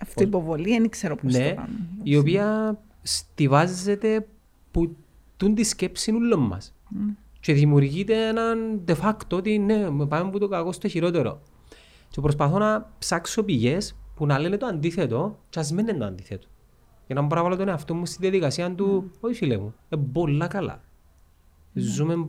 Αυτή 0.00 0.22
η 0.22 0.26
υποβολή 0.26 0.70
δεν 0.70 0.88
ξέρω 0.88 1.16
πώς 1.16 1.32
ναι, 1.32 1.48
το 1.48 1.54
κάνουμε. 1.54 1.86
η 2.02 2.16
οποία 2.16 2.78
στηβάζεται 3.02 4.26
που 4.70 4.96
τούν 5.36 5.54
τη 5.54 5.64
σκέψη 5.64 6.10
όλων 6.10 6.40
μας. 6.40 6.74
Και 7.40 7.52
δημιουργείται 7.52 8.28
έναν 8.28 8.80
de 8.86 8.94
facto 9.02 9.32
ότι 9.32 9.58
ναι, 9.58 9.90
πάμε 9.90 10.28
από 10.28 10.38
το 10.38 10.48
κακό 10.48 10.72
στο 10.72 10.88
χειρότερο. 10.88 11.42
Και 12.08 12.20
προσπαθώ 12.20 12.58
να 12.58 12.92
ψάξω 12.98 13.42
πηγές 13.42 13.96
που 14.14 14.26
να 14.26 14.38
λένε 14.38 14.56
το 14.56 14.66
αντίθετο 14.66 15.38
και 15.50 15.58
ας 15.58 15.72
μην 15.72 15.88
είναι 15.88 15.98
το 15.98 16.04
αντίθετο. 16.04 16.48
Για 17.10 17.20
να 17.20 17.26
μπορώ 17.26 17.40
να 17.42 17.42
βάλω 17.48 17.56
τον 17.56 17.68
εαυτό 17.68 17.94
μου 17.94 18.06
στη 18.06 18.16
διαδικασία 18.20 18.70
του, 18.74 19.10
όχι 19.20 19.34
φίλε 19.34 19.58
μου, 19.58 19.74
ε, 19.88 19.96
πολλά 20.12 20.46
καλά. 20.46 20.80
Ζούμε, 21.72 22.28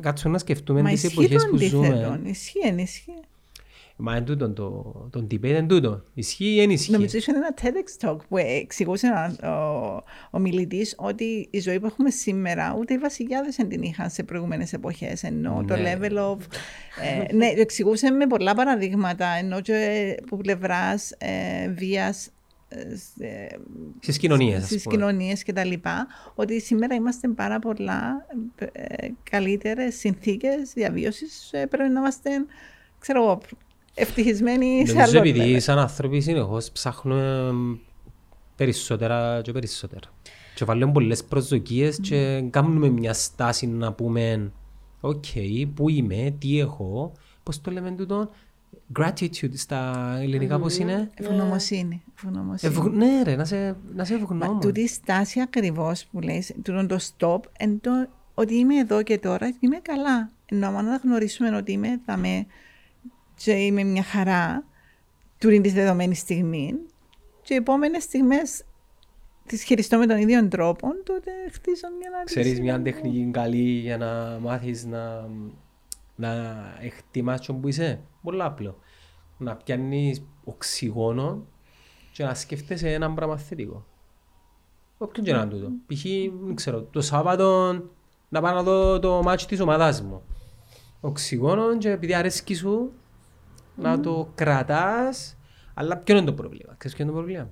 κάτσουμε 0.00 0.32
να 0.32 0.38
σκεφτούμε 0.38 0.82
Μα 0.82 0.90
τις 0.90 1.02
ισχύει 1.02 1.14
το 1.16 1.22
εποχές 1.22 1.46
που 1.48 1.54
αντίθετο. 1.56 1.82
ζούμε. 1.84 2.20
Ισχύει, 2.24 2.58
εν 2.66 2.78
ισχύει. 2.78 3.20
Μα 3.96 4.16
είναι 4.16 4.24
τούτο, 4.24 4.50
το, 4.50 4.82
το 5.10 5.26
debate 5.30 5.44
είναι 5.44 5.62
τούτο. 5.62 6.02
Ισχύει 6.14 6.54
ή 6.54 6.56
δεν 6.60 6.70
ισχύει. 6.70 6.92
Νομίζω 6.92 7.16
είχε 7.18 7.32
ένα 7.34 7.54
TEDx 7.62 8.08
talk 8.08 8.16
που 8.28 8.36
εξηγούσε 8.36 9.06
ένα- 9.06 9.52
ο, 9.54 10.02
ο 10.30 10.38
μιλητής 10.38 10.94
ότι 10.98 11.48
η 11.50 11.60
ζωή 11.60 11.80
που 11.80 11.86
έχουμε 11.86 12.10
σήμερα 12.10 12.76
ούτε 12.78 12.94
οι 12.94 12.98
βασιλιάδες 12.98 13.56
δεν 13.56 13.68
την 13.68 13.82
είχαν 13.82 14.10
σε 14.10 14.22
προηγούμενες 14.22 14.72
εποχές. 14.72 15.22
Ενώ 15.22 15.64
το 15.66 15.76
Ναι. 15.76 15.98
level 16.00 16.12
of. 16.32 16.36
Ε, 17.28 17.34
ναι, 17.34 17.54
το 17.54 17.60
εξηγούσε 17.60 18.10
με 18.10 18.26
πολλά 18.26 18.54
παραδείγματα. 18.54 19.26
Ενώ 19.26 19.60
και 19.60 20.16
από 20.22 20.36
πλευράς 20.36 21.10
ε, 21.18 21.68
βίας 21.68 22.30
Στις 24.00 24.18
κοινωνίες, 24.18 24.62
ας 24.62 24.64
στις 24.66 24.82
πούμε. 24.82 24.96
κοινωνίες 24.96 25.42
και 25.42 25.52
τα 25.52 25.64
λοιπά, 25.64 26.06
ότι 26.34 26.60
σήμερα 26.60 26.94
είμαστε 26.94 27.28
πάρα 27.28 27.58
πολλά 27.58 28.26
ε, 28.72 29.08
καλύτερες 29.30 29.94
συνθήκες 29.94 30.72
διαβίωσης. 30.74 31.52
Ε, 31.52 31.66
πρέπει 31.66 31.92
να 31.92 32.00
είμαστε, 32.00 32.30
ξέρω 32.98 33.22
εγώ, 33.22 33.40
ευτυχισμένοι 33.94 34.86
σε 34.86 34.92
Νομίζω 34.92 35.18
άλλο 35.18 35.28
επειδή 35.28 35.54
level. 35.54 35.60
σαν 35.60 35.78
άνθρωποι 35.78 36.20
συνεχώς 36.20 36.70
ψάχνουμε 36.70 37.54
περισσότερα 38.56 39.40
και 39.42 39.52
περισσότερα. 39.52 40.08
Και 40.54 40.64
βάλουμε 40.64 40.92
πολλές 40.92 41.24
προσδοκίες 41.24 41.98
και 42.00 42.44
κάνουμε 42.50 42.88
μια 42.88 43.12
στάση 43.12 43.66
να 43.66 43.92
πούμε 43.92 44.52
«ΟΚ, 45.00 45.24
πού 45.74 45.88
είμαι, 45.88 46.34
τι 46.38 46.60
έχω». 46.60 47.12
Πώς 47.42 47.60
το 47.60 47.70
λέμε 47.70 47.90
τούτο, 47.90 48.30
gratitude 48.98 49.54
στα 49.54 50.12
ελληνικά 50.20 50.58
πώς 50.58 50.76
είναι; 50.76 51.10
Ευγνωμοσύνη. 51.14 52.02
ευγνωμοσύνη. 52.14 52.74
Ευγ... 52.74 52.86
Ναι 52.86 53.22
ρε, 53.22 53.36
να 53.36 53.44
σε, 53.44 53.76
να 53.94 54.04
σε 54.04 54.14
Μα 54.14 54.20
ευγνώμων. 54.20 54.60
τούτη 54.60 54.80
η 54.80 54.86
στάση 54.86 55.40
ακριβώς 55.40 56.06
που 56.06 56.20
λες, 56.20 56.54
τούτο 56.62 56.86
το 56.86 56.98
stop, 57.16 57.40
εν 57.58 57.80
το 57.80 58.08
ότι 58.34 58.54
είμαι 58.54 58.78
εδώ 58.78 59.02
και 59.02 59.18
τώρα, 59.18 59.54
είμαι 59.60 59.76
καλά. 59.76 60.30
Ενώ 60.46 60.66
αν 60.66 60.76
αναγνωρίσουμε 60.76 61.56
ότι 61.56 61.72
είμαι 61.72 62.00
δαμέ 62.06 62.46
και 63.34 63.52
είμαι 63.52 63.82
μια 63.84 64.02
χαρά, 64.02 64.64
τούτη 65.38 65.60
της 65.60 65.72
δεδομένης 65.72 66.18
στιγμή, 66.18 66.74
και 67.42 67.54
οι 67.54 67.56
επόμενες 67.56 68.02
στιγμές 68.02 68.64
τις 69.46 69.62
χειριστώ 69.62 69.98
με 69.98 70.06
τον 70.06 70.16
ίδιο 70.18 70.48
τρόπο, 70.48 70.88
τότε 71.04 71.30
χτίζω 71.52 71.88
μια 71.98 72.10
άλλη 72.16 72.24
Ξέρεις 72.24 72.60
μια 72.60 72.74
συνέχεια. 72.74 72.82
τεχνική 72.92 73.30
καλή 73.32 73.58
για 73.58 73.96
να 73.96 74.38
μάθεις 74.40 74.84
να, 74.84 75.28
να 76.14 76.54
εκτιμάς 76.80 77.40
τον 77.40 77.60
που 77.60 77.68
είσαι; 77.68 78.00
Πολύ 78.26 78.42
απλό. 78.42 78.78
Να 79.38 79.56
πιάνεις 79.56 80.22
οξυγόνο 80.44 81.46
και 82.12 82.24
να 82.24 82.34
σκέφτεσαι 82.34 82.92
έναν 82.92 83.14
πράγμα 83.14 83.36
θετικό. 83.36 83.86
Όποιον 84.98 85.24
και 85.24 85.32
να 85.32 85.42
είναι 85.42 85.50
τούτο. 85.50 85.68
Π.χ. 85.86 86.02
δεν 86.44 86.54
ξέρω, 86.54 86.82
το 86.82 87.00
Σάββατο 87.00 87.72
να 88.28 88.40
πάω 88.40 88.54
να 88.54 88.62
δω 88.62 88.98
το 88.98 89.22
μάτσο 89.22 89.46
της 89.46 89.60
ομάδας 89.60 90.02
μου. 90.02 90.22
Οξυγόνο 91.00 91.78
και 91.78 91.90
επειδή 91.90 92.14
αρέσκει 92.14 92.54
σου 92.54 92.92
να 93.76 94.00
το 94.00 94.30
κρατάς. 94.34 95.36
Αλλά 95.74 95.96
ποιο 95.96 96.16
είναι 96.16 96.26
το 96.26 96.34
πρόβλημα. 96.34 96.74
Ξέρεις 96.78 96.96
ποιο 96.96 97.04
είναι 97.04 97.14
το 97.14 97.18
πρόβλημα; 97.18 97.50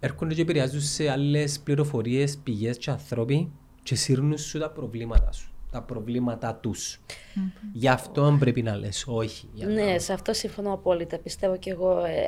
Έρχονται 0.00 0.34
και 0.34 0.42
επηρεάζουν 0.42 0.80
σε 0.80 1.10
άλλες 1.10 1.60
πληροφορίες, 1.60 2.38
πηγές 2.38 2.78
και 2.78 2.90
ανθρώποι 2.90 3.52
και 3.82 3.94
σύρνουν 3.94 4.38
σου 4.38 4.58
τα 4.58 4.70
προβλήματα 4.70 5.32
σου. 5.32 5.51
Τα 5.72 5.82
προβλήματα 5.82 6.54
τους. 6.54 7.00
Γι' 7.72 7.88
αυτό 7.88 8.36
πρέπει 8.38 8.62
να 8.62 8.76
λες 8.76 9.04
όχι. 9.08 9.48
Για 9.52 9.66
να- 9.66 9.72
Ναι, 9.72 9.98
σε 9.98 10.12
αυτό 10.12 10.32
συμφωνώ 10.32 10.72
απόλυτα. 10.72 11.18
Πιστεύω 11.18 11.56
και 11.56 11.70
εγώ. 11.70 12.04
ε, 12.04 12.24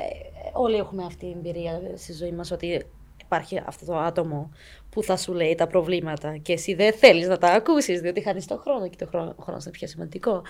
όλοι 0.53 0.75
έχουμε 0.75 1.03
αυτή 1.05 1.25
την 1.25 1.35
εμπειρία 1.37 1.81
στη 1.95 2.13
ζωή 2.13 2.31
μας 2.31 2.51
ότι 2.51 2.85
υπάρχει 3.21 3.61
αυτό 3.65 3.85
το 3.85 3.97
άτομο 3.97 4.49
που 4.89 5.03
θα 5.03 5.17
σου 5.17 5.33
λέει 5.33 5.55
τα 5.55 5.67
προβλήματα 5.67 6.37
και 6.37 6.53
εσύ 6.53 6.73
δεν 6.73 6.93
θέλεις 6.93 7.27
να 7.27 7.37
τα 7.37 7.47
ακούσεις 7.47 8.01
διότι 8.01 8.21
χάνεις 8.21 8.45
τον 8.45 8.57
χρόνο 8.59 8.87
και 8.89 8.95
το 8.97 9.07
χρόνο, 9.07 9.33
ο 9.37 9.43
χρόνος 9.43 9.63
είναι 9.63 9.73
πιο 9.73 9.87
σημαντικό. 9.87 10.41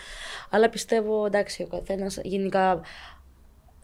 Αλλά 0.49 0.69
πιστεύω 0.69 1.25
εντάξει, 1.25 1.63
ο 1.63 1.67
καθένας 1.67 2.19
γενικά 2.23 2.81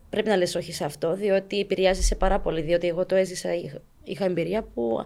πρέπει 0.09 0.29
να 0.29 0.35
λες 0.35 0.55
όχι 0.55 0.73
σε 0.73 0.85
αυτό, 0.85 1.15
διότι 1.15 1.59
επηρεάζει 1.59 2.01
σε 2.01 2.15
πάρα 2.15 2.39
πολύ. 2.39 2.61
Διότι 2.61 2.87
εγώ 2.87 3.05
το 3.05 3.15
έζησα, 3.15 3.53
είχα- 3.55 3.81
είχα 4.03 4.25
εμπειρία 4.25 4.63
που 4.63 5.03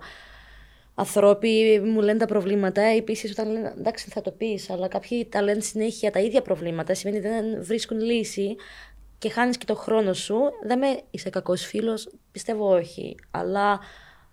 ανθρώποι 0.95 1.81
μου 1.85 2.01
λένε 2.01 2.19
τα 2.19 2.25
προβλήματα, 2.25 2.81
επίσης 2.81 3.31
όταν 3.31 3.51
λένε 3.51 3.73
εντάξει 3.77 4.09
θα 4.09 4.21
το 4.21 4.31
πεις, 4.31 4.69
αλλά 4.69 4.87
κάποιοι 4.87 5.25
τα 5.25 5.41
λένε 5.41 5.59
συνέχεια 5.59 6.11
τα 6.11 6.19
ίδια 6.19 6.41
προβλήματα, 6.41 6.93
σημαίνει 6.93 7.17
ότι 7.19 7.27
δεν 7.27 7.63
βρίσκουν 7.63 7.99
λύση 7.99 8.55
και 9.17 9.29
χάνεις 9.29 9.57
και 9.57 9.65
το 9.65 9.75
χρόνο 9.75 10.13
σου. 10.13 10.35
Δεν 10.65 10.77
με 10.77 11.01
είσαι 11.11 11.29
κακός 11.29 11.65
φίλος, 11.65 12.09
πιστεύω 12.31 12.75
όχι. 12.75 13.15
Αλλά 13.31 13.79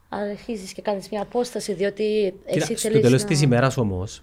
αρχίζεις 0.09 0.73
και 0.73 0.83
κάνεις 0.83 1.09
μια 1.09 1.23
απόσταση, 1.23 1.73
διότι 1.73 2.35
εσύ 2.45 2.53
Κοίτα, 2.53 2.65
θέλεις. 2.65 2.81
στο 2.81 3.01
τέλος 3.01 3.25
της 3.25 3.43
ημέρας 3.43 3.77
όμως, 3.77 4.23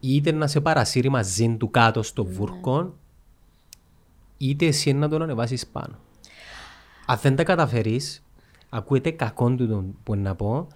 είτε 0.00 0.32
να 0.32 0.46
σε 0.46 0.60
παρασύρει 0.60 1.08
μαζί 1.08 1.56
του 1.58 1.70
κάτω 1.70 2.02
στο 2.02 2.22
Ναι. 2.24 2.30
βούρκο, 2.30 2.94
είτε 4.38 4.66
εσύ 4.66 4.92
να 4.92 5.08
τον 5.08 5.22
ανεβάσεις 5.22 5.66
πάνω. 5.66 5.98
Αν 7.06 7.18
δεν 7.22 7.36
τα 7.36 7.44
καταφέρεις, 7.44 8.24
ακούεται 8.68 9.10
κακό 9.10 9.54
του 9.54 9.68
τον 9.68 9.98
που 10.02 10.14
να 10.14 10.34
πω, 10.34 10.66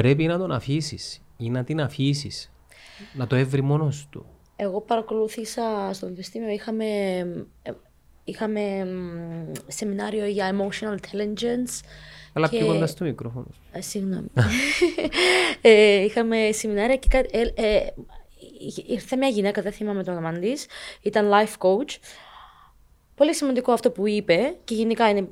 πρέπει 0.00 0.26
να 0.26 0.38
τον 0.38 0.52
αφήσεις 0.52 1.22
ή 1.36 1.50
να 1.50 1.64
την 1.64 1.80
αφήσεις. 1.80 2.50
Να 3.14 3.26
το 3.26 3.36
έβρει 3.36 3.62
μόνος 3.62 4.06
του. 4.10 4.26
Εγώ 4.56 4.80
παρακολούθησα 4.80 5.90
στο 5.92 6.04
Πανεπιστήμιο, 6.06 6.48
είχαμε, 6.48 6.84
ε, 7.62 7.70
είχαμε 8.24 8.84
μ, 8.84 9.52
σεμινάριο 9.66 10.26
για 10.26 10.54
emotional 10.54 10.94
intelligence. 10.94 11.84
Αλλά 12.32 12.48
και- 12.48 12.56
πιο 12.58 12.66
κοντά 12.66 12.86
στο 12.86 13.04
μικρόφωνο. 13.04 13.46
σου. 13.52 13.60
Ε, 13.72 13.80
συγγνώμη. 13.80 14.26
ε, 15.60 15.94
είχαμε 16.04 16.50
σεμινάρια 16.52 16.96
και 16.96 17.08
κα- 17.10 17.18
ε, 17.38 17.52
ε, 17.54 17.86
είχε- 18.60 18.84
ήρθε 18.86 19.16
μια 19.16 19.28
γυναίκα, 19.28 19.62
δεν 19.62 19.72
θυμάμαι 19.72 20.02
το 20.04 20.10
όνομα 20.10 20.32
της, 20.32 20.66
ήταν 21.02 21.30
life 21.32 21.56
coach. 21.58 21.96
Πολύ 23.14 23.34
σημαντικό 23.34 23.72
αυτό 23.72 23.90
που 23.90 24.06
είπε 24.08 24.54
και 24.64 24.74
γενικά 24.74 25.08
είναι. 25.08 25.28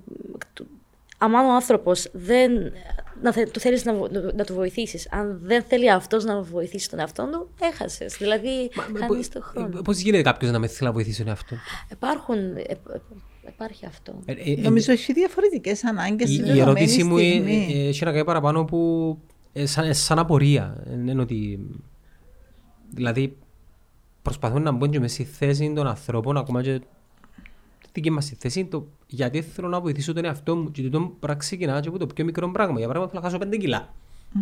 Αν 1.18 1.34
ο 1.34 1.54
άνθρωπος 1.54 2.08
δεν. 2.12 2.72
Να, 3.22 3.32
θε- 3.32 3.50
του 3.52 3.60
θέλεις 3.60 3.84
να, 3.84 3.94
βο- 3.94 4.08
να 4.36 4.44
του 4.44 4.54
βοηθήσεις. 4.54 5.08
Αν 5.10 5.38
δεν 5.42 5.62
θέλει 5.62 5.90
αυτός 5.90 6.24
να 6.24 6.42
βοηθήσει 6.42 6.90
τον 6.90 6.98
εαυτό 6.98 7.28
του, 7.32 7.48
έχασες. 7.62 8.16
Δηλαδή, 8.18 8.70
χάνεις 8.98 9.28
τον 9.28 9.42
χρόνο. 9.42 9.82
Πώς 9.82 9.98
γίνεται 9.98 10.22
κάποιος 10.22 10.50
να 10.50 10.58
με 10.58 10.66
θέλει 10.66 10.88
να 10.88 10.92
βοηθήσει 10.92 11.18
τον 11.18 11.28
εαυτό 11.28 11.54
του; 11.54 11.60
Υπάρχουν. 11.92 12.36
ε, 12.56 12.60
ε, 12.60 12.76
υπάρχει 13.48 13.86
αυτό. 13.86 14.22
Ε, 14.24 14.32
ε, 14.32 14.52
ε, 14.52 14.60
Νομίζω 14.60 14.92
έχει 14.92 15.12
διαφορετικές 15.12 15.84
ανάγκες 15.84 16.30
η, 16.30 16.32
στη 16.34 16.42
η 16.42 16.46
δεδομένη 16.46 16.60
ερώτηση 16.60 17.04
μου 17.04 17.18
στιγμή. 17.18 17.66
ε, 17.72 17.78
ε, 17.84 17.88
έχει 17.88 18.04
να 18.04 18.10
κάνει 18.12 18.24
παραπάνω 18.24 18.64
που 18.64 19.18
ε, 19.52 19.66
σαν, 19.66 19.84
ε, 19.88 19.92
σαν 19.92 20.18
απορία. 20.18 20.82
Ε, 20.86 20.92
Είναι 20.92 21.20
ότι. 21.20 21.58
Δηλαδή, 22.94 23.36
προσπαθούν 24.22 24.62
να 24.62 24.72
μπουν 24.72 24.90
και 24.90 25.00
μες 25.00 25.12
στη 25.12 25.24
θέση 25.24 25.72
των 25.74 25.86
ανθρώπων, 25.86 26.36
ακόμα 26.36 26.62
και 26.62 26.78
τη 26.78 26.86
δική 27.96 28.10
μας 28.10 28.24
στη 28.24 28.36
θέση, 28.38 28.64
το, 28.64 28.86
γιατί 29.06 29.42
θέλω 29.42 29.68
να 29.68 29.80
βοηθήσω 29.80 30.12
τον 30.12 30.24
εαυτό 30.24 30.56
μου. 30.56 30.70
Και 30.70 30.82
το 30.82 31.00
πρέπει 31.00 31.16
να 31.26 31.34
ξεκινά 31.34 31.80
και 31.80 31.88
από 31.88 31.98
το 31.98 32.06
πιο 32.06 32.24
μικρό 32.24 32.50
πράγμα. 32.50 32.78
Για 32.78 32.86
παράδειγμα, 32.86 33.10
θέλω 33.20 33.22
να 33.24 33.30
χάσω 33.30 33.56
5 33.56 33.58
κιλά. 33.60 33.94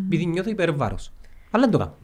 Επειδή 0.05 0.27
νιώθω 0.27 0.51
υπερβάρος. 0.51 1.13
Αλλά 1.51 1.63
δεν 1.63 1.73
το 1.73 1.79
κάνω. 1.79 1.95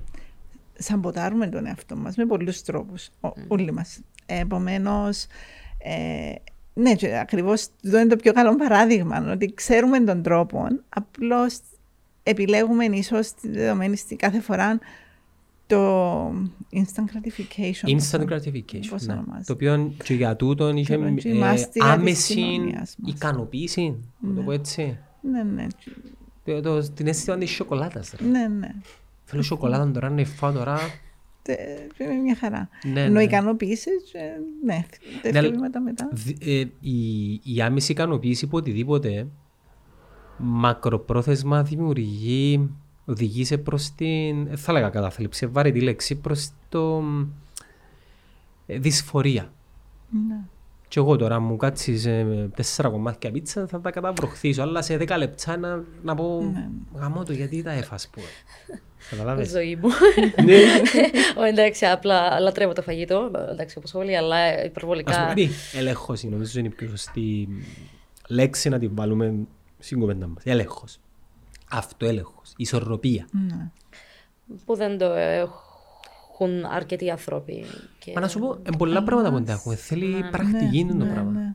σαμποτάρουμε 0.78 1.46
τον 1.48 1.66
εαυτό 1.66 1.96
μας 1.96 2.16
με 2.16 2.26
πολλούς 2.26 2.62
τρόπους, 2.62 3.08
ο- 3.20 3.32
όλοι 3.48 3.72
μας. 3.72 4.00
Επομένως, 4.26 5.26
ε, 5.78 6.32
ναι, 6.74 6.94
και 6.94 7.18
ακριβώς 7.18 7.68
αυτό 7.84 7.98
είναι 7.98 8.06
το 8.06 8.16
πιο 8.16 8.32
καλό 8.32 8.56
παράδειγμα, 8.56 9.30
ότι 9.32 9.54
ξέρουμε 9.54 10.00
τον 10.00 10.22
τρόπο, 10.22 10.66
απλώς 10.88 11.58
επιλέγουμε 12.22 12.84
ίσως 12.84 13.32
τη 13.34 13.48
δεδομένη 13.50 13.96
στη 13.96 14.16
κάθε 14.16 14.40
φορά 14.40 14.78
το 15.70 16.28
instant 16.72 17.06
gratification. 17.12 17.88
Instant 18.00 18.24
gratification. 18.28 18.86
Πώς 18.90 19.06
ναι. 19.06 19.12
ονομάζεται. 19.12 19.44
Το 19.46 19.52
οποίο 19.52 19.92
και 20.04 20.14
για 20.14 20.36
τούτον 20.36 20.76
είχε 20.76 20.96
Και- 20.96 21.10
και 21.20 21.28
ε, 21.28 21.34
είμαστε 21.34 21.68
της 21.72 21.82
άμεση 21.82 22.34
κοινωνίας 22.34 22.96
μας. 22.98 23.12
ικανοποίηση. 23.14 23.96
Να 24.20 24.34
το 24.34 24.40
πω 24.42 24.52
έτσι. 24.52 24.98
Ναι, 25.20 25.42
ναι, 25.42 25.66
Το, 26.44 26.60
το, 26.60 26.92
την 26.92 27.06
αίσθημα 27.06 27.38
της 27.38 27.50
σοκολάτας. 27.50 28.14
ρε. 28.20 28.26
ναι, 28.26 28.46
ναι. 28.48 28.68
Θέλω 29.24 29.42
σοκολάτα 29.42 29.90
τώρα, 29.90 30.10
να 30.10 30.24
φάω 30.24 30.52
τώρα. 30.52 30.78
Τε- 31.42 31.58
Είναι 31.98 32.14
μια 32.14 32.36
χαρά. 32.36 32.68
Ναι, 32.92 33.00
Ενώ 33.00 33.12
ναι. 33.12 33.22
ικανοποίηση, 33.22 33.90
ναι, 34.64 34.84
τέτοια 35.22 35.42
Ναι, 35.42 35.48
βήματα 35.48 35.80
μετά. 35.80 36.08
Δ- 36.12 36.42
ε, 36.46 36.64
η, 36.80 37.30
η 37.44 37.62
άμεση 37.62 37.92
ικανοποίηση 37.92 38.44
από 38.44 38.56
οτιδήποτε 38.56 39.26
μακροπρόθεσμα 40.38 41.62
δημιουργεί, 41.62 42.70
οδηγεί 43.10 43.44
σε 43.44 43.58
προς 43.58 43.90
την, 43.94 44.46
ε, 44.46 44.56
θα 44.56 44.72
λέγα 44.72 44.88
κατάθλιψη, 44.88 45.46
βαρετή 45.46 45.80
λέξη, 45.80 46.14
προς 46.14 46.50
το 46.68 47.02
ε, 48.66 48.78
δυσφορία. 48.78 49.52
Ναι. 50.28 50.40
Και 50.88 50.98
εγώ 50.98 51.16
τώρα 51.16 51.40
μου 51.40 51.56
κάτσεις 51.56 52.06
ε, 52.06 52.50
τέσσερα 52.54 52.88
κομμάτια 52.88 53.30
πίτσα 53.30 53.66
θα 53.66 53.80
τα 53.80 53.90
καταβροχθήσω, 53.90 54.62
αλλά 54.62 54.82
σε 54.82 54.96
δέκα 54.96 55.18
λεπτά 55.18 55.56
να, 55.56 55.84
να 56.02 56.14
πω 56.14 56.54
γαμώ 56.94 57.24
το 57.24 57.32
γιατί 57.32 57.62
τα 57.62 57.70
έφας 57.72 58.08
που. 58.08 58.20
Η 58.20 58.74
Καταλάβες; 59.10 59.50
ζωή 59.56 59.78
μου. 59.82 59.88
Ναι. 60.44 60.58
Ω, 61.40 61.42
εντάξει, 61.42 61.86
απλά 61.86 62.40
λατρεύω 62.40 62.72
το 62.72 62.82
φαγητό. 62.82 63.30
Εντάξει, 63.50 63.78
όπως 63.78 63.94
όλοι, 63.94 64.16
αλλά 64.16 64.36
Ας 64.36 64.52
πούμε 64.52 64.64
υπερβολικά. 64.66 65.12
κάτι, 65.12 65.48
ελέγχος 65.74 66.22
είναι, 66.22 66.32
νομίζω 66.32 66.58
είναι 66.58 66.68
η 66.68 66.74
πιο 66.76 66.88
σωστή 66.88 67.48
λέξη 68.28 68.68
να 68.68 68.78
την 68.78 68.90
βάλουμε 68.94 69.34
στην 69.78 70.00
κουβέντα 70.00 70.26
μας. 70.26 70.42
Έλεγχος. 70.44 70.98
Αυτοέλεγχος. 71.70 72.52
Ισορροπία. 72.56 73.28
Ναι. 73.30 73.70
που 74.64 74.76
δεν 74.76 74.98
το 74.98 75.04
έχουν 75.04 76.64
αρκετοί 76.64 77.10
άνθρωποι. 77.10 77.64
Και... 77.98 78.12
Μα 78.14 78.20
να 78.20 78.28
σου 78.28 78.38
πω, 78.38 78.58
ε, 78.62 78.70
πολλά 78.78 79.02
πράγματα 79.02 79.28
που 79.30 79.36
δεν 79.36 79.44
τα 79.46 79.52
έχουμε. 79.52 79.74
Θέλει 79.74 80.28
πρακτική 80.30 80.78
είναι 80.78 80.92
το 80.92 81.04
ναι, 81.04 81.12
πράγμα. 81.12 81.30
ναι. 81.30 81.54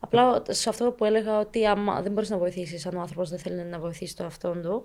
Απλά 0.00 0.42
σε 0.48 0.68
αυτό 0.68 0.90
που 0.90 1.04
έλεγα 1.04 1.38
ότι 1.38 1.66
άμα 1.66 2.02
δεν 2.02 2.12
μπορείς 2.12 2.30
να 2.30 2.38
βοηθήσεις, 2.38 2.86
αν 2.86 2.96
ο 2.96 3.00
άνθρωπος 3.00 3.30
δεν 3.30 3.38
θέλει 3.38 3.62
να 3.62 3.78
βοηθήσει 3.78 4.16
τον 4.16 4.26
αυτόν 4.26 4.62
του, 4.62 4.82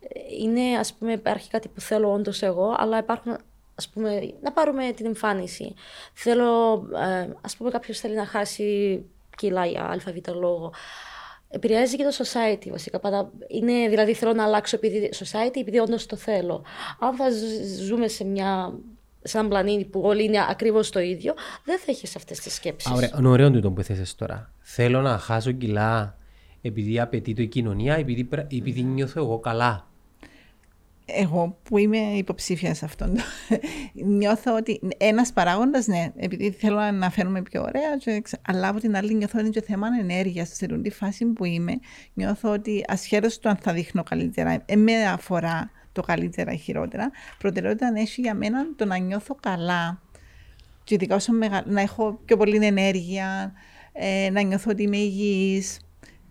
ε, 0.00 0.20
είναι 0.40 0.78
ας 0.78 0.94
πούμε, 0.94 1.12
υπάρχει 1.12 1.50
κάτι 1.50 1.68
που 1.68 1.80
θέλω 1.80 2.12
όντως 2.12 2.42
εγώ, 2.42 2.74
αλλά 2.76 2.98
υπάρχουν. 2.98 3.36
Ας 3.74 3.88
πούμε, 3.88 4.34
να 4.42 4.52
πάρουμε 4.52 4.92
την 4.92 5.06
εμφάνιση. 5.06 5.74
Θέλω, 6.12 6.74
ε, 6.96 7.28
ας 7.40 7.56
πούμε, 7.56 7.70
κάποιος 7.70 7.98
θέλει 7.98 8.14
να 8.14 8.26
χάσει 8.26 9.04
κιλά 9.36 9.66
για 9.66 9.84
ΑΒ 9.84 10.36
λόγο. 10.36 10.72
Επηρεάζει 11.50 11.96
και 11.96 12.02
το 12.04 12.10
society 12.24 12.68
βασικά. 12.70 12.98
Πάντα 12.98 13.30
είναι, 13.48 13.88
δηλαδή 13.88 14.14
θέλω 14.14 14.32
να 14.32 14.44
αλλάξω 14.44 14.76
επειδή 14.76 15.10
society, 15.14 15.56
επειδή 15.60 15.78
όντως 15.78 16.06
το 16.06 16.16
θέλω. 16.16 16.64
Αν 17.00 17.14
θα 17.14 17.30
ζ- 17.30 17.80
ζούμε 17.86 18.08
σε, 18.08 18.24
μια, 18.24 18.78
σε 19.22 19.36
έναν 19.38 19.48
πλανήτη 19.50 19.84
που 19.84 20.00
όλοι 20.00 20.24
είναι 20.24 20.38
ακριβώς 20.48 20.90
το 20.90 21.00
ίδιο, 21.00 21.34
δεν 21.64 21.78
θα 21.78 21.84
έχεις 21.88 22.16
αυτές 22.16 22.40
τις 22.40 22.54
σκέψεις. 22.54 22.90
Α, 22.90 22.94
ωραία. 22.94 23.10
Είναι 23.18 23.28
ωραίο 23.28 23.50
τούτο 23.50 23.70
που 23.70 23.80
έθεσες 23.80 24.14
τώρα. 24.14 24.52
Θέλω 24.60 25.00
να 25.00 25.18
χάσω 25.18 25.52
κιλά 25.52 26.16
επειδή 26.62 27.00
απαιτεί 27.00 27.34
το 27.34 27.42
η 27.42 27.46
κοινωνία, 27.46 27.94
επειδή, 27.94 28.24
πρέ- 28.24 28.52
επειδή 28.52 28.82
νιώθω 28.82 29.20
εγώ 29.20 29.38
καλά. 29.38 29.87
Εγώ 31.10 31.58
που 31.62 31.78
είμαι 31.78 31.96
υποψήφια 31.96 32.74
σε 32.74 32.84
αυτόν, 32.84 33.16
νιώθω 34.18 34.56
ότι 34.56 34.80
ένας 34.96 35.32
παράγοντας, 35.32 35.86
ναι, 35.86 36.12
επειδή 36.16 36.50
θέλω 36.50 36.90
να 36.90 37.10
φέρουμε 37.10 37.42
πιο 37.42 37.62
ωραία, 37.62 37.96
και 37.98 38.20
ξε- 38.20 38.40
αλλά 38.46 38.68
από 38.68 38.80
την 38.80 38.96
άλλη 38.96 39.14
νιώθω 39.14 39.38
ότι 39.38 39.46
είναι 39.46 39.58
και 39.60 39.66
θέμα 39.66 39.86
ενέργειας. 40.00 40.48
Σε 40.48 40.66
τη 40.66 40.90
φάση 40.90 41.26
που 41.26 41.44
είμαι, 41.44 41.72
νιώθω 42.14 42.52
ότι 42.52 42.84
ασχέτως 42.88 43.38
του 43.38 43.48
αν 43.48 43.56
θα 43.56 43.72
δείχνω 43.72 44.02
καλύτερα, 44.02 44.62
ε, 44.66 44.76
με 44.76 45.04
αφορά 45.06 45.70
το 45.92 46.02
καλύτερα 46.02 46.52
ή 46.52 46.56
χειρότερα, 46.56 47.10
προτεραιότητα 47.38 47.92
έχει 47.96 48.20
για 48.20 48.34
μένα 48.34 48.74
το 48.76 48.84
να 48.84 48.96
νιώθω 48.96 49.36
καλά. 49.40 50.02
Και 50.84 50.94
ειδικά 50.94 51.14
όσο 51.14 51.32
μεγα... 51.32 51.62
να 51.66 51.80
έχω 51.80 52.20
πιο 52.24 52.36
πολύ 52.36 52.66
ενέργεια, 52.66 53.52
ε, 53.92 54.30
να 54.30 54.40
νιώθω 54.40 54.70
ότι 54.70 54.82
είμαι 54.82 54.96
υγιής. 54.96 55.80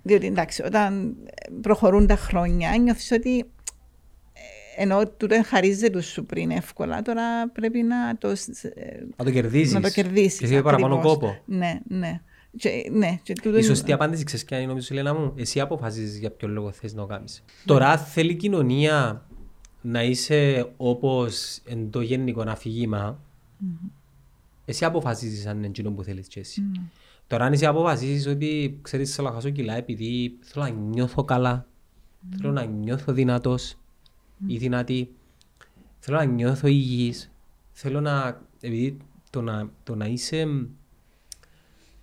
Διότι 0.03 0.25
εντάξει, 0.25 0.63
όταν 0.63 1.15
προχωρούν 1.61 2.07
τα 2.07 2.15
χρόνια, 2.15 2.77
νιώθεις 2.77 3.11
ότι 3.11 3.45
ε, 4.77 4.81
ενώ 4.83 5.07
τούτο 5.07 5.41
χαρίζεται 5.45 6.01
σου 6.01 6.25
πριν 6.25 6.51
εύκολα, 6.51 7.01
τώρα 7.01 7.49
πρέπει 7.49 7.81
να 7.83 8.17
το, 8.17 8.27
ε, 8.29 8.35
Να 9.17 9.25
το 9.25 9.31
κερδίσεις. 9.31 9.73
να 9.73 9.81
το 9.81 9.89
κερδίσεις. 9.89 10.39
Και 10.39 10.45
εσύ 10.45 10.61
παραπάνω 10.61 10.95
ακριβώς. 10.95 11.13
κόπο. 11.17 11.37
Ναι, 11.45 11.79
ναι. 11.87 12.21
Και, 12.57 12.89
ναι, 12.91 13.19
και 13.23 13.33
τούτο 13.33 13.57
Η 13.57 13.63
σωστή 13.63 13.91
απάντηση 13.93 14.23
ξέρεις 14.23 14.45
ποια 14.45 14.57
είναι 14.57 14.67
νομίζω 14.67 14.95
Λένα 14.95 15.13
μου; 15.13 15.33
Εσύ 15.35 15.59
αποφασίζεις 15.59 16.17
για 16.19 16.31
ποιο 16.31 16.47
λόγο 16.47 16.71
θες 16.71 16.93
να 16.93 17.01
το 17.01 17.07
κάνεις. 17.07 17.43
Τώρα 17.65 17.97
θέλει 17.97 18.31
η 18.31 18.35
κοινωνία 18.35 19.25
να 19.81 20.03
είσαι 20.03 20.69
όπως 20.77 21.61
εν 21.65 21.89
το 21.89 22.01
γενικό 22.01 22.43
αφήγημα. 22.47 23.19
Εσύ 24.65 24.85
αποφασίζεις 24.85 25.45
αν 25.45 25.57
είναι 25.57 25.67
εκείνο 25.67 25.91
που 25.91 26.03
θέλεις 26.03 26.27
και 26.27 26.39
εσύ. 26.39 26.61
Τώρα 27.27 27.45
αν 27.45 27.53
εσύ 27.53 27.65
αποφασίζεις 27.65 28.27
ότι 28.27 28.79
ξέρεις 28.81 29.15
θέλω 29.15 29.27
να 29.27 29.33
χάσω 29.33 29.49
κιλά 29.49 29.75
επειδή 29.75 30.37
θέλω 30.41 30.65
να 30.65 30.71
νιώθω 30.71 31.23
καλά, 31.23 31.67
θέλω 32.39 32.51
να 32.51 32.65
νιώθω 32.65 33.13
δυνατός 33.13 33.77
ή 34.47 34.57
δυνατή, 34.57 35.15
θέλω 35.99 36.17
να 36.17 36.25
νιώθω 36.25 36.67
υγιής, 36.67 37.31
θέλω 37.71 38.01
να, 38.01 38.41
επειδή 38.59 38.97
το 39.29 39.41
να, 39.41 39.71
το 39.83 39.95
να 39.95 40.05
είσαι 40.05 40.47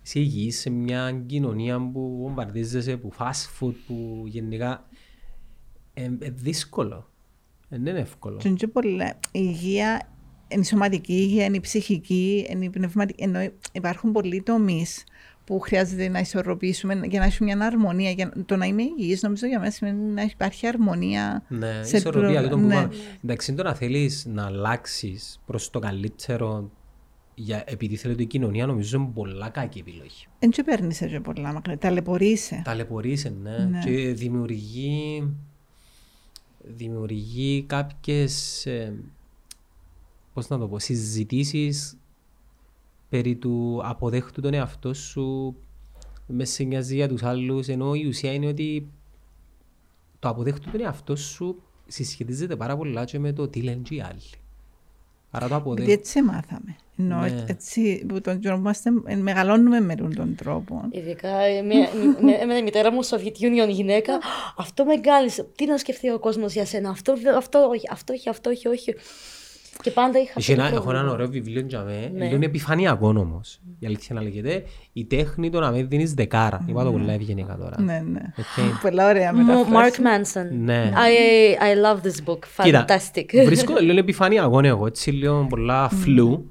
είσαι 0.05 0.19
υγιής 0.19 0.59
σε 0.59 0.69
μια 0.69 1.23
κοινωνία 1.25 1.89
που 1.91 2.17
βομβαρδίζεσαι 2.21 2.91
από 2.91 3.11
fast 3.17 3.59
food 3.59 3.73
που 3.87 4.23
γενικά 4.25 4.87
είναι 5.93 6.29
δύσκολο. 6.29 7.09
Δεν 7.69 7.85
είναι 7.85 7.99
εύκολο. 7.99 8.37
Και 8.37 8.47
είναι 8.47 8.57
και 8.57 8.67
πολλά. 8.67 9.07
Η 9.09 9.19
υγεία 9.31 10.09
είναι 10.47 10.61
η 10.61 10.65
σωματική 10.65 11.13
υγεία, 11.13 11.45
είναι 11.45 11.57
η 11.57 11.59
ψυχική, 11.59 12.47
είναι 12.49 12.65
η 12.65 12.69
πνευματική. 12.69 13.23
Ενώ 13.23 13.39
υπάρχουν 13.71 14.11
πολλοί 14.11 14.41
τομείς 14.41 15.03
που 15.45 15.59
χρειάζεται 15.59 16.07
να 16.07 16.19
ισορροπήσουμε 16.19 16.99
για 17.03 17.19
να 17.19 17.25
έχουμε 17.25 17.55
μια 17.55 17.65
αρμονία. 17.65 18.11
Για 18.11 18.33
το 18.45 18.55
να 18.55 18.65
είμαι 18.65 18.81
υγιής 18.83 19.21
νομίζω 19.21 19.47
για 19.47 19.59
μένα 19.59 19.71
σημαίνει 19.71 20.13
να 20.13 20.21
υπάρχει 20.21 20.67
αρμονία. 20.67 21.43
Ναι, 21.47 21.83
σε 21.83 21.97
ισορροπία. 21.97 22.39
προ- 22.39 22.51
το 22.51 22.57
που 22.57 22.65
ναι. 22.65 22.73
είπαμε. 22.75 22.93
Εντάξει, 23.23 23.53
το 23.53 23.63
να 23.63 23.73
θέλεις 23.73 24.25
να 24.25 24.45
αλλάξεις 24.45 25.39
προς 25.45 25.69
το 25.69 25.79
καλύτερο 25.79 26.71
για, 27.35 27.63
επειδή 27.67 27.95
θέλει 27.95 28.15
η 28.21 28.25
κοινωνία, 28.25 28.65
νομίζω 28.65 28.97
είναι 28.97 29.09
πολλά 29.13 29.49
κακή 29.49 29.79
επιλογή. 29.79 30.25
Εν 30.39 30.49
και 30.49 30.63
παίρνεις 30.63 31.01
έτσι 31.01 31.19
πολλά 31.19 31.53
μακριά, 31.53 31.77
ταλαιπωρείσαι. 31.77 32.61
Ταλαιπωρείσαι, 32.63 33.35
ναι. 33.41 33.57
Ναι. 33.57 33.79
Και 33.79 34.13
δημιουργεί, 34.13 35.27
δημιουργεί 36.63 37.63
κάποιες, 37.67 38.65
ε, 38.65 38.93
πώς 40.33 40.47
να 40.47 40.57
το 40.57 40.67
πω, 40.67 40.79
συζητήσεις 40.79 41.97
περί 43.15 43.35
του 43.35 43.81
αποδέχτου 43.83 44.41
τον 44.41 44.53
εαυτό 44.53 44.93
σου 44.93 45.55
μες 46.27 46.49
σε 46.49 46.63
νοιάζει 46.63 46.95
για 46.95 47.07
τους 47.07 47.23
άλλους, 47.23 47.67
ενώ 47.67 47.93
η 47.93 48.05
ουσία 48.07 48.33
είναι 48.33 48.47
ότι 48.47 48.87
το 50.19 50.29
αποδέχτου 50.29 50.71
τον 50.71 50.81
εαυτό 50.81 51.15
σου 51.15 51.61
συσχετίζεται 51.87 52.55
πάρα 52.55 52.77
πολλά 52.77 53.05
και 53.05 53.19
με 53.19 53.33
το 53.33 53.47
τι 53.47 53.61
λένε 53.61 53.81
και 53.83 53.95
οι 53.95 54.01
άλλοι. 54.01 54.19
Άρα 55.31 55.47
το 55.47 55.53
Γιατί 55.53 55.61
αποδέχτου. 55.69 55.91
έτσι 55.91 56.21
μάθαμε. 56.21 56.75
Ενώ 56.97 57.19
Ναι. 57.19 57.43
έτσι 57.47 58.05
που 58.07 58.21
τον 58.21 58.39
καιρό 58.39 58.55
που 58.55 58.59
είμαστε, 58.61 58.91
ε, 59.05 59.15
μεγαλώνουμε 59.15 59.79
με 59.79 59.95
τον 59.95 60.35
τρόπο. 60.35 60.81
Ειδικά 60.91 61.37
ε, 61.37 61.61
μια- 61.61 61.89
με- 62.25 62.45
με 62.45 62.53
η 62.55 62.61
μητέρα 62.63 62.91
μου, 62.91 63.05
Soviet 63.05 63.37
Union 63.39 63.69
γυναίκα, 63.69 64.19
αυτό 64.57 64.85
με 64.85 64.97
γκάλισε. 64.97 65.43
Τι 65.55 65.65
να 65.65 65.77
σκεφτεί 65.77 66.09
ο 66.09 66.19
κόσμος 66.19 66.53
για 66.53 66.65
σένα, 66.65 66.89
αυτό, 66.89 67.17
δε- 67.17 67.35
αυτό, 67.35 67.59
όχι, 67.69 67.87
αυτό, 67.91 68.13
όχι, 68.13 68.29
αυτό, 68.29 68.49
όχι, 68.49 68.67
όχι. 68.67 68.95
Και 69.81 69.91
πάντα 69.91 70.19
είχα. 70.19 70.33
Έχει 70.35 70.51
αυτό 70.51 70.63
ένα, 70.63 70.69
το 70.71 70.75
έχω 70.75 70.89
ένα 70.89 70.99
πρόβλημα. 70.99 71.13
ωραίο 71.13 71.27
βιβλίο 71.27 71.61
για 71.67 71.81
μέ, 71.83 72.11
Ναι. 72.13 72.25
είναι 72.25 72.45
επιφανειακό 72.45 73.07
όμως. 73.07 73.59
Η 73.79 73.85
αλήθεια 73.85 74.15
να 74.15 74.21
λέγεται, 74.21 74.63
η 74.93 75.05
τέχνη 75.05 75.49
του 75.49 75.59
να 75.59 75.71
μη 75.71 75.83
δίνεις 75.83 76.13
δεκάρα. 76.13 76.65
Είπα 76.67 76.83
το 76.83 76.91
πολλά 76.91 77.11
ευγενικά 77.11 77.57
τώρα. 77.57 77.81
Ναι, 77.81 78.03
ναι. 78.11 78.21
Οκ. 78.37 78.73
Πολλά 78.83 79.09
ωραία 79.09 79.33
Μου- 79.33 79.41
Mark 79.41 79.65
μεταφράση. 79.67 80.01
Manson. 80.03 80.57
Ναι. 80.59 80.91
I, 80.95 81.61
I 81.63 81.85
love 81.85 82.01
this 82.05 82.29
book. 82.31 82.39
Κοίτα, 82.63 82.85
Fantastic. 82.87 83.25
βρίσκω 83.45 83.73
το 83.73 83.81
λίγο 83.81 83.99
επιφανειακό 83.99 84.59
εγώ, 84.63 84.85
έτσι 84.87 85.11
λίγο 85.11 85.45
πολλά 85.49 85.89
φλου, 85.89 86.49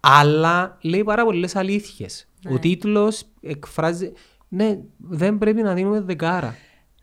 αλλά 0.00 0.78
λέει 0.80 1.04
πάρα 1.04 1.24
πολλές 1.24 1.56
αλήθειες. 1.56 2.28
Ο 2.50 2.58
τίτλος 2.58 3.24
εκφράζει, 3.42 4.12
ναι, 4.48 4.78
δεν 4.96 5.38
πρέπει 5.38 5.62
να 5.62 5.74
δίνουμε 5.74 6.00
δεκάρα. 6.00 6.54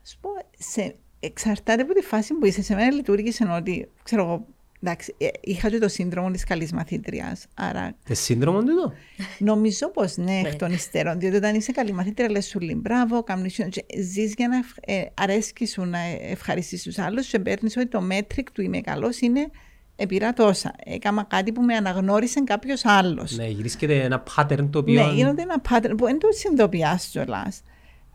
Σου 0.06 0.16
πω, 0.20 0.28
σε, 0.58 0.96
εξαρτάται 1.20 1.82
από 1.82 1.92
τη 1.94 2.00
φάση 2.00 2.34
που 2.34 2.46
είσαι. 2.46 2.62
Σε 2.62 2.74
μένα 2.74 2.90
λειτουργήσε 2.92 3.46
ότι, 3.56 3.88
ξέρω 4.02 4.22
εγώ, 4.22 4.46
εντάξει, 4.84 5.14
ε, 5.18 5.26
είχα 5.40 5.70
και 5.70 5.78
το 5.78 5.88
σύνδρομο 5.88 6.30
της 6.30 6.44
καλής 6.44 6.72
μαθήτριας, 6.72 7.46
άρα 7.54 7.96
Τε 8.04 8.14
σύνδρομο 8.14 8.58
τούτο. 8.58 8.92
Νομίζω 9.38 9.90
πως 9.90 10.16
ναι, 10.16 10.42
εκ 10.44 10.56
των 10.56 10.72
υστέρων. 10.72 11.18
Διότι 11.18 11.36
όταν 11.36 11.54
είσαι 11.54 11.72
καλή 11.72 11.92
μαθήτρια, 11.92 12.30
λες 12.30 12.46
σου 12.46 12.60
λέει 12.60 12.76
μπράβο, 12.78 13.22
κάνεις, 13.22 13.60
ζεις 14.00 14.34
για 14.36 14.48
να 14.48 14.56
ευχ- 14.56 14.78
ε, 14.80 15.02
αρέσκει 15.14 15.66
σου 15.66 15.84
να 15.84 15.98
ευχαριστήσει 16.20 16.84
τους 16.84 16.98
άλλους 16.98 17.26
και 17.26 17.38
παίρνεις 17.38 17.76
ότι 17.76 17.86
το 17.86 18.00
μέτρικ 18.00 18.52
του 18.52 18.62
είμαι 18.62 18.80
καλός 18.80 19.20
είναι 19.20 19.50
επειρά 19.96 20.32
τόσα. 20.32 20.74
Έκανα 20.84 21.22
κάτι 21.22 21.52
που 21.52 21.62
με 21.62 21.74
αναγνώρισε 21.74 22.40
κάποιος 22.40 22.84
άλλος. 22.84 23.36
Ναι, 23.36 23.46
γυρίσκεται 23.46 24.02
ένα 24.02 24.22
pattern 24.36 24.68
το 24.70 24.78
οποίο... 24.78 25.06
Ναι, 25.06 25.12
γίνονται 25.12 25.42
ένα 25.42 25.62
pattern 25.70 25.94
που 25.96 26.04
δεν 26.04 26.18
το 26.18 26.28
συνειδητοποιάς 26.30 27.06
κιόλας. 27.06 27.62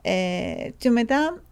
Ε, 0.02 0.70
και 0.78 0.90
μετά 0.90 1.44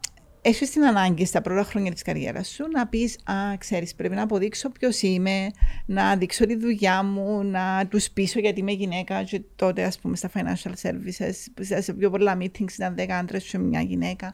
έχεις 0.48 0.70
την 0.72 0.86
ανάγκη 0.86 1.26
στα 1.26 1.42
πρώτα 1.42 1.64
χρόνια 1.64 1.92
της 1.92 2.02
καριέρας 2.02 2.48
σου 2.48 2.68
να 2.72 2.88
πεις: 2.88 3.18
Α, 3.24 3.58
ξέρεις, 3.58 3.96
πρέπει 3.96 4.16
να 4.16 4.22
αποδείξω 4.22 4.70
ποιος 4.70 5.02
είμαι, 5.02 5.52
να 5.86 6.16
δείξω 6.16 6.46
τη 6.46 6.56
δουλειά 6.56 7.04
μου, 7.04 7.44
να 7.44 7.88
τους 7.88 8.10
πείσω 8.10 8.40
γιατί 8.40 8.60
είμαι 8.60 8.72
γυναίκα. 8.72 9.24
Και 9.24 9.42
τότε, 9.56 9.84
ας 9.84 10.00
πούμε, 10.00 10.16
στα 10.16 10.30
financial 10.34 10.72
services, 10.82 11.34
που 11.54 11.64
σε 11.64 11.94
πιο 11.94 12.10
πολλά 12.10 12.38
meetings 12.42 12.72
ήταν 12.74 12.96
10 12.98 13.10
άντρες 13.10 13.44
και 13.44 13.58
μια 13.58 13.82
γυναίκα. 13.82 14.34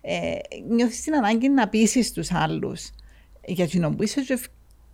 Ε, 0.00 0.36
νιώθεις 0.68 1.02
την 1.02 1.14
ανάγκη 1.14 1.48
να 1.48 1.68
πείσεις 1.68 2.12
τους 2.12 2.32
άλλους 2.32 2.90
για 3.46 3.64
εκείνο 3.64 3.90
που 3.90 4.02
είσαι 4.02 4.20
και 4.20 4.38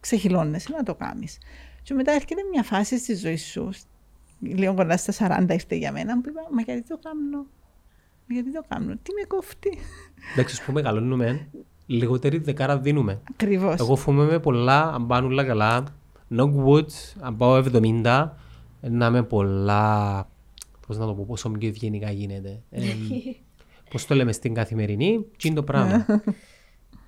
ξεχυλώνεσαι 0.01 0.73
να 0.77 0.83
το 0.83 0.95
κάνεις. 0.95 1.39
Και 1.83 1.95
μετά 1.95 2.13
έρχεται 2.13 2.41
μια 2.53 2.63
φάση 2.63 2.99
στη 2.99 3.15
ζωή 3.15 3.37
σου, 3.37 3.71
λίγο 4.41 4.75
κοντά 4.75 4.97
στα 4.97 5.39
40 5.47 5.53
ήρθε 5.53 5.75
για 5.75 5.93
μένα, 5.93 6.21
που 6.21 6.29
είπα, 6.29 6.41
μα 6.51 6.63
γιατί 6.63 6.83
το 6.83 6.99
κάνω; 7.03 7.47
Γιατί 8.33 8.53
το 8.53 8.65
κάνω, 8.69 8.93
τι 9.03 9.13
με 9.13 9.27
κόφτει. 9.29 9.79
Εντάξει, 10.33 10.57
ας 10.61 10.67
πούμε, 10.67 10.81
μεγαλώνουμε, 10.81 11.49
λιγότερη 11.87 12.39
δεκάρα 12.39 12.79
δίνουμε. 12.79 13.21
Ακριβώς. 13.31 13.81
Εγώ 13.81 13.97
φοβούμαι 13.97 14.39
πολλά, 14.39 14.93
αν 14.93 15.07
πάνε 15.07 15.27
όλα 15.27 15.45
καλά. 15.45 15.85
No 16.37 16.45
wood, 16.65 16.87
αν 17.21 17.37
πάω 17.37 17.63
70, 17.73 18.29
να 18.81 19.07
είμαι 19.07 19.23
πολλά. 19.23 20.29
Πώς 20.87 20.99
να 20.99 21.07
το 21.07 21.15
πω, 21.15 21.25
πόσο 21.29 21.51
πιο 21.51 21.69
ευγενικά 21.69 22.11
γίνεται. 22.11 22.63
Ε, 22.71 22.83
Πώς 23.91 24.07
το 24.07 24.15
λέμε 24.15 24.33
στην 24.33 24.55
καθημερινή, 24.55 25.27
τι 25.39 25.49
είναι 25.49 25.57
το 25.57 25.63
πράγμα. 25.63 26.05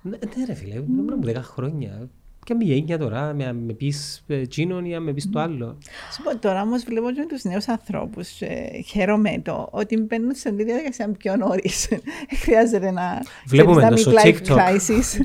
ναι, 0.01 0.17
ναι, 0.37 0.45
ρε 0.45 0.53
φίλε, 0.53 0.75
ήμουν 0.75 1.13
μου 1.17 1.27
10 1.27 1.35
χρόνια. 1.35 2.09
Και 2.45 2.53
αν 2.53 2.61
γενιά 2.61 2.97
τώρα, 2.97 3.33
με, 3.33 3.53
με 3.53 3.73
πεις 3.73 4.25
τσίνον 4.49 4.85
ή 4.85 4.95
αν 4.95 5.03
με 5.03 5.13
πεις 5.13 5.29
το 5.29 5.39
άλλο. 5.39 5.77
Σου 6.13 6.23
πω, 6.23 6.37
τώρα 6.37 6.61
όμως 6.61 6.83
βλέπω 6.83 7.11
και 7.11 7.25
τους 7.29 7.43
νέους 7.43 7.67
ανθρώπους. 7.67 8.41
Ε, 8.41 8.81
χαίρομαι 8.87 9.41
το 9.43 9.67
ότι 9.71 9.97
μπαίνουν 9.97 10.35
σε 10.35 10.49
αυτή 10.49 10.63
τη 10.63 10.71
διαδικασία 10.71 11.11
πιο 11.17 11.35
νωρίς. 11.35 11.89
Χρειάζεται 12.41 12.91
να. 12.91 13.21
Βλέπουμε 13.47 13.81
ξέρεις, 13.81 14.03
το 14.03 14.11
να 14.11 14.19
στο 14.21 14.29
midlife 14.29 14.35
TikTok. 14.35 14.57
crisis. 14.57 15.21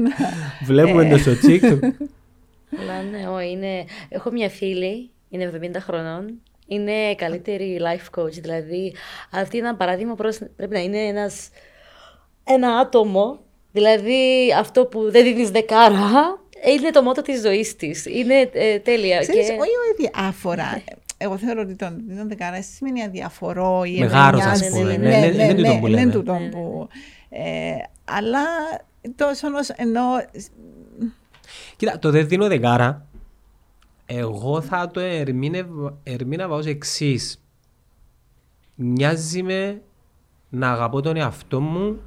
Βλέπουμε 0.70 1.08
το 1.08 1.18
στο 1.18 1.32
TikTok. 1.32 1.78
Αλλά 2.80 3.02
ναι, 3.10 3.28
ω, 3.28 3.40
είναι... 3.40 3.84
Έχω 4.08 4.30
μια 4.30 4.48
φίλη, 4.48 5.10
είναι 5.28 5.52
70 5.54 5.76
χρονών. 5.78 6.40
Είναι 6.66 7.14
καλύτερη 7.14 7.80
life 7.80 8.20
coach. 8.20 8.32
Δηλαδή, 8.32 8.94
αυτή 9.30 9.56
είναι 9.56 9.68
ένα 9.68 9.76
παράδειγμα 9.76 10.14
προς... 10.14 10.38
πρέπει 10.56 10.74
να 10.74 10.80
είναι 10.80 10.98
ένας... 10.98 11.48
ένα 12.44 12.76
άτομο. 12.76 13.40
Δηλαδή, 13.72 14.52
αυτό 14.58 14.86
που 14.86 15.10
δεν 15.10 15.24
δίνεις 15.24 15.50
δεκάρα 15.50 16.40
είναι 16.78 16.90
το 16.90 17.02
μότο 17.02 17.22
της 17.22 17.40
ζωής 17.40 17.76
της. 17.76 18.06
Είναι 18.06 18.50
ε, 18.52 18.78
τέλεια. 18.78 19.18
Ξέρεις, 19.18 19.46
και... 19.46 19.52
όχι 19.52 19.60
όχι 19.60 20.10
διάφορα. 20.10 20.82
Εγώ 21.18 21.38
θεωρώ 21.38 21.60
ότι 21.60 21.74
το 21.74 21.88
δίνω 22.06 22.26
δεκάρα 22.26 22.62
σημαίνει 22.62 23.02
αδιαφορώ 23.02 23.84
ή 23.84 23.98
Με 23.98 24.06
γάρος, 24.06 24.40
εμενιάζει. 24.40 24.64
ας 24.66 24.70
πούμε. 24.72 24.96
Ναι, 24.96 25.08
Ναι, 25.08 25.18
ναι, 25.18 25.26
ναι, 25.26 25.30
ναι, 25.30 25.42
είναι 25.44 25.54
τούτο 25.54 25.78
που 25.78 25.82
ναι, 25.84 25.88
λέμε. 25.88 26.00
είναι 26.00 26.10
τούτο 26.12 26.32
Ναι, 26.32 26.38
ναι. 26.38 26.48
που- 26.48 26.88
ε, 27.28 27.74
Αλλά 28.04 28.40
τόσο 29.16 29.48
ως 29.56 29.68
ενώ 29.68 30.02
Κοίτα, 31.76 31.98
το 31.98 32.10
δεν 32.10 32.28
δίνω 32.28 32.46
δεκάρα. 32.48 33.06
Εγώ 34.06 34.60
θα 34.60 34.90
το 34.90 35.00
ερμήνευ- 35.00 35.92
ερμήνευα 36.02 36.54
ως 36.54 36.66
εξής. 36.66 37.42
Μοιάζει 38.74 39.42
με 39.42 39.82
να 40.48 40.70
αγαπώ 40.72 41.00
τον 41.00 41.16
εαυτό 41.16 41.60
μου 41.60 42.00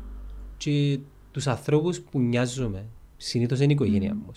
και 0.58 1.00
τους 1.32 1.48
ανθρώπους 1.48 2.02
που 2.02 2.20
νοιάζομαι. 2.20 2.86
Συνήθως 3.24 3.60
είναι 3.60 3.72
η 3.72 3.76
οικογένεια 3.76 4.16
μου. 4.16 4.32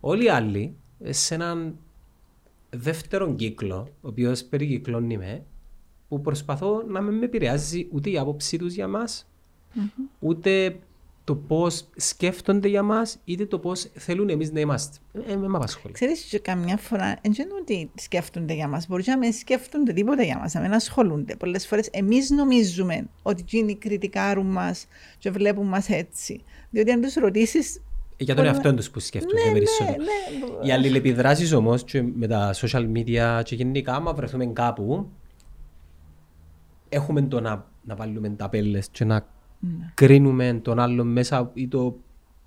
Όλοι 0.00 0.24
οι 0.24 0.28
άλλοι, 0.28 0.74
σε 1.04 1.34
έναν 1.34 1.76
δεύτερον 2.70 3.36
κύκλο, 3.36 3.88
ο 4.00 4.08
οποίος 4.08 4.44
περικυκλώνει 4.44 5.18
με, 5.18 5.44
που 6.08 6.20
προσπαθώ 6.20 6.84
να 6.88 7.00
μην 7.00 7.18
με 7.18 7.24
επηρεάζει 7.24 7.88
ούτε 7.92 8.10
η 8.10 8.18
άποψή 8.18 8.58
τους 8.58 8.74
για 8.74 8.88
μας, 8.88 9.26
ούτε 10.18 10.78
το 11.30 11.36
πώς 11.36 11.84
σκέφτονται 11.96 12.68
για 12.68 12.82
μας, 12.82 13.18
είτε 13.24 13.46
το 13.46 13.58
πώς 13.58 13.90
θέλουν 13.94 14.28
εμείς 14.28 14.52
να 14.52 14.60
είμαστε. 14.60 14.96
Ε, 15.28 15.36
με 15.36 15.48
με 15.48 15.56
απασχολεί. 15.56 15.94
Ξέρεις, 15.94 16.22
και 16.22 16.38
καμιά 16.38 16.76
φορά 16.76 17.18
δεν 17.22 17.32
είναι 17.38 17.54
ότι 17.60 17.90
σκέφτονται 17.94 18.54
για 18.54 18.68
μας. 18.68 18.86
Μπορεί 18.88 19.02
να 19.06 19.18
μην 19.18 19.32
σκέφτονται 19.32 19.92
τίποτα 19.92 20.22
για 20.22 20.38
μας, 20.38 20.54
να 20.54 20.60
μην 20.60 20.72
ασχολούνται. 20.72 21.36
Πολλές 21.36 21.66
φορές 21.66 21.88
εμείς 21.92 22.30
νομίζουμε 22.30 23.08
ότι 23.22 23.42
εκείνοι 23.42 23.76
κριτικάρουν 23.76 24.46
μας 24.46 24.86
και 25.18 25.30
βλέπουν 25.30 25.66
μας 25.66 25.88
έτσι. 25.88 26.42
Διότι 26.70 26.90
αν 26.90 27.00
τους 27.00 27.14
ρωτήσεις... 27.14 27.76
Ε, 27.76 28.24
Για 28.24 28.34
τον 28.34 28.44
μπορεί 28.44 28.56
εαυτό 28.56 28.74
τους 28.74 28.90
που 28.90 29.00
σκέφτονται 29.00 29.44
Ναι, 29.46 29.52
περισσότερο. 29.52 29.90
ναι, 29.90 30.56
ναι. 30.60 30.66
Οι 30.68 30.72
αλληλεπιδράσεις 30.72 31.52
όμως 31.52 31.84
και 31.84 32.02
με 32.02 32.26
τα 32.26 32.54
social 32.54 32.86
media 32.96 33.40
και 33.44 33.54
γενικά 33.54 33.94
άμα 33.94 34.14
βρεθούμε 34.14 34.46
κάπου 34.46 35.08
έχουμε 36.88 37.22
το 37.22 37.40
να, 37.40 37.66
να 37.82 37.94
βάλουμε 37.94 38.28
ταπέλες 38.28 38.88
και 38.92 39.04
να 39.04 39.26
Ναι. 39.60 39.92
κρίνουμε 39.94 40.60
τον 40.62 40.78
άλλον 40.78 41.06
μέσα, 41.12 41.50
ή 41.54 41.68
το, 41.68 41.96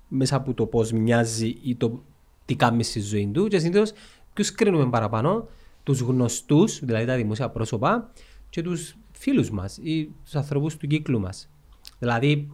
μέσα 0.08 0.36
από 0.36 0.54
το 0.54 0.66
πώς 0.66 0.92
μοιάζει 0.92 1.56
ή 1.62 1.74
το 1.76 2.02
τι 2.44 2.54
κάνει 2.56 2.82
στη 2.82 3.00
ζωή 3.00 3.26
του 3.32 3.46
και 3.48 3.58
συνήθως 3.58 3.92
ποιους 4.34 4.52
κρίνουμε 4.52 4.90
παραπάνω, 4.90 5.46
τους 5.82 6.00
γνωστούς, 6.00 6.84
δηλαδή 6.84 7.04
τα 7.06 7.16
δημόσια 7.16 7.48
πρόσωπα 7.50 8.12
και 8.50 8.62
τους 8.62 8.96
φίλους 9.12 9.50
μας 9.50 9.78
ή 9.82 10.10
τους 10.24 10.34
ανθρώπους 10.34 10.76
του 10.76 10.86
κύκλου 10.86 11.20
μας. 11.20 11.50
Δηλαδή, 11.98 12.50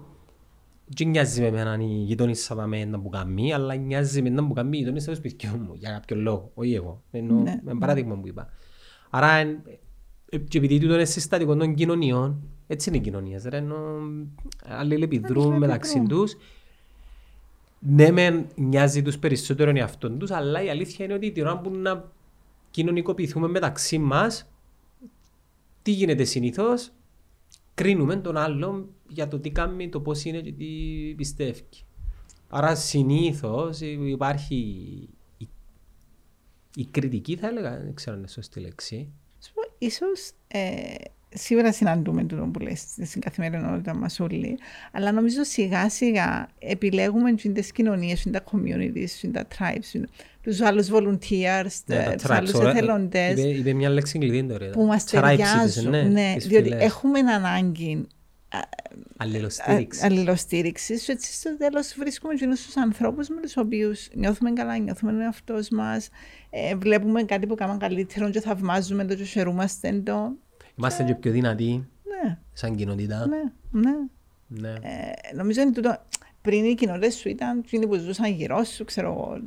δεν 0.97 1.09
νοιάζει 1.09 1.41
με 1.41 1.47
εμένα 1.47 1.79
η 1.81 1.85
γειτόνισσα 1.85 2.67
με 2.67 2.85
να 2.85 2.99
μου 2.99 3.09
κάνει, 3.09 3.53
αλλά 3.53 3.75
νοιάζει 3.75 4.23
με 4.23 4.29
να 4.29 4.43
μου 4.43 4.53
κάνει 4.53 4.77
η 4.77 4.81
γειτόνισσα 4.81 5.11
του 5.11 5.17
σπιτιού 5.17 5.51
μου, 5.57 5.75
για 5.75 5.91
κάποιο 5.91 6.17
λόγο, 6.17 6.51
όχι 6.55 6.75
εγώ. 6.75 7.03
Ενώ, 7.11 7.35
Ναι, 7.35 7.61
με 7.65 7.75
παράδειγμα 7.79 8.15
που 8.17 8.27
είπα. 8.29 8.49
Άρα, 9.11 9.33
εν- 9.33 9.63
ε, 10.31 10.39
και 10.39 10.59
επειδή 10.59 10.79
τούτο 10.79 10.95
είναι 10.95 11.05
συστατικό 11.05 11.57
των 11.57 11.75
κοινωνιών, 11.75 12.43
έτσι 12.71 12.89
είναι 12.89 12.99
οι 12.99 13.01
κοινωνίες, 13.01 13.45
ρε, 13.45 13.57
ενώ 13.57 14.01
αλληλεπιδρούν 14.65 15.57
μεταξύ 15.57 16.03
τους. 16.09 16.37
Ναι, 17.79 18.11
μεν 18.11 18.47
νοιάζει 18.55 19.03
τους 19.03 19.19
περισσότερο 19.19 19.73
εαυτόν 19.75 20.19
τους, 20.19 20.31
αλλά 20.31 20.63
η 20.63 20.71
αλήθεια 20.71 21.05
είναι 21.05 21.15
ότι 21.15 21.33
την 21.33 21.47
ώρα 21.47 21.59
που 21.59 21.71
να 21.71 22.13
κοινωνικοποιηθούμε 22.71 23.49
μεταξύ 23.49 23.99
μας, 23.99 24.51
τι 25.83 25.91
γίνεται 25.91 26.25
συνήθως, 26.25 26.93
κρίνουμε 27.75 28.17
τον 28.17 28.37
άλλον 28.37 28.89
για 29.09 29.29
το 29.29 29.39
τι 29.39 29.51
κάνει, 29.51 29.89
το 29.89 30.01
πώς 30.01 30.25
είναι 30.25 30.41
και 30.41 30.53
τι 30.53 30.67
πιστεύει. 31.17 31.63
Άρα 32.49 32.75
συνήθως 32.75 33.81
υπάρχει 33.81 34.57
η, 35.39 35.49
η 36.75 36.87
κριτική, 36.91 37.37
θα 37.37 37.47
έλεγα, 37.47 37.79
δεν 37.79 37.95
ξέρω 37.95 38.13
αν 38.13 38.19
είναι 38.19 38.31
σωστή 38.31 38.61
λέξη. 38.61 39.13
Σου 39.45 39.53
πω, 39.53 39.63
Ίσως 39.79 40.33
ε, 40.49 40.95
σίγουρα 41.35 41.73
συναντούμε 41.73 42.25
το 42.25 42.37
που 42.53 42.59
λες 42.59 42.85
στην 43.05 43.21
καθημερινότητα 43.21 43.95
μας 43.95 44.21
όλοι, 44.21 44.59
αλλά 44.93 45.13
νομίζω 45.13 45.45
σιγά 45.45 45.89
σιγά 45.91 46.49
επιλέγουμε 46.59 47.35
τις 47.35 47.73
κοινωνίες, 47.73 48.27
τα 48.31 48.45
communities, 48.53 49.29
τα 49.33 49.47
tribes, 49.59 50.01
τους 50.43 50.61
άλλους 50.61 50.89
volunteers, 50.93 51.67
Ναι, 51.87 51.97
τα 52.05 52.15
τους 52.15 52.23
tribes, 52.25 52.35
άλλους 52.37 52.53
ωραία. 52.55 52.71
εθελοντές 52.71 53.31
Είπε, 53.39 53.49
είπε 53.49 53.73
μια 53.73 53.89
λέξη 53.89 54.19
κλειδί 54.19 54.45
τώρα. 54.45 54.71
που 54.71 54.83
μας 54.85 55.05
Tribes 55.05 55.17
είπες, 55.23 55.37
ταιριάζουν. 55.37 55.91
ναι, 55.91 56.03
Ναι, 56.03 56.33
τις 56.37 56.47
διότι 56.47 56.69
φυλές. 56.69 56.83
έχουμε 56.85 57.19
ανάγκη 57.19 58.07
Αλληλοστήριξης. 59.17 60.03
αλληλοστήριξης. 60.05 61.09
Έτσι 61.09 61.33
στο 61.33 61.57
τέλος 61.57 61.95
βρίσκουμε 61.99 62.33
εκείνους 62.33 62.65
τους 62.65 62.77
ανθρώπους 62.77 63.29
με 63.29 63.41
τους 63.41 63.57
οποίους 63.57 64.09
νιώθουμε 64.15 64.53
καλά, 64.53 64.79
νιώθουμε 64.79 65.13
ο 65.13 65.21
εαυτός 65.21 65.69
μας, 65.69 66.09
ε, 66.51 66.77
βλέπουμε 66.77 67.23
κάτι 67.23 67.47
που 67.47 67.55
κάνουμε 67.55 67.79
καλύτερο 67.79 68.31
και 68.31 68.41
θαυμάζουμε 68.41 69.05
το 69.05 69.15
και 69.15 69.25
χαιρούμαστε 69.25 69.93
το. 70.05 70.33
Είμαστε 70.81 71.03
και 71.03 71.15
πιο 71.15 71.33
δυνατοί 71.33 71.89
Ναι, 72.23 72.39
σαν 72.53 72.77
κοινότητα. 72.77 73.27
ναι, 73.27 73.43
ναι. 73.71 73.91
Ναι. 74.47 74.69
Ε, 74.71 75.35
νομίζω 75.35 75.61
είναι 75.61 75.73
τούτο. 75.73 75.97
Πριν 76.43 76.65
οι 76.65 76.75
κοινότητες 76.75 77.15
σου 77.15 77.29
ήταν 77.29 77.59
εκείνοι 77.59 77.87
που 77.87 77.95
ζούσαν 77.95 78.33
γύρω 78.33 78.65
σου, 78.65 78.85
ξέρω 78.85 79.09
εγώ. 79.13 79.41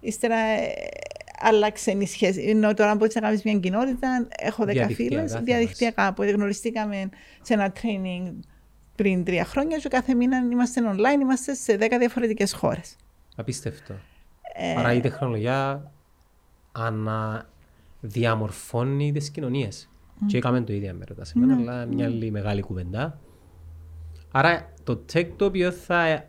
Ύστερα 0.00 0.36
ε, 0.36 0.68
άλλαξε 1.38 1.90
η 1.90 2.06
σχέση. 2.06 2.42
Ενώ 2.42 2.74
τώρα 2.74 2.94
μπορεί 2.94 3.10
να 3.14 3.20
κάνεις 3.20 3.42
μια 3.42 3.58
κοινότητα, 3.58 4.26
έχω 4.38 4.64
δέκα 4.64 4.86
Διαδικτυακά 4.86 5.16
φίλε, 5.16 5.28
θα 5.28 5.40
διαδικτυακά 5.40 6.12
που 6.12 6.22
γνωριστήκαμε 6.22 7.08
σε 7.42 7.54
ένα 7.54 7.72
training 7.82 8.32
πριν 8.94 9.24
τρία 9.24 9.44
χρόνια 9.44 9.78
και 9.78 9.88
κάθε 9.88 10.14
μήνα 10.14 10.36
είμαστε 10.52 10.80
online, 10.84 11.20
είμαστε 11.20 11.54
σε 11.54 11.76
δέκα 11.76 11.98
διαφορετικές 11.98 12.52
χώρες. 12.52 12.96
Απίστευτο. 13.36 13.94
Ε, 14.54 14.74
Άρα 14.78 14.92
η 14.92 15.00
τεχνολογία 15.00 15.90
αναδιαμορφώνει 16.72 19.12
τις 19.12 19.30
κοινωνίες. 19.30 19.88
Και 20.26 20.36
έκαμε 20.36 20.60
το 20.60 20.72
ίδιο 20.72 20.94
με 20.94 21.04
ρωτάς 21.08 21.32
εμένα, 21.34 21.54
Ναι, 21.54 21.60
αλλά 21.62 21.86
μια 21.86 22.04
άλλη 22.06 22.30
μεγάλη 22.30 22.60
κουβεντά. 22.60 23.20
Άρα 24.30 24.72
το 24.84 25.04
tech 25.12 25.28
το 25.36 25.44
οποίο 25.44 25.72
θα 25.72 26.28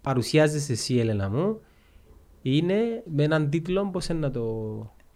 παρουσιάζεις 0.00 0.70
εσύ 0.70 0.96
Έλενα 0.96 1.30
μου 1.30 1.60
είναι 2.42 3.02
με 3.06 3.22
έναν 3.22 3.50
τίτλο 3.50 3.90
πώς 3.90 4.06
είναι 4.08 4.18
να 4.18 4.30
το... 4.30 4.42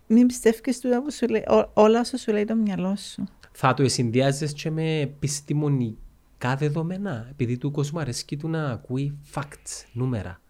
Μην 0.06 0.26
πιστεύει 0.26 0.60
τούτα 0.80 1.02
που 1.02 1.12
σου 1.12 1.28
λέει, 1.28 1.44
ό- 1.48 1.70
όλα 1.74 2.00
όσα 2.00 2.16
σου 2.16 2.32
λέει 2.32 2.44
το 2.44 2.54
μυαλό 2.54 2.96
σου. 2.96 3.24
Θα 3.52 3.74
το 3.74 3.88
συνδυάζεις 3.88 4.52
και 4.52 4.70
με 4.70 4.98
επιστημονικά 5.00 6.56
δεδομένα 6.58 7.26
επειδή 7.30 7.58
του 7.58 7.70
κόσμου 7.70 8.00
αρέσκει 8.00 8.36
του 8.36 8.48
να 8.48 8.70
ακούει 8.70 9.18
facts, 9.34 9.84
νούμερα. 9.92 10.40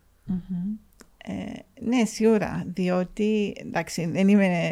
Ε, 1.24 1.33
ναι, 1.81 2.05
σίγουρα. 2.05 2.64
Διότι, 2.66 3.55
εντάξει, 3.59 4.07
δεν 4.07 4.29
είμαι. 4.29 4.70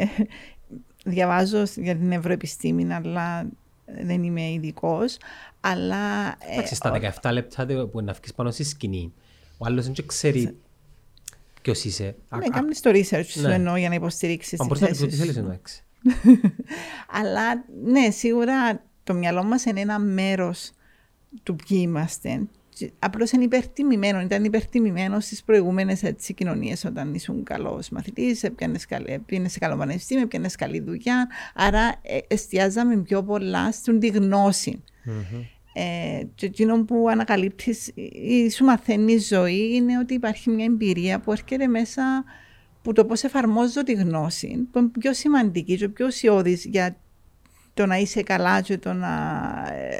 Διαβάζω 1.05 1.63
για 1.75 1.95
την 1.95 2.11
ευρωεπιστήμη, 2.11 2.93
αλλά 2.93 3.49
δεν 4.03 4.23
είμαι 4.23 4.51
ειδικός. 4.51 5.17
Αλλά. 5.61 6.27
ε, 6.27 6.53
Εντάξει, 6.53 6.75
στα 6.75 6.91
17 7.21 7.31
λεπτά 7.33 7.65
τε- 7.65 7.83
που 7.85 8.01
να 8.01 8.13
βγεις 8.13 8.33
πάνω 8.33 8.51
στη 8.51 8.63
σκηνή, 8.63 9.13
ο 9.57 9.65
άλλος 9.65 9.89
δεν 9.89 10.05
ξέρει 10.05 10.57
ποιος 11.61 11.83
είσαι. 11.83 12.15
Α- 12.29 12.37
ναι, 12.37 12.45
α- 12.45 12.49
κάνεις 12.49 12.81
το 12.81 12.89
research 12.93 13.25
σου 13.27 13.41
ναι. 13.41 13.53
εννοώ 13.53 13.75
για 13.75 13.89
να 13.89 13.95
υποστηρίξεις 13.95 14.59
Αν 14.59 14.67
τη 14.67 14.73
μπορείς 14.73 14.81
να 14.81 14.87
πεις 14.87 14.97
θέση 14.97 15.05
ό,τι 15.05 15.15
σου. 15.15 15.21
θέλεις 15.21 15.37
εντάξει. 15.37 15.83
Αλλά 17.19 17.63
ναι, 17.83 18.09
σίγουρα 18.09 18.83
το 19.03 19.13
μυαλό 19.13 19.43
μας 19.43 19.65
είναι 19.65 19.79
ένα 19.79 19.99
μέρος 19.99 20.71
του 21.43 21.55
ποιοι 21.55 21.77
είμαστε. 21.81 22.41
Απλώς 22.99 23.31
είναι 23.31 23.43
υπερτιμημένο, 23.43 24.21
ήταν 24.21 24.43
υπερτιμημένος 24.43 25.25
στις 25.25 25.43
προηγούμενες 25.43 26.03
κοινωνίες 26.35 26.85
όταν 26.85 27.13
ήσουν 27.13 27.43
καλός 27.43 27.89
μαθητής, 27.89 28.45
πήγαινες 28.55 29.51
σε 29.51 29.59
καλό 29.59 29.77
πανεπιστήμιο, 29.77 30.23
έπιανες 30.23 30.55
καλή 30.55 30.79
δουλειά. 30.79 31.27
Άρα 31.55 31.95
ε, 32.01 32.17
εστιάζαμε 32.27 32.97
πιο 32.97 33.23
πολλά 33.23 33.71
στην 33.71 33.99
τη 33.99 34.07
γνώση. 34.07 34.83
Ε, 35.73 36.23
και 36.35 36.45
εκείνο 36.45 36.83
που 36.83 37.05
ανακαλύπτεις 37.09 37.91
ή 38.11 38.49
σου 38.49 38.63
μαθαίνει 38.63 39.13
η 39.13 39.19
ζωή 39.19 39.73
είναι 39.73 39.97
ότι 39.97 40.13
υπάρχει 40.13 40.49
μια 40.49 40.65
εμπειρία 40.65 41.19
που 41.19 41.31
έρχεται 41.31 41.67
μέσα 41.67 42.23
που 42.81 42.93
το 42.93 43.05
πώς 43.05 43.23
εφαρμόζω 43.23 43.83
τη 43.83 43.93
γνώση 43.93 44.67
που 44.71 44.79
είναι 44.79 44.89
πιο 44.99 45.13
σημαντική 45.13 45.77
και 45.77 45.89
πιο 45.89 46.05
ουσιώδης 46.05 46.65
για 46.65 46.97
το 47.73 47.85
να 47.85 47.97
είσαι 47.97 48.23
καλά 48.23 48.61
και 48.61 48.77
το 48.77 48.93
να 48.93 49.07
ε, 49.71 49.95
ε, 49.95 49.99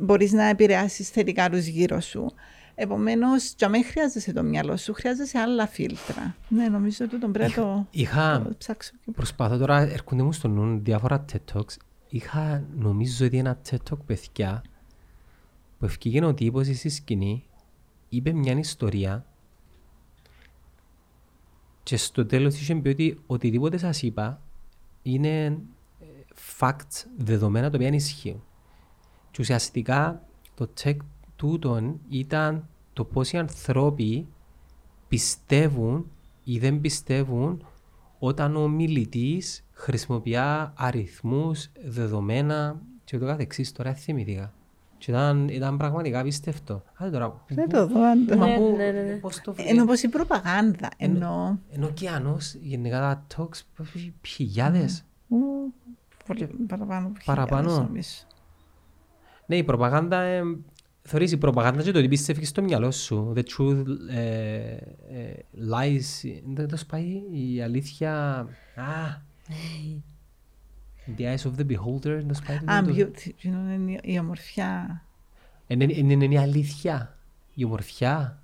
μπορείς 0.00 0.32
να 0.32 0.44
επηρεάσεις 0.44 1.08
θετικά 1.08 1.50
τους 1.50 1.66
γύρω 1.66 2.00
σου. 2.00 2.32
Επομένως, 2.74 3.54
και 3.56 3.68
μην 3.68 3.84
χρειάζεσαι 3.84 4.32
το 4.32 4.42
μυαλό 4.42 4.76
σου, 4.76 4.92
χρειάζεσαι 4.92 5.38
άλλα 5.38 5.66
φίλτρα. 5.66 6.36
Ναι, 6.48 6.68
νομίζω 6.68 7.04
ότι 7.04 7.18
τον 7.18 7.32
πρέπει 7.32 7.58
να 7.58 7.64
το, 7.64 7.86
Είχα, 7.90 8.42
το 8.44 8.54
ψάξω. 8.58 8.92
προσπαθώ 9.14 9.56
τώρα, 9.56 9.80
έρχονται 9.80 10.22
μου 10.22 10.32
στο 10.32 10.48
νου 10.48 10.80
διάφορα 10.82 11.24
TED 11.32 11.54
Talks. 11.54 11.76
Είχα, 12.08 12.64
νομίζω 12.76 13.26
ότι 13.26 13.38
ένα 13.38 13.60
TED 13.70 13.76
Talk 13.90 13.98
παιδιά, 14.06 14.62
που 15.78 15.84
ευκήγαινε 15.84 16.26
ο 16.26 16.34
τύπος 16.34 16.66
στη 16.66 16.88
σκηνή, 16.88 17.44
είπε 18.08 18.32
μια 18.32 18.58
ιστορία 18.58 19.26
και 21.82 21.96
στο 21.96 22.26
τέλος 22.26 22.60
είχε 22.60 22.74
πει 22.74 22.88
ότι 22.88 23.20
οτιδήποτε 23.26 23.76
σας 23.76 24.02
είπα 24.02 24.42
είναι 25.02 25.44
ε, 25.46 26.06
facts, 26.60 27.04
δεδομένα 27.16 27.70
τα 27.70 27.76
οποία 27.76 27.88
ισχύουν. 27.88 28.42
Και 29.34 29.40
ουσιαστικά 29.40 30.22
το 30.54 30.68
check 30.82 30.96
τούτον 31.36 32.00
ήταν 32.08 32.68
το 32.92 33.04
πώς 33.04 33.32
οι 33.32 33.36
ανθρώποι 33.38 34.26
πιστεύουν 35.08 36.10
ή 36.44 36.58
δεν 36.58 36.80
πιστεύουν 36.80 37.66
όταν 38.18 38.56
ο 38.56 38.68
μιλητής 38.68 39.64
χρησιμοποιεί 39.72 40.36
αριθμούς, 40.74 41.70
δεδομένα 41.84 42.80
και 43.04 43.18
το 43.18 43.26
καθεξής. 43.26 43.72
Τώρα 43.72 43.92
δεν 43.92 44.00
θυμήθηκα. 44.00 44.52
Και 44.98 45.10
ήταν, 45.10 45.48
ήταν 45.48 45.76
πραγματικά 45.76 46.22
πιστευτό. 46.22 46.82
Άντε 46.94 47.10
τώρα. 47.10 47.44
Δεν 47.48 47.68
το 47.68 47.86
δω. 47.86 48.02
αν 48.04 48.26
το- 48.26 48.36
Μα 48.36 48.46
Ναι, 48.46 48.56
πού- 48.56 48.76
ναι, 48.76 48.90
ναι, 48.90 49.02
ναι. 49.02 49.14
πώς 49.14 49.40
το 49.40 49.52
βρει- 49.54 49.68
Ενώ 49.68 49.84
πως 49.84 50.02
η 50.02 50.08
προπαγάνδα, 50.08 50.88
ενώ... 50.96 51.58
Ενώ 51.70 51.86
ωκεανός, 51.86 52.54
γενικά 52.54 53.00
τα 53.00 53.26
talks, 53.36 53.84
χιλιάδες. 54.26 55.04
Ου, 55.28 55.36
πολύ 56.26 56.46
παραπάνω 56.68 57.06
από 57.06 57.16
Παραπάνω. 57.24 57.62
χιλιάδες, 57.62 57.86
νομίζω. 57.88 58.10
Ναι, 59.46 59.56
η 59.56 59.64
προπαγάνδα, 59.64 60.20
ε, 60.20 60.42
θεωρείς 61.02 61.32
η 61.32 61.36
προπαγάνδα 61.36 61.82
και 61.82 61.90
το 61.90 61.98
ότι 61.98 62.08
πιστεύεις 62.08 62.48
στο 62.48 62.62
μυαλό 62.62 62.90
σου. 62.90 63.32
The 63.36 63.42
truth 63.56 63.84
ε, 64.10 64.64
ε, 65.10 65.34
lies, 65.70 66.40
δεν 66.46 66.68
το 66.68 66.76
σπάει 66.76 67.22
η 67.30 67.62
αλήθεια. 67.62 68.38
Α, 68.74 69.22
in 71.06 71.20
the 71.20 71.22
eyes 71.34 71.50
of 71.50 71.54
the 71.60 71.66
beholder, 71.66 72.00
δεν 72.02 72.28
το 72.28 72.34
σπάει. 72.34 72.56
Α, 72.56 72.82
δεν 72.82 72.84
το- 72.84 72.94
beauty, 72.96 73.26
εκείνο 73.28 73.72
είναι 73.72 73.92
η- 73.92 74.00
η 74.12 74.18
ομορφιά. 74.18 75.02
Είναι, 75.66 75.84
είναι, 75.84 76.12
είναι 76.24 76.34
η 76.34 76.38
αλήθεια, 76.38 77.18
η 77.54 77.64
ομορφιά. 77.64 78.42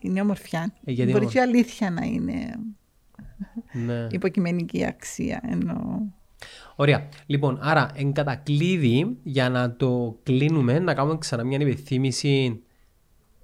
Είναι 0.00 0.18
η 0.18 0.22
ομορφιά. 0.22 0.72
Ε, 0.84 0.92
γιατί 0.92 1.10
Μπορεί 1.10 1.24
ομορ- 1.24 1.32
και 1.32 1.38
η 1.38 1.42
αλήθεια 1.42 1.90
να 1.90 2.04
είναι 2.04 2.54
Ναι. 3.72 4.06
υποκειμενική 4.10 4.84
αξία. 4.86 5.40
Ενώ... 5.44 6.02
Ωραία. 6.80 7.08
Λοιπόν, 7.26 7.58
άρα 7.60 7.90
εν 7.94 8.12
κατακλείδη 8.12 9.16
για 9.22 9.48
να 9.48 9.76
το 9.76 10.18
κλείνουμε, 10.22 10.78
να 10.78 10.94
κάνουμε 10.94 11.18
ξανά 11.18 11.44
μια 11.44 11.58
επιθύμηση 11.60 12.62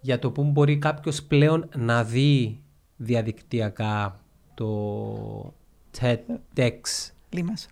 για 0.00 0.18
το 0.18 0.30
πού 0.30 0.44
μπορεί 0.44 0.78
κάποιος 0.78 1.22
πλέον 1.22 1.68
να 1.76 2.04
δει 2.04 2.60
διαδικτυακά 2.96 4.20
το 4.54 5.54
TEDx 5.98 6.80
Λίμασολ. 7.28 7.70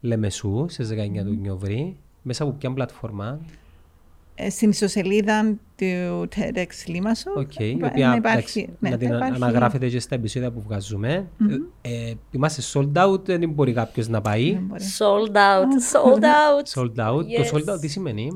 Λεμεσού 0.00 0.66
στις 0.68 0.88
19 0.88 1.24
του 1.24 1.34
Νιόβρη. 1.40 1.96
Μέσα 2.22 2.42
από 2.42 2.52
ποια 2.52 2.72
πλατφόρμα. 2.72 3.40
Ε, 4.36 4.50
στην 4.50 4.70
ιστοσελίδα 4.70 5.56
του 5.76 6.28
TEDx 6.36 6.66
Limassol 6.86 7.32
Οκ, 7.36 7.58
η 7.58 7.68
υπά- 7.68 7.88
οποία 7.90 8.06
να 8.08 8.14
εντάξει, 8.14 8.58
υπάρχει, 8.60 8.76
ναι, 8.78 8.90
να 8.90 8.96
την 8.96 9.08
θα 9.08 9.14
υπάρχει- 9.16 9.34
αναγράφετε 9.34 9.88
και 9.88 10.00
στα 10.00 10.14
επεισόδια 10.14 10.50
που 10.50 10.60
βγάζουμε. 10.60 11.26
Ε, 11.82 12.08
ε, 12.08 12.14
είμαστε 12.30 12.62
sold 12.72 12.92
out, 13.06 13.24
δεν 13.24 13.48
μπορεί 13.50 13.72
κάποιος 13.72 14.08
να 14.08 14.20
πάει. 14.20 14.52
Δεν 14.52 14.62
μπορεί. 14.66 14.82
Sold 14.98 15.32
out, 15.36 15.92
sold 15.92 16.22
out. 16.22 16.80
Sold 16.80 17.06
out. 17.08 17.18
Yes. 17.22 17.46
Το 17.50 17.56
sold 17.58 17.74
out 17.74 17.80
τι 17.80 17.88
σημαίνει, 17.88 18.28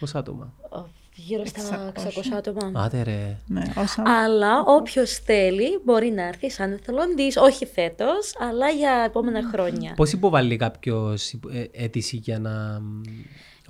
πόσα 0.00 0.18
άτομα; 0.18 0.52
Oh, 0.70 0.84
Γύρω 1.14 1.44
στα 1.44 1.92
600. 1.96 2.06
600 2.06 2.36
άτομα. 2.36 2.72
Άτε 2.84 3.02
ρε. 3.02 3.36
Ναι, 3.46 3.62
όσα... 3.76 4.02
Αλλά 4.06 4.62
όποιος 4.66 5.12
θέλει 5.18 5.80
μπορεί 5.84 6.10
να 6.10 6.26
έρθει 6.26 6.50
σαν 6.50 6.72
εθελοντής, 6.72 7.36
όχι 7.36 7.66
φέτος, 7.66 8.34
αλλά 8.50 8.68
για 8.68 9.02
επόμενα 9.06 9.40
χρόνια. 9.52 9.92
Πώς 9.96 10.12
υποβάλλει 10.12 10.56
κάποιος 10.56 11.32
ε, 11.32 11.64
αίτηση 11.84 12.16
για 12.16 12.38
να 12.38 12.50
μ, 12.80 13.00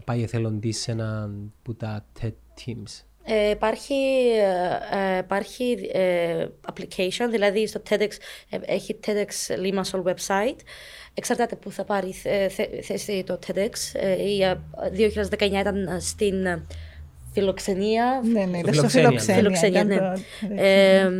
πάει 0.04 0.22
εθελοντής 0.22 0.80
σε 0.80 0.90
ένα 0.90 1.30
που 1.62 1.74
τα 1.74 2.04
TED 2.22 2.32
Teams; 2.64 3.02
Ε, 3.24 3.50
υπάρχει 3.50 3.94
ε, 5.14 5.18
υπάρχει 5.18 5.90
ε, 5.92 6.46
application, 6.72 7.26
δηλαδή 7.30 7.66
στο 7.66 7.82
TEDx 7.90 8.08
ε, 8.50 8.58
έχει 8.60 8.98
TEDx 9.06 9.54
Limassol 9.64 10.02
website. 10.02 10.56
Εξαρτάται 11.14 11.56
που 11.56 11.70
θα 11.70 11.84
πάρει 11.84 12.12
θε- 12.12 12.50
θε- 12.52 12.82
θέση 12.84 13.24
το 13.26 13.38
TEDx. 13.46 13.70
Ε, 13.92 14.22
η 14.22 14.42
ε, 14.42 14.56
2019 15.30 15.42
ήταν 15.42 16.00
στην 16.00 16.62
φιλοξενία. 17.32 18.20
Ναι, 18.24 18.44
ναι, 18.44 18.58
ήταν 18.58 18.74
στο 18.74 18.88
Φιλοξένεια, 18.88 19.08
φιλοξένεια. 19.20 19.40
Φιλοξένεια, 19.42 19.80
ήταν 19.80 19.86
ναι. 19.86 20.56
το- 20.56 20.62
Ε, 20.62 21.10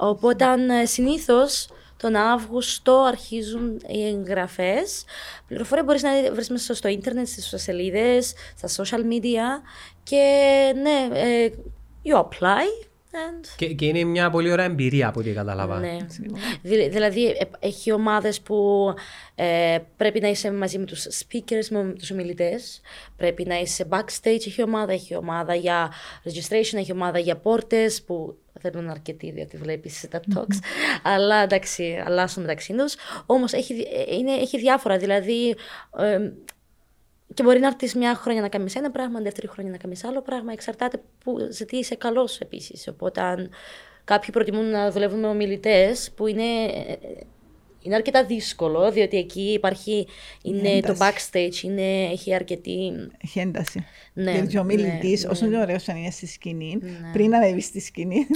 οπότε 0.00 0.44
ε, 0.82 0.86
συνήθως 0.86 1.68
τον 2.02 2.16
Αύγουστο 2.16 3.02
αρχίζουν 3.02 3.80
οι 3.86 4.06
εγγραφές. 4.06 5.04
Πληροφορία 5.46 5.84
μπορείς 5.84 6.02
να 6.02 6.10
βρεις 6.32 6.50
μέσα 6.50 6.74
στο 6.74 6.88
ίντερνετ, 6.88 7.26
στις 7.26 7.62
σελίδες, 7.62 8.34
στα 8.56 8.84
social 8.84 9.00
media 9.00 9.62
και 10.02 10.24
ναι, 10.82 11.18
ε, 11.20 11.50
you 12.04 12.18
apply 12.18 12.86
and 13.12 13.46
Και, 13.56 13.66
και 13.74 13.86
είναι 13.86 14.04
μια 14.04 14.30
πολύ 14.30 14.50
ωραία 14.52 14.64
εμπειρία 14.64 15.08
από 15.08 15.20
ό,τι 15.20 15.30
κατάλαβα. 15.32 15.78
ναι. 15.78 15.96
Δη- 16.62 16.88
δηλαδή 16.88 17.26
ε, 17.26 17.36
έχει 17.58 17.92
ομάδες 17.92 18.40
που 18.40 18.86
ε, 19.34 19.78
πρέπει 19.96 20.20
να 20.20 20.28
είσαι 20.28 20.52
μαζί 20.52 20.78
με 20.78 20.84
τους 20.84 21.06
speakers, 21.06 21.66
με 21.70 21.92
τους 21.98 22.10
ομιλητές. 22.10 22.80
Πρέπει 23.16 23.44
να 23.44 23.58
είσαι 23.60 23.88
backstage, 23.90 24.46
έχει 24.46 24.62
ομάδα, 24.62 24.92
έχει 24.92 25.14
ομάδα 25.16 25.54
για 25.54 25.92
registration, 26.24 26.74
έχει 26.76 26.92
ομάδα 26.92 27.18
για 27.18 27.36
πόρτες 27.36 28.02
που 28.02 28.36
θέλουν 28.60 28.88
αρκετοί 28.90 29.30
διότι 29.30 29.56
βλέπεις 29.56 30.06
τα 30.10 30.20
talks. 30.34 30.56
Αλλά 31.14 31.36
εντάξει, 31.36 32.02
αλλάσουν 32.06 32.42
μεταξύ 32.42 32.72
τους. 32.72 32.94
Όμως 33.26 33.52
έχει, 33.52 33.74
δι- 33.74 33.86
ε, 34.08 34.14
είναι, 34.14 34.32
έχει 34.32 34.58
διάφορα, 34.58 34.96
δηλαδή... 34.98 35.54
ε, 35.98 36.18
και 37.34 37.42
μπορεί 37.42 37.58
να 37.58 37.66
έρθεις 37.66 37.94
μια 37.94 38.14
χρόνια 38.14 38.40
να 38.42 38.48
κάνεις 38.48 38.74
ένα 38.76 38.90
πράγμα, 38.90 39.20
δεύτερη 39.20 39.46
χρόνια 39.48 39.70
να 39.72 39.76
κάνεις 39.78 40.04
άλλο 40.04 40.22
πράγμα. 40.22 40.52
Εξαρτάται 40.52 41.02
που, 41.24 41.36
σε 41.48 41.64
τι 41.64 41.76
είσαι 41.76 41.94
καλός 41.94 42.38
επίσης. 42.40 42.88
Οπότε, 42.88 43.20
αν 43.20 43.50
κάποιοι 44.04 44.30
προτιμούν 44.30 44.64
να 44.70 44.90
δουλεύουν 44.90 45.18
με 45.20 45.26
ομιλητές, 45.26 46.10
που 46.16 46.26
είναι, 46.26 46.42
ε, 46.42 46.96
είναι 47.82 47.94
αρκετά 47.94 48.24
δύσκολο, 48.24 48.90
διότι 48.92 49.16
εκεί 49.16 49.52
υπάρχει 49.52 50.06
είναι 50.42 50.80
το 50.80 50.92
ένταση. 50.92 51.00
backstage, 51.00 51.62
είναι, 51.64 52.02
έχει 52.04 52.34
αρκετή. 52.34 52.92
Έχει 53.24 53.38
ένταση. 53.38 53.84
Ναι, 54.12 54.32
Γιατί 54.32 54.58
ο 54.58 54.64
μιλητή, 54.64 55.08
ναι, 55.22 55.28
όσο 55.30 55.44
ναι. 55.46 55.50
είναι 55.54 55.62
ωραίος 55.62 55.88
αν 55.88 55.96
είναι 55.96 56.10
στη 56.10 56.26
σκηνή, 56.26 56.78
πριν 57.12 57.34
ανέβεις 57.34 57.64
στη 57.64 57.80
σκηνή, 57.80 58.26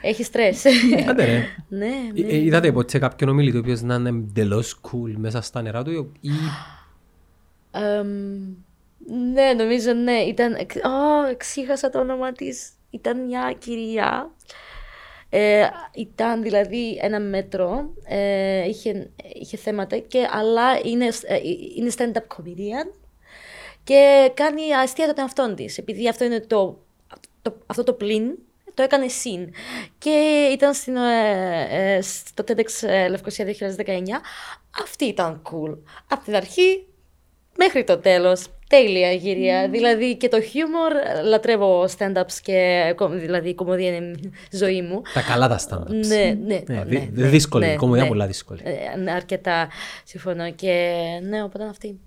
Έχει 0.00 0.22
στρες. 0.24 0.64
Άντε 1.08 1.24
ρε. 1.24 1.44
ναι, 1.68 1.86
Ε, 1.86 2.22
ναι. 2.22 2.28
ε, 2.32 2.36
Είδατε 2.36 2.72
ποτέ 2.72 2.98
κάποιον 2.98 3.30
ομιλητή 3.30 3.56
ο 3.56 3.60
οποίος 3.60 3.82
να 3.82 3.94
είναι 3.94 4.08
εντελώς 4.08 4.80
cool 4.82 5.12
μέσα 5.16 5.40
στα 5.40 5.62
νερά 5.62 5.82
του 5.82 6.12
ή 6.20 6.28
Εμ, 7.72 8.54
ναι, 9.32 9.52
νομίζω 9.52 9.92
ναι. 9.92 10.12
Ήταν. 10.20 10.54
εξ- 10.54 10.84
Ω, 10.84 11.26
εξήχασα 11.30 11.90
το 11.90 11.98
όνομα 11.98 12.32
της. 12.32 12.70
Ήταν 12.90 13.24
μια 13.24 13.54
κυρία. 13.58 14.30
Ε, 15.34 15.66
ήταν 15.94 16.42
δηλαδή 16.42 16.98
ένα 17.00 17.20
μέτρο. 17.20 17.90
Ε, 18.04 18.68
είχε, 18.68 19.10
είχε 19.34 19.56
θέματα, 19.56 19.98
και, 19.98 20.28
αλλά 20.30 20.78
είναι, 20.84 21.06
ε, 21.22 21.38
είναι 21.76 21.90
stand-up 21.98 22.36
comedian 22.36 22.96
και 23.84 24.30
κάνει 24.34 24.74
αστεία 24.74 25.06
τον 25.06 25.14
εαυτόν 25.18 25.54
της. 25.54 25.78
Επειδή 25.78 26.08
αυτό 26.08 26.24
είναι 26.24 26.40
το, 26.40 26.78
το, 27.42 27.56
αυτό 27.66 27.84
το 27.84 27.92
πλήν, 27.92 28.38
το 28.74 28.82
έκανε 28.82 29.08
συν. 29.08 29.50
Και 29.98 30.48
ήταν 30.52 30.74
στην, 30.74 30.96
ε, 30.96 31.94
ε, 31.96 32.00
στο 32.02 32.44
TEDx 32.48 32.88
ε, 32.88 33.08
Λευκοσία 33.08 33.46
2019. 33.46 33.52
Αυτή 34.82 35.04
ήταν 35.04 35.42
cool. 35.50 35.78
Από 36.08 36.24
την 36.24 36.34
αρχή 36.36 36.86
μέχρι 37.56 37.84
το 37.84 37.98
τέλος. 37.98 38.46
Τέλεια 38.68 39.12
γύρια. 39.12 39.68
Δηλαδή 39.68 40.16
και 40.16 40.28
το 40.28 40.40
χιούμορ, 40.40 40.92
ε, 40.92 41.22
λατρεύω 41.22 41.84
stand-ups 41.98 42.32
και 42.42 42.92
κο- 42.96 43.08
δηλαδή 43.08 43.48
η 43.48 43.54
κομμωδία 43.54 43.94
είναι 43.96 44.14
η 44.50 44.56
ζωή 44.56 44.82
μου. 44.82 45.02
τα 45.14 45.20
καλά 45.22 45.48
τα 45.48 45.58
stand-ups. 45.68 46.06
Ναι, 46.06 46.16
ναι, 46.46 46.62
Ναι, 46.66 46.74
ναι, 46.74 46.84
δυ- 46.84 47.10
ναι, 47.16 47.26
δύσκολη, 47.28 47.66
ναι, 47.66 47.72
η 47.72 47.76
κομμωδία 47.76 48.02
ναι. 48.02 48.08
πολλά 48.08 48.26
δύσκολη. 48.26 48.60
Ε, 48.64 48.96
ναι, 48.96 49.12
αρκετά 49.12 49.68
συμφωνώ 50.04 50.50
και 50.52 50.94
ναι, 51.28 51.42
οπότε 51.42 51.64
αυτή. 51.64 52.00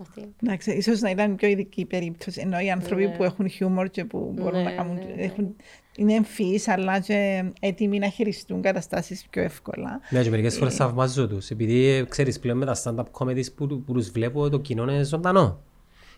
αυτή. 0.00 0.34
Εντάξει, 0.44 0.70
ίσως 0.70 1.00
να 1.00 1.10
ήταν 1.10 1.36
πιο 1.36 1.48
ειδική 1.48 1.84
περίπτωση. 1.84 2.40
Ενώ 2.44 2.58
οι 2.60 2.70
άνθρωποι 2.70 3.08
που 3.08 3.24
έχουν 3.24 3.48
χιούμορ 3.48 3.88
και 3.90 4.04
που 4.04 4.32
μπορούν 4.36 4.58
Ναι, 4.58 4.64
να 4.64 4.70
κάνουν. 4.70 4.94
ναι, 4.94 5.04
ναι. 5.16 5.22
Έχουν, 5.24 5.56
είναι 5.96 6.12
εμφύς, 6.14 6.68
αλλά 6.68 6.98
και 6.98 7.44
έτοιμοι 7.60 7.98
να 7.98 8.08
χειριστούν 8.08 8.62
καταστάσεις 8.62 9.26
πιο 9.30 9.42
εύκολα. 9.42 10.00
Ναι, 10.10 10.22
και 10.22 10.30
μερικές 10.30 10.56
φορές 10.56 10.74
θαυμάζω 10.74 11.28
τους. 11.28 11.50
Επειδή 11.50 11.86
ε, 11.86 12.04
ξέρεις 12.04 12.38
πλέον 12.38 12.58
με 12.58 12.66
τα 12.66 12.76
stand-up 12.84 13.04
comedies 13.18 13.52
που, 13.54 13.66
που 13.82 13.92
τους 13.92 14.10
βλέπω 14.10 14.48
το 14.48 14.58
κοινό 14.58 14.82
είναι 14.82 15.02
ζωντανό. 15.02 15.60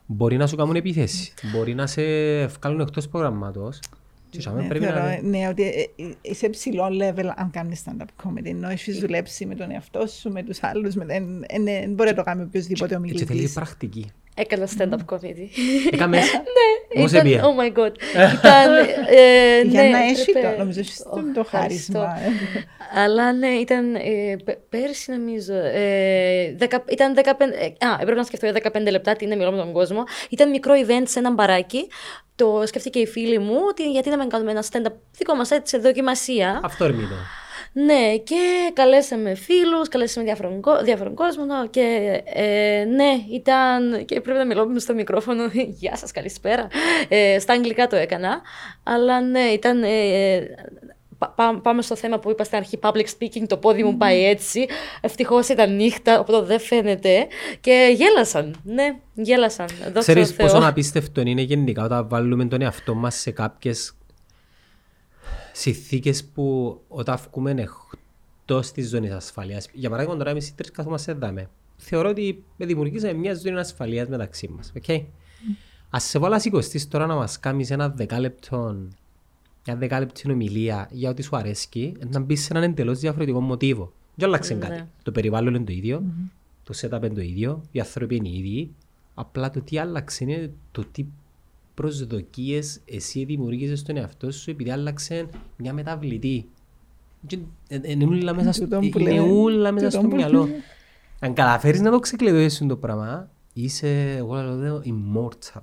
Μπορεί 0.06 0.36
να 0.36 0.46
σου 0.46 0.56
κάνουν 0.56 0.76
επίθεση. 0.76 1.32
Μπορεί 1.52 1.74
να 1.74 1.86
σε 1.86 2.02
βγάλουν 2.46 2.80
εκτός 2.80 3.08
προγραμμάτος. 3.08 3.80
Και 4.30 4.40
σάμε 4.40 4.62
Ναι, 4.62 4.68
πρέπει 4.68 4.84
θεωρώ, 4.84 5.00
να... 5.00 5.20
ναι, 5.22 5.48
ότι 5.48 5.62
ε, 5.62 6.02
ε, 6.02 6.14
είσαι 6.22 6.48
ψηλό 6.48 6.84
level 6.84 7.32
αν 7.36 7.50
κάνεις 7.50 7.82
stand-up 7.84 8.26
comedy. 8.28 8.44
Ενώ 8.44 8.68
έχεις 8.68 8.98
δουλέψει 8.98 9.46
με 9.46 9.54
τον 9.54 9.70
εαυτό 9.70 10.06
σου, 10.06 10.30
με 10.30 10.42
τους 10.42 10.62
άλλους. 10.62 10.94
Με, 10.94 11.04
δεν 11.04 11.44
εν, 11.48 11.66
εν, 11.66 11.92
μπορεί 11.92 12.08
να 12.08 12.14
το 12.16 12.22
κάνει 12.22 12.42
οποιοδήποτε 12.42 12.94
Και 12.94 13.00
θέλει 13.00 13.14
ομιλητής. 13.24 13.52
πρακτική. 13.52 14.10
Έκανα 14.34 14.68
stand-up 14.78 15.14
comedy. 15.14 15.48
Έκαμες; 15.92 16.24
Ναι, 16.32 16.98
Όμως 17.00 17.10
ήταν, 17.12 17.26
επία. 17.26 17.42
oh 17.42 17.60
my 17.62 17.78
god. 17.78 17.92
Ήταν, 18.38 18.74
ε, 19.08 19.60
Για 19.64 19.82
ναι, 19.82 19.88
να 19.88 19.98
έχει 20.02 20.30
έπρεπε- 20.30 20.50
το, 20.52 20.58
νομίζω 20.58 20.80
έχεις 20.80 21.00
Ω, 21.00 21.10
το 21.34 21.44
χάρισμα. 21.44 22.00
ευχαριστώ. 22.00 22.00
ε. 22.00 23.00
Αλλά 23.02 23.32
ναι, 23.32 23.46
ήταν 23.48 23.94
ε, 23.94 24.36
πε- 24.44 24.58
πέρσι 24.68 25.10
νομίζω. 25.10 25.54
Ε, 25.54 26.54
δεκα, 26.56 26.84
ήταν 26.88 27.14
15. 27.16 27.20
Ε, 27.80 27.86
α, 27.86 27.92
έπρεπε 28.00 28.14
να 28.14 28.22
σκεφτώ 28.24 28.46
για 28.46 28.70
15 28.72 28.90
λεπτά 28.90 29.16
τι 29.16 29.24
είναι 29.24 29.36
μιλώ 29.36 29.50
με 29.50 29.56
τον 29.56 29.72
κόσμο. 29.72 30.04
Ήταν 30.30 30.50
μικρό 30.50 30.74
event 30.86 31.02
σε 31.04 31.18
ένα 31.18 31.30
μπαράκι. 31.30 31.86
Το 32.36 32.62
σκέφτηκε 32.66 32.98
η 32.98 33.06
φίλη 33.06 33.38
μου 33.38 33.56
ότι 33.68 33.90
γιατί 33.90 34.08
να 34.10 34.16
μην 34.18 34.28
κάνουμε 34.28 34.50
ένα 34.50 34.64
stand-up 34.72 34.92
δικό 35.16 35.34
μας 35.34 35.50
έτσι, 35.50 35.76
σε 35.76 35.82
δοκιμασία. 35.82 36.60
Αυτό 36.64 36.84
είναι 36.84 36.92
το. 37.02 37.14
Ναι, 37.74 38.16
και 38.16 38.70
καλέσαμε 38.72 39.34
φίλους, 39.34 39.88
καλέσαμε 39.88 40.26
διάφορον, 40.26 40.60
κο- 40.60 40.82
διάφορον 40.82 41.14
κόσμο 41.14 41.44
νο, 41.44 41.66
και 41.68 42.20
ε, 42.24 42.84
ναι, 42.84 43.10
ήταν, 43.32 44.04
και 44.04 44.20
πρέπει 44.20 44.38
να 44.38 44.46
μιλώ 44.46 44.78
στο 44.78 44.94
μικρόφωνο, 44.94 45.42
γεια 45.80 45.96
σας, 45.96 46.10
καλησπέρα, 46.10 46.66
ε, 47.08 47.38
στα 47.38 47.52
αγγλικά 47.52 47.86
το 47.86 47.96
έκανα, 47.96 48.40
αλλά 48.82 49.20
ναι, 49.20 49.40
ήταν, 49.40 49.82
ε, 49.82 49.88
πα- 51.18 51.32
πά- 51.36 51.60
πάμε 51.62 51.82
στο 51.82 51.96
θέμα 51.96 52.18
που 52.18 52.30
είπα 52.30 52.44
στην 52.44 52.58
αρχή, 52.58 52.78
public 52.82 53.06
speaking, 53.18 53.42
το 53.46 53.56
πόδι 53.56 53.82
μου 53.84 53.96
πάει 53.96 54.24
έτσι, 54.24 54.66
ευτυχώς 55.00 55.48
ήταν 55.48 55.74
νύχτα, 55.76 56.20
οπότε 56.20 56.46
δεν 56.46 56.60
φαίνεται, 56.60 57.26
και 57.60 57.94
γέλασαν, 57.96 58.60
ναι, 58.64 58.96
γέλασαν, 59.14 59.66
δόξα 59.66 59.92
τω 59.92 60.00
Ξέρεις 60.00 60.30
Θεώ. 60.30 60.46
πόσο 60.46 60.66
απίστευτο 60.68 61.20
είναι 61.20 61.42
γενικά 61.42 61.84
όταν 61.84 62.08
βάλουμε 62.08 62.44
τον 62.44 62.62
εαυτό 62.62 62.94
μας 62.94 63.14
σε 63.14 63.30
κάποιες 63.30 63.94
συνθήκες 65.52 66.24
που 66.24 66.78
όταν 66.88 67.18
βγούμε 67.30 67.68
εκτός 68.40 68.72
της 68.72 68.88
ζώνης 68.88 69.12
ασφαλείας. 69.12 69.68
Για 69.72 69.90
παράδειγμα 69.90 70.16
τώρα 70.18 70.30
εμείς 70.30 70.48
οι 70.48 70.54
τρεις 70.54 70.70
καθόμαστε 70.70 71.12
εδώ. 71.12 71.32
Θεωρώ 71.76 72.08
ότι 72.08 72.44
δημιουργήσαμε 72.56 73.12
μια 73.12 73.34
ζώνη 73.34 73.58
ασφαλείας 73.58 74.08
μεταξύ 74.08 74.48
μας. 74.56 74.72
Okay? 74.80 75.04
Ας 75.90 76.04
σε 76.04 76.18
βάλω 76.18 76.38
σηκωστείς 76.40 76.88
τώρα 76.88 77.06
να 77.06 77.14
μας 77.14 77.40
κάνεις 77.40 77.70
ένα 77.70 77.88
δεκάλεπτο 77.88 78.76
μια 79.66 79.76
δεκάλεπτη 79.76 80.30
ομιλία 80.30 80.88
για 80.90 81.10
ό,τι 81.10 81.22
σου 81.22 81.36
αρέσει, 81.36 81.92
να 82.10 82.20
μπεις 82.20 82.42
σε 82.42 82.48
έναν 82.52 82.62
εντελώς 82.62 82.98
διαφορετικό 82.98 83.40
μοτίβο. 83.40 83.92
Δεν 84.14 84.28
άλλαξε 84.28 84.54
Ναι. 84.54 84.60
κάτι. 84.66 84.88
Το 85.02 85.12
περιβάλλον 85.12 85.54
είναι 85.54 85.64
το 85.64 85.72
ίδιο, 85.72 86.02
το 86.62 86.74
setup 86.80 86.98
είναι 87.02 87.14
το 87.14 87.20
ίδιο, 87.20 87.62
οι 87.72 87.80
άνθρωποι 87.80 88.16
είναι 88.16 88.28
οι 88.28 88.38
ίδιοι. 88.38 88.74
Απλά 89.14 89.50
το 89.50 89.60
τι 89.60 89.78
άλλαξε 89.78 90.24
είναι 90.24 90.52
το 90.70 90.84
τι 90.92 91.04
προσδοκίες 91.74 92.80
εσύ 92.84 93.24
δημιουργήσες 93.24 93.78
στον 93.78 93.96
εαυτό 93.96 94.30
σου 94.32 94.50
επειδή 94.50 94.70
άλλαξε 94.70 95.28
μια 95.56 95.72
μεταβλητή. 95.72 96.48
Και 97.26 97.38
ε- 97.68 97.76
ε- 97.82 97.90
Είναι 97.90 98.04
όλα 98.04 98.34
μέσα 98.34 98.52
στο, 98.52 98.62
Τούτον 98.64 98.90
που 98.90 98.98
είναι 98.98 99.10
λέμε. 99.10 99.28
όλα 99.32 99.72
μέσα 99.72 99.86
Τούτον 99.86 100.00
στο 100.00 100.08
που 100.10 100.16
μυαλό. 100.16 100.44
λέμε. 100.44 100.56
Αν 101.20 101.34
καταφέρεις 101.34 101.80
να 101.80 101.90
το 101.90 101.98
ξεκλειδώσεις 101.98 102.66
το 102.66 102.76
πράγμα, 102.76 103.30
είσαι, 103.52 104.10
εγώ 104.16 104.34
λέω, 104.42 104.82
immortal. 104.84 105.62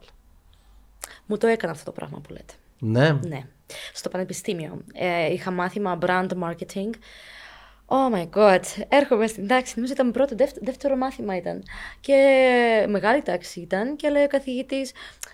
Μου 1.26 1.38
το 1.38 1.48
έκανα 1.48 1.72
αυτό 1.72 1.86
το 1.86 1.92
πράγμα 1.92 2.20
που 2.20 2.32
λέτε. 2.32 2.54
Ναι. 2.80 3.12
Ναι. 3.28 3.48
Στο 3.94 4.10
πανεπιστήμιο. 4.10 4.82
Ε, 4.94 5.34
είχα 5.34 5.52
μάθημα 5.52 5.98
brand 6.02 6.28
marketing. 6.44 6.90
Oh 7.92 8.16
my 8.16 8.30
god. 8.36 8.60
Έρχομαι 8.88 9.28
στην 9.28 9.48
τάξη. 9.48 9.74
Νομίζω 9.76 9.94
ήταν 9.94 10.12
πρώτο, 10.12 10.36
δεύτερο, 10.36 10.66
δεύτερο 10.66 10.96
μάθημα 10.96 11.36
ήταν. 11.36 11.64
Και 12.00 12.16
μεγάλη 12.90 13.22
τάξη 13.22 13.60
ήταν. 13.60 13.96
Και 13.96 14.10
λέει 14.10 14.24
ο 14.24 14.28
καθηγητής, 14.28 14.92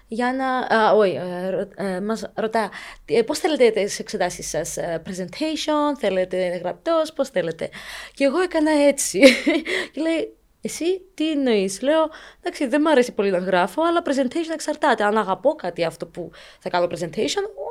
για 0.08 0.34
να. 0.34 0.78
Α, 0.80 0.94
όχι, 0.94 1.16
ε, 1.16 1.50
ρω- 1.50 1.70
ε, 1.76 2.02
μας 2.02 2.32
ρωτά, 2.34 2.70
ε, 3.06 3.22
πώς 3.22 3.40
θέλετε 3.40 3.70
τις 3.70 4.00
εξετάσεις 4.00 4.50
σας, 4.50 4.78
ε, 4.78 5.02
presentation, 5.06 5.98
θέλετε 5.98 6.48
γραπτός, 6.48 7.14
πώς 7.14 7.30
θέλετε; 7.30 7.70
Και 8.14 8.24
εγώ 8.24 8.40
έκανα 8.40 8.72
έτσι. 8.72 9.20
και 9.94 10.02
λέει, 10.02 10.38
εσύ 10.62 11.02
τι 11.14 11.32
εννοείς, 11.32 11.82
Λέω, 11.82 12.10
εντάξει, 12.40 12.68
δεν 12.68 12.82
μου 12.84 12.90
αρέσει 12.90 13.12
πολύ 13.12 13.32
να 13.32 13.38
γράφω, 13.38 13.82
αλλά 13.84 14.02
presentation 14.06 14.54
εξαρτάται. 14.54 15.04
Αν 15.04 15.18
αγαπώ 15.18 15.56
κάτι 15.56 15.84
αυτό 15.84 16.06
που 16.06 16.32
θα 16.60 16.70
κάνω 16.70 16.86
presentation, 16.86 17.44
ο, 17.44 17.66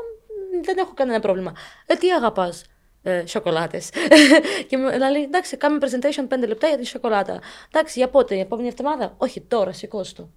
δεν 0.63 0.79
έχω 0.79 0.93
κανένα 0.95 1.21
πρόβλημα. 1.21 1.53
Ε, 1.87 1.95
τι 1.95 2.11
αγαπάς, 2.11 2.65
ε, 3.07 3.27
σοκολάτες. 3.27 3.91
και 4.69 4.77
μου 4.77 4.85
λέει, 4.85 5.23
εντάξει, 5.23 5.57
κάνουμε 5.57 5.87
presentation 5.87 6.35
5 6.35 6.49
λεπτά 6.49 6.69
για 6.69 6.79
τη 6.79 6.87
σοκολάτα. 6.87 7.41
Εντάξει, 7.73 7.99
για 7.99 8.09
πότε, 8.09 8.35
για 8.35 8.43
επόμενη 8.43 8.69
εβδομάδα; 8.69 9.15
Όχι, 9.17 9.41
τώρα, 9.41 9.73
σηκώσ' 9.73 10.13
το. 10.13 10.29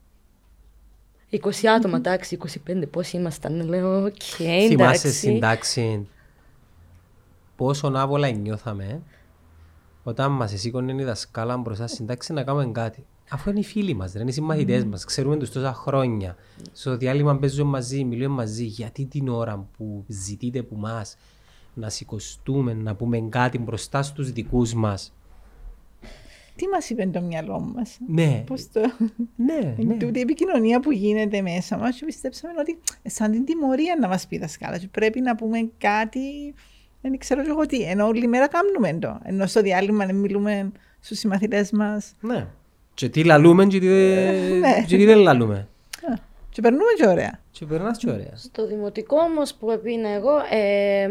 20 1.31 1.65
άτομα, 1.65 1.97
εντάξει, 1.97 2.37
25 2.67 2.83
πόσοι 2.91 3.17
ήμασταν; 3.17 3.67
Λέω, 3.67 4.05
οκ, 4.05 4.13
Θυμάσαι 4.37 4.73
εντάξει. 4.73 5.11
στην 5.11 5.39
τάξη 5.39 6.07
πόσο 7.57 7.91
άβολα 7.95 8.29
νιώθαμε 8.29 9.01
όταν 10.03 10.31
μας 10.31 10.53
σήκωνε 10.55 11.01
η 11.01 11.03
δασκάλα 11.03 11.57
μπροστά 11.57 11.87
στην 11.87 12.05
τάξη 12.05 12.33
να 12.33 12.43
κάνουμε 12.43 12.71
κάτι. 12.71 13.05
Αφού 13.29 13.49
είναι 13.49 13.59
οι 13.59 13.63
φίλοι 13.63 13.93
μας, 13.93 14.11
δεν 14.11 14.21
είναι 14.21 14.29
οι 14.29 14.33
συμμαθητές 14.33 14.85
μας, 14.85 15.05
ξέρουμε 15.05 15.37
τους 15.37 15.51
τόσα 15.51 15.73
χρόνια. 15.73 16.35
Στο 16.71 16.97
διάλειμμα 16.97 17.37
παίζουμε 17.37 17.69
μαζί, 17.69 18.03
μιλούμε 18.03 18.35
μαζί. 18.35 18.63
Γιατί 18.63 19.05
την 19.05 19.27
ώρα 19.29 19.67
που 19.77 20.05
ζητείτε 20.07 20.59
από 20.59 20.75
μας 20.75 21.15
να 21.77 21.89
σηκωστούμε, 21.89 22.73
να 22.73 22.95
πούμε 22.95 23.19
κάτι 23.29 23.57
μπροστά 23.57 24.03
στους 24.03 24.31
δικούς 24.31 24.73
μας. 24.73 25.11
Τι 26.55 26.67
μας 26.67 26.89
είπε 26.89 27.05
το 27.05 27.21
μυαλό 27.21 27.59
μας; 27.75 27.97
Ναι, 28.07 28.43
Πώς 28.47 28.71
το. 28.71 28.79
ναι, 29.35 29.75
Είναι 29.77 29.93
ναι. 29.93 29.99
τούτη 29.99 30.17
η 30.19 30.21
επικοινωνία 30.21 30.79
που 30.79 30.91
γίνεται 30.91 31.41
μέσα 31.41 31.77
μας 31.77 31.97
και 31.97 32.05
πιστέψαμε 32.05 32.53
ότι 32.59 32.77
σαν 33.05 33.31
την 33.31 33.45
τιμωρία 33.45 33.97
να 33.99 34.07
μας 34.07 34.27
πει 34.27 34.35
η 34.35 34.39
δασκάλα. 34.39 34.77
και 34.77 34.87
Πρέπει 34.91 35.21
να 35.21 35.35
πούμε 35.35 35.69
κάτι. 35.77 36.53
Δεν 37.01 37.17
ξέρω 37.17 37.43
και 37.43 37.49
εγώ 37.49 37.65
τι. 37.65 37.81
Ενώ 37.81 38.05
όλη 38.05 38.27
μέρα 38.27 38.47
κάνουμε 38.47 38.99
το. 39.07 39.19
Ενώ 39.23 39.45
στο 39.45 39.61
διάλειμμα 39.61 40.05
να 40.05 40.13
μιλούμε 40.13 40.71
στους 40.99 41.19
συμμαθητές 41.19 41.71
μας. 41.71 42.13
ναι. 42.21 42.47
Και 42.93 43.09
τι 43.09 43.23
λαλούμε 43.23 43.65
και 43.65 43.79
τι 43.79 43.87
δεν- 43.87 44.59
ναι. 44.59 44.83
και 44.87 44.97
τι 44.97 45.05
δεν 45.05 45.17
λαλούμε. 45.17 45.67
Και 46.49 46.61
περνούμε 46.61 46.91
και 46.97 47.07
ωραία. 47.07 47.39
Και 47.51 47.65
περνάς 47.65 47.97
και 47.97 48.09
ωραία. 48.09 48.31
Στο 48.35 48.67
δημοτικό 48.67 49.17
όμως 49.19 49.53
που 49.53 49.71
επίνα 49.71 50.09
εγώ, 50.09 50.31
ε, 50.51 51.07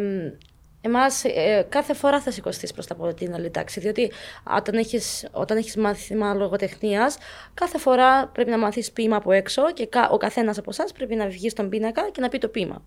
εμάς 0.87 1.25
ε, 1.25 1.67
κάθε 1.69 1.95
φορά 1.95 2.21
θα 2.21 2.31
σηκωστεί 2.31 2.69
προς 2.75 2.87
τα 2.87 2.95
από 2.95 3.15
την 3.15 3.35
άλλη 3.35 3.51
τάξη. 3.51 3.81
Διότι 3.81 4.11
όταν 4.57 4.75
έχεις 4.75 5.27
όταν 5.33 5.57
έχεις 5.57 5.77
μάθημα 5.77 6.35
λογοτεχνίας, 6.35 7.19
κάθε 7.55 7.79
φορά 7.79 8.27
πρέπει 8.27 8.51
να 8.51 8.59
μάθεις 8.59 8.93
ποίημα 8.93 9.17
από 9.17 9.33
έξω 9.33 9.73
και 9.73 9.87
κα- 9.87 10.09
ο 10.11 10.17
καθένας 10.17 10.59
από 10.59 10.71
εσάς 10.71 10.93
πρέπει 10.93 11.15
να 11.15 11.27
βγει 11.29 11.49
στον 11.49 11.69
πίνακα 11.69 12.11
και 12.11 12.21
να 12.21 12.29
πει 12.29 12.39
το 12.39 12.49
ποίημα. 12.49 12.83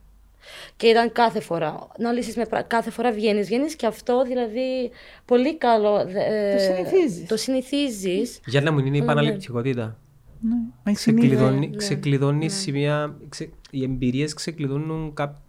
Και 0.76 0.88
ήταν 0.88 1.12
κάθε 1.12 1.40
φορά. 1.40 1.88
Να 1.98 2.12
λύσεις 2.12 2.36
με 2.36 2.46
πρα- 2.46 2.62
κάθε 2.62 2.92
φορά 2.92 3.12
βγαίνεις, 3.12 3.48
βγαίνεις 3.48 3.76
και 3.76 3.86
αυτό 3.86 4.24
δηλαδή 4.24 4.92
πολύ 5.26 5.58
καλό. 5.58 6.06
δε- 6.06 6.52
ε, 6.52 6.56
Το 6.56 6.60
συνηθίζεις. 6.62 7.28
Το 7.28 7.38
συνηθίζεις. 7.38 8.40
Για 8.46 8.62
να 8.62 8.72
μου 8.72 8.80
είναι 8.80 8.98
η 8.98 9.00
επαναληπτικότητα. 9.00 9.98
Ναι. 10.42 10.56
Μα 10.84 10.92
η 10.92 10.96
συνήθεια- 10.96 11.30
Ξεκλειδώνει, 11.30 11.68
ναι, 11.70 11.76
ξεκλειδώνει 11.78 12.50
σημεία, 12.50 13.16
ξε, 13.30 13.50
οι 13.72 13.84
εμπειρίες 13.84 14.34
ξεκλειδώνουν 14.34 15.14
κά, 15.14 15.42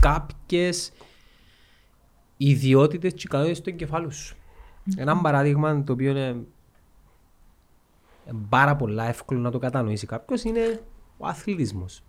κάποιες 0.00 0.92
ιδιότητες 2.48 3.12
και 3.12 3.22
ικανότητες 3.24 3.60
του 3.60 3.68
εγκεφάλου 3.68 4.10
σου. 4.12 4.36
Ένα 4.96 5.16
παράδειγμα 5.20 5.84
το 5.84 5.92
οποίο 5.92 6.10
είναι 6.10 6.28
ε, 8.26 8.30
πάρα 8.48 8.76
πολλά 8.76 9.08
εύκολο 9.08 9.40
να 9.40 9.50
το 9.50 9.58
κατανοήσει 9.58 10.06
κάποιος 10.06 10.42
είναι 10.42 10.80
ο 11.18 11.26
αθλητισμός. 11.26 12.02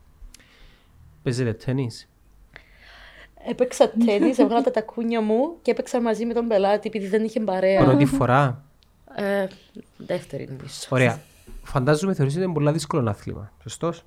Παίζετε 1.23 1.53
τέννις. 1.53 2.09
Έπαιξα 3.49 3.89
τέννις, 4.05 4.37
έβγαλα 4.37 4.61
τα 4.61 4.71
τακούνια 4.71 5.21
μου 5.21 5.57
και 5.61 5.71
έπαιξα 5.71 6.01
μαζί 6.01 6.25
με 6.25 6.33
τον 6.33 6.47
πελάτη 6.47 6.87
επειδή 6.87 7.07
δεν 7.07 7.23
είχε 7.23 7.39
παρέα. 7.39 7.83
Πρώτη 7.83 8.05
φορά; 8.05 8.63
Ε, 9.15 9.47
δεύτερη 9.97 10.45
νομίζω. 10.47 10.73
Ωραία. 10.89 11.21
Φαντάζομαι 11.63 12.13
θεωρείς 12.13 12.35
ότι 12.35 12.43
είναι 12.43 12.53
πολύ 12.53 12.71
δύσκολο 12.71 13.09
άθλημα. 13.09 13.51
Σωστός; 13.61 14.03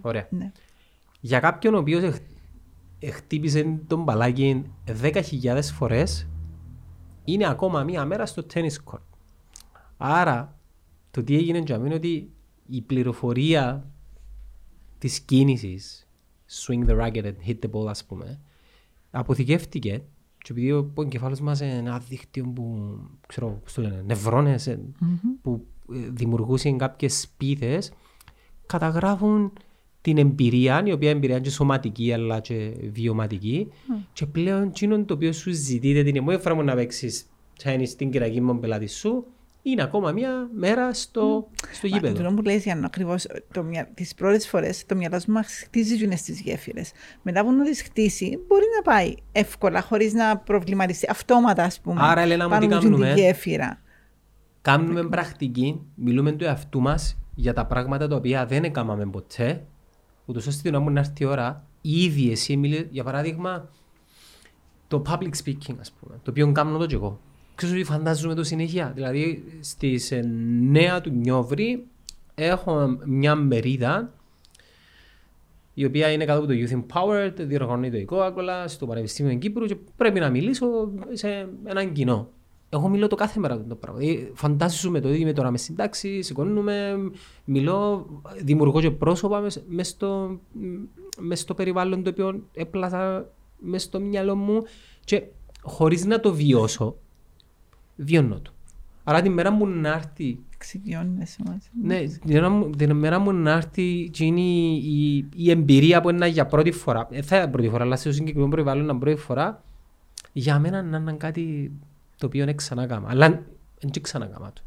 Ωραία. 0.00 0.26
Ναι. 0.30 0.52
Για 1.20 1.40
κάποιον 1.40 1.74
ο 1.74 1.78
οποίος 1.78 2.02
εχ- 2.02 2.22
χτύπησε 3.12 3.80
τον 3.86 4.02
μπαλάκι 4.02 4.64
10.000 5.02 5.60
φορές 5.62 6.28
είναι 7.24 7.48
ακόμα 7.48 7.82
μία 7.82 8.04
μέρα 8.04 8.26
στο 8.26 8.46
tennis 8.54 8.76
court. 8.84 9.02
Άρα 9.96 10.58
το 11.10 11.22
τι 11.22 11.36
έγινε 11.36 11.58
για 11.58 11.76
μένα 11.78 11.86
είναι 11.86 11.94
ότι 11.94 12.30
η 12.66 12.80
πληροφορία 12.82 13.90
της 14.98 15.20
κίνησης 15.20 16.08
swing 16.50 16.86
the 16.86 17.00
racket 17.00 17.24
and 17.24 17.48
hit 17.48 17.58
the 17.58 17.70
ball 17.70 17.86
ας 17.86 18.04
πούμε 18.04 18.40
αποθηκεύτηκε 19.10 20.02
και 20.38 20.52
επειδή 20.52 20.72
ο 20.72 20.90
ο 20.94 21.02
εγκεφάλος 21.02 21.40
μας 21.40 21.60
είναι 21.60 21.76
ένα 21.76 21.98
δίκτυο 21.98 22.44
που 22.44 22.96
ξέρω 23.26 23.60
πώς 23.64 23.72
το 23.72 23.82
λένε 23.82 24.02
νευρώνες 24.06 24.66
ε, 24.66 24.80
που 25.42 25.66
ε, 25.92 25.98
δημιουργούσαν 26.10 26.78
κάποιες 26.78 27.20
σπίθες 27.20 27.92
καταγράφουν 28.66 29.52
την 30.00 30.18
εμπειρία, 30.18 30.82
η 30.84 30.92
οποία 30.92 31.10
εμπειρία 31.10 31.34
είναι 31.36 31.44
και 31.44 31.50
σωματική 31.50 32.12
αλλά 32.12 32.40
και 32.40 32.72
βιωματική 32.92 33.68
και 34.12 34.26
πλέον 34.26 34.62
εκείνο 34.62 35.04
το 35.04 35.14
οποίο 35.14 35.32
σου 35.32 35.50
ζητείτε 35.52 36.02
την 36.02 36.16
επόμενη 36.16 36.40
φορά 36.40 36.54
μου 36.54 36.62
να 36.62 36.74
παίξεις 36.74 37.26
τέννις 37.62 37.90
στην 37.90 38.10
κυριακή 38.10 38.40
με 38.40 38.46
τον 38.46 38.60
πελάτη 38.60 38.86
σου 38.86 39.24
είναι 39.62 39.82
ακόμα 39.82 40.12
μία 40.12 40.48
μέρα 40.54 40.94
στο, 40.94 41.48
στο 41.72 41.88
Μα, 41.88 41.96
γήπεδο. 41.96 42.22
Το 42.22 42.34
που 42.34 42.42
λέει 42.42 42.56
Γιάννο, 42.56 42.86
ακριβώς 42.86 43.26
τις 43.94 44.14
πρώτες 44.14 44.48
φορές 44.48 44.86
το 44.86 44.94
μυαλός 44.94 45.26
μας 45.26 45.62
χτίζει 45.64 46.16
στις 46.16 46.40
γέφυρες. 46.40 46.92
Μετά 47.22 47.44
που 47.44 47.52
να 47.52 47.64
τις 47.64 47.82
χτίσει, 47.82 48.38
μπορεί 48.46 48.64
να 48.76 48.92
πάει 48.92 49.14
εύκολα, 49.32 49.82
χωρίς 49.82 50.12
να 50.12 50.36
προβληματιστεί. 50.38 51.06
Αυτόματα, 51.10 51.62
ας 51.62 51.80
πούμε. 51.80 52.00
Άρα, 52.02 52.20
Ελένα 52.20 52.48
μου, 52.48 52.58
τι 52.58 52.66
πάνω 52.66 52.76
από 52.76 52.84
την 52.84 52.90
κάνουμε; 52.90 53.12
γέφυρα. 53.14 53.82
Κάνουμε 54.62 55.02
πρακτική, 55.02 55.80
μιλούμε 55.94 56.32
του 56.32 56.44
εαυτού 56.44 56.80
μας 56.80 57.18
για 57.34 57.52
τα 57.52 57.66
πράγματα 57.66 58.08
τα 58.08 58.16
οποία 58.16 58.46
δεν 58.46 58.64
έκαναμε 58.64 59.06
ποτέ, 59.06 59.66
ούτως 60.30 60.46
ώστε 60.46 60.62
την 60.62 60.74
ώρα 60.74 60.84
που 60.84 60.90
να 60.90 61.00
έρθει 61.00 61.22
η 61.22 61.24
ώρα, 61.24 61.64
ήδη 61.80 62.30
εσύ 62.30 62.56
μιλείς, 62.56 62.86
για 62.90 63.04
παράδειγμα, 63.04 63.68
το 64.88 65.02
public 65.06 65.30
speaking, 65.44 65.76
ας 65.80 65.92
πούμε, 65.92 66.20
το 66.22 66.30
οποίο 66.30 66.52
κάνω 66.52 66.78
το 66.78 66.86
και 66.86 66.94
εγώ. 66.94 67.20
Ξέρεις 67.54 67.74
ότι 67.74 67.84
φαντάζομαι 67.84 68.34
το 68.34 68.44
συνέχεια. 68.44 68.92
Δηλαδή, 68.94 69.44
στις 69.60 70.12
9 70.12 71.00
του 71.02 71.10
Νιόβρη 71.10 71.86
έχω 72.34 72.98
μια 73.04 73.34
μερίδα 73.34 74.12
η 75.74 75.84
οποία 75.84 76.10
είναι 76.10 76.24
κάτω 76.24 76.38
από 76.38 76.48
το 76.48 76.54
Youth 76.56 76.80
Empowered, 76.80 77.32
διοργανώνει 77.36 77.90
το 77.90 77.96
εικόακολα 77.96 78.68
στο 78.68 78.86
Πανεπιστήμιο 78.86 79.38
Κύπρου 79.38 79.66
και 79.66 79.76
πρέπει 79.96 80.20
να 80.20 80.30
μιλήσω 80.30 80.66
σε 81.12 81.48
έναν 81.64 81.92
κοινό. 81.92 82.28
Εγώ 82.72 82.88
μιλώ 82.88 83.06
το 83.06 83.14
κάθε 83.16 83.40
μέρα 83.40 83.64
το 83.64 83.74
πράγμα. 83.74 83.98
Δηλαδή, 84.00 84.30
Φαντάζομαι 84.34 85.00
το 85.00 85.08
ότι 85.08 85.18
είμαι 85.18 85.32
τώρα 85.32 85.50
με 85.50 85.58
στην 85.58 85.76
τάξη, 85.76 86.22
σηκώνουμε, 86.22 86.96
μιλώ, 87.44 88.06
δημιουργώ 88.42 88.80
και 88.80 88.90
πρόσωπα 88.90 89.40
μες, 89.40 89.64
μες, 89.68 89.88
στο, 89.88 90.38
μες 91.20 91.40
στο 91.40 91.54
περιβάλλον 91.54 92.02
το 92.02 92.10
οποίο 92.10 92.42
έπλασα 92.54 93.30
μες 93.58 93.82
στο 93.82 94.00
μυαλό 94.00 94.36
μου 94.36 94.62
και 95.04 95.22
χωρίς 95.62 96.04
να 96.04 96.20
το 96.20 96.34
βιώσω, 96.34 96.96
βιώνω 97.96 98.40
το. 98.40 98.50
Άρα 99.04 99.22
την 99.22 99.32
μέρα 99.32 99.50
μου 99.50 99.66
να 99.66 99.88
έρθει 99.92 100.38
Εξοικειώνεσαι 100.54 101.42
μαζί. 101.46 101.68
ναι, 101.82 102.02
την 102.26 102.36
ώρα 102.36 102.48
μου- 102.48 102.70
την 102.70 102.96
μέρα 102.96 103.18
μου 103.18 103.32
να 103.32 103.50
έρθει 103.52 104.08
και 104.12 104.24
είναι 104.24 104.40
η, 104.40 104.74
η, 104.74 105.28
η 105.34 105.50
εμπειρία 105.50 106.00
που 106.00 106.10
είναι 106.10 106.26
για 106.28 106.46
πρώτη 106.46 106.70
φορά. 106.70 107.06
Δεν 107.10 107.22
θα 107.22 107.36
είναι 107.36 107.48
πρώτη 107.48 107.68
φορά, 107.68 107.84
αλλά 107.84 107.96
σε 107.96 108.12
συγκεκριμένο 108.12 108.50
περιβάλλον 108.50 108.84
να 108.84 108.92
είναι 108.92 109.00
πρώτη 109.00 109.20
φορά. 109.20 109.62
Για 110.32 110.58
μένα 110.58 110.82
να 110.82 110.96
είναι 110.96 111.12
κάτι 111.12 111.72
το 112.20 112.26
οποίο 112.26 112.44
δεν 112.44 112.56
ξανά 112.56 112.86
κάμα. 112.86 113.08
Αλλά 113.10 113.42
δεν 113.80 114.02
ξανά 114.02 114.26
κάμα 114.26 114.52
το. 114.52 114.62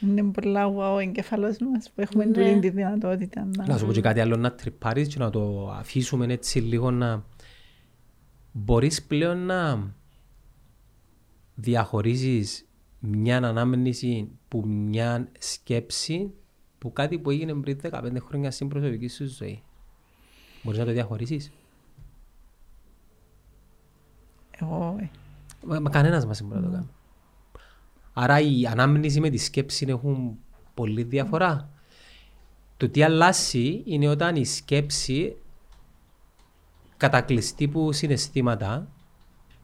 Είναι 0.00 0.22
πολλά 0.22 0.66
wow 0.74 0.94
ο 0.94 0.98
εγκέφαλο 0.98 1.56
μας 1.72 1.90
που 1.94 2.00
έχουμε 2.00 2.24
Ναι. 2.24 2.32
τούτη 2.32 2.58
τη 2.58 2.70
δυνατότητα. 2.70 3.48
Να 3.56 3.66
Να... 3.66 3.78
σου 3.78 3.86
πω 3.86 3.92
και 3.92 4.00
κάτι 4.00 4.20
άλλο 4.20 4.36
να 4.36 4.52
τρυπάρεις 4.52 5.08
και 5.08 5.18
να 5.18 5.30
το 5.30 5.70
αφήσουμε 5.70 6.26
έτσι 6.32 6.60
λίγο 6.60 6.90
να... 6.90 7.24
Μπορείς 8.52 9.02
πλέον 9.04 9.38
να 9.46 9.92
διαχωρίζεις 11.54 12.68
μια 12.98 13.36
ανάμνηση 13.36 14.28
που 14.48 14.66
μια 14.66 15.28
σκέψη 15.38 16.32
που 16.78 16.92
κάτι 16.92 17.18
που 17.18 17.30
έγινε 17.30 17.54
πριν 17.54 17.80
15 17.90 18.16
χρόνια 18.26 18.50
στην 18.50 18.68
προσωπική 18.68 19.08
σου 19.08 19.26
ζωή. 19.26 19.62
Μπορείς 20.62 20.78
να 20.78 20.84
το 20.84 20.92
διαχωρίσεις. 20.92 21.52
Εγώ, 24.60 24.96
ε, 25.00 25.10
Μα, 25.66 25.80
μα 25.80 25.90
κανένας 25.90 26.26
μας 26.26 26.38
δεν 26.38 26.48
μπορεί 26.48 26.60
να 26.60 26.66
το 26.66 26.72
κάνει. 26.72 26.88
Άρα 28.12 28.40
η 28.40 28.66
ανάμνηση 28.66 29.20
με 29.20 29.30
τη 29.30 29.36
σκέψη 29.36 29.86
έχουν 29.88 30.38
πολύ 30.74 31.02
διαφορά. 31.02 31.68
Το 32.76 32.88
τι 32.88 33.02
αλλάζει 33.02 33.82
είναι 33.84 34.08
όταν 34.08 34.36
η 34.36 34.44
σκέψη 34.44 35.36
κατακλειστεί 36.96 37.68
που 37.68 37.92
συναισθήματα 37.92 38.88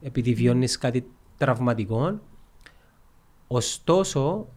επειδή 0.01 0.35
βιώνεις 0.35 0.79
κάτι 0.79 1.11
τραυματικό 1.37 2.21
ωστόσο 3.47 4.49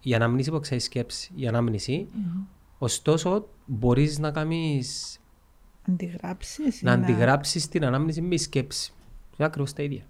η 0.00 0.14
ανάμνηση 0.14 0.50
που 0.50 0.60
ξέρεις 0.60 0.84
σκέψη, 0.84 1.32
η 1.34 1.46
ανάμνηση 1.46 2.08
ωστόσο 2.78 3.48
μπορείς 3.66 4.18
να 4.18 4.30
κάνεις 4.30 5.18
αντιγράψεις 5.88 6.80
ή 6.80 6.84
να 6.84 6.92
αντιγράψεις 6.92 7.68
την 7.68 7.84
ανάμνηση 7.84 8.20
με 8.20 8.36
σκέψη. 8.36 8.92
Είναι 9.38 9.46
ακριβώς 9.48 9.72
τα 9.72 9.82
ίδια. 9.82 10.06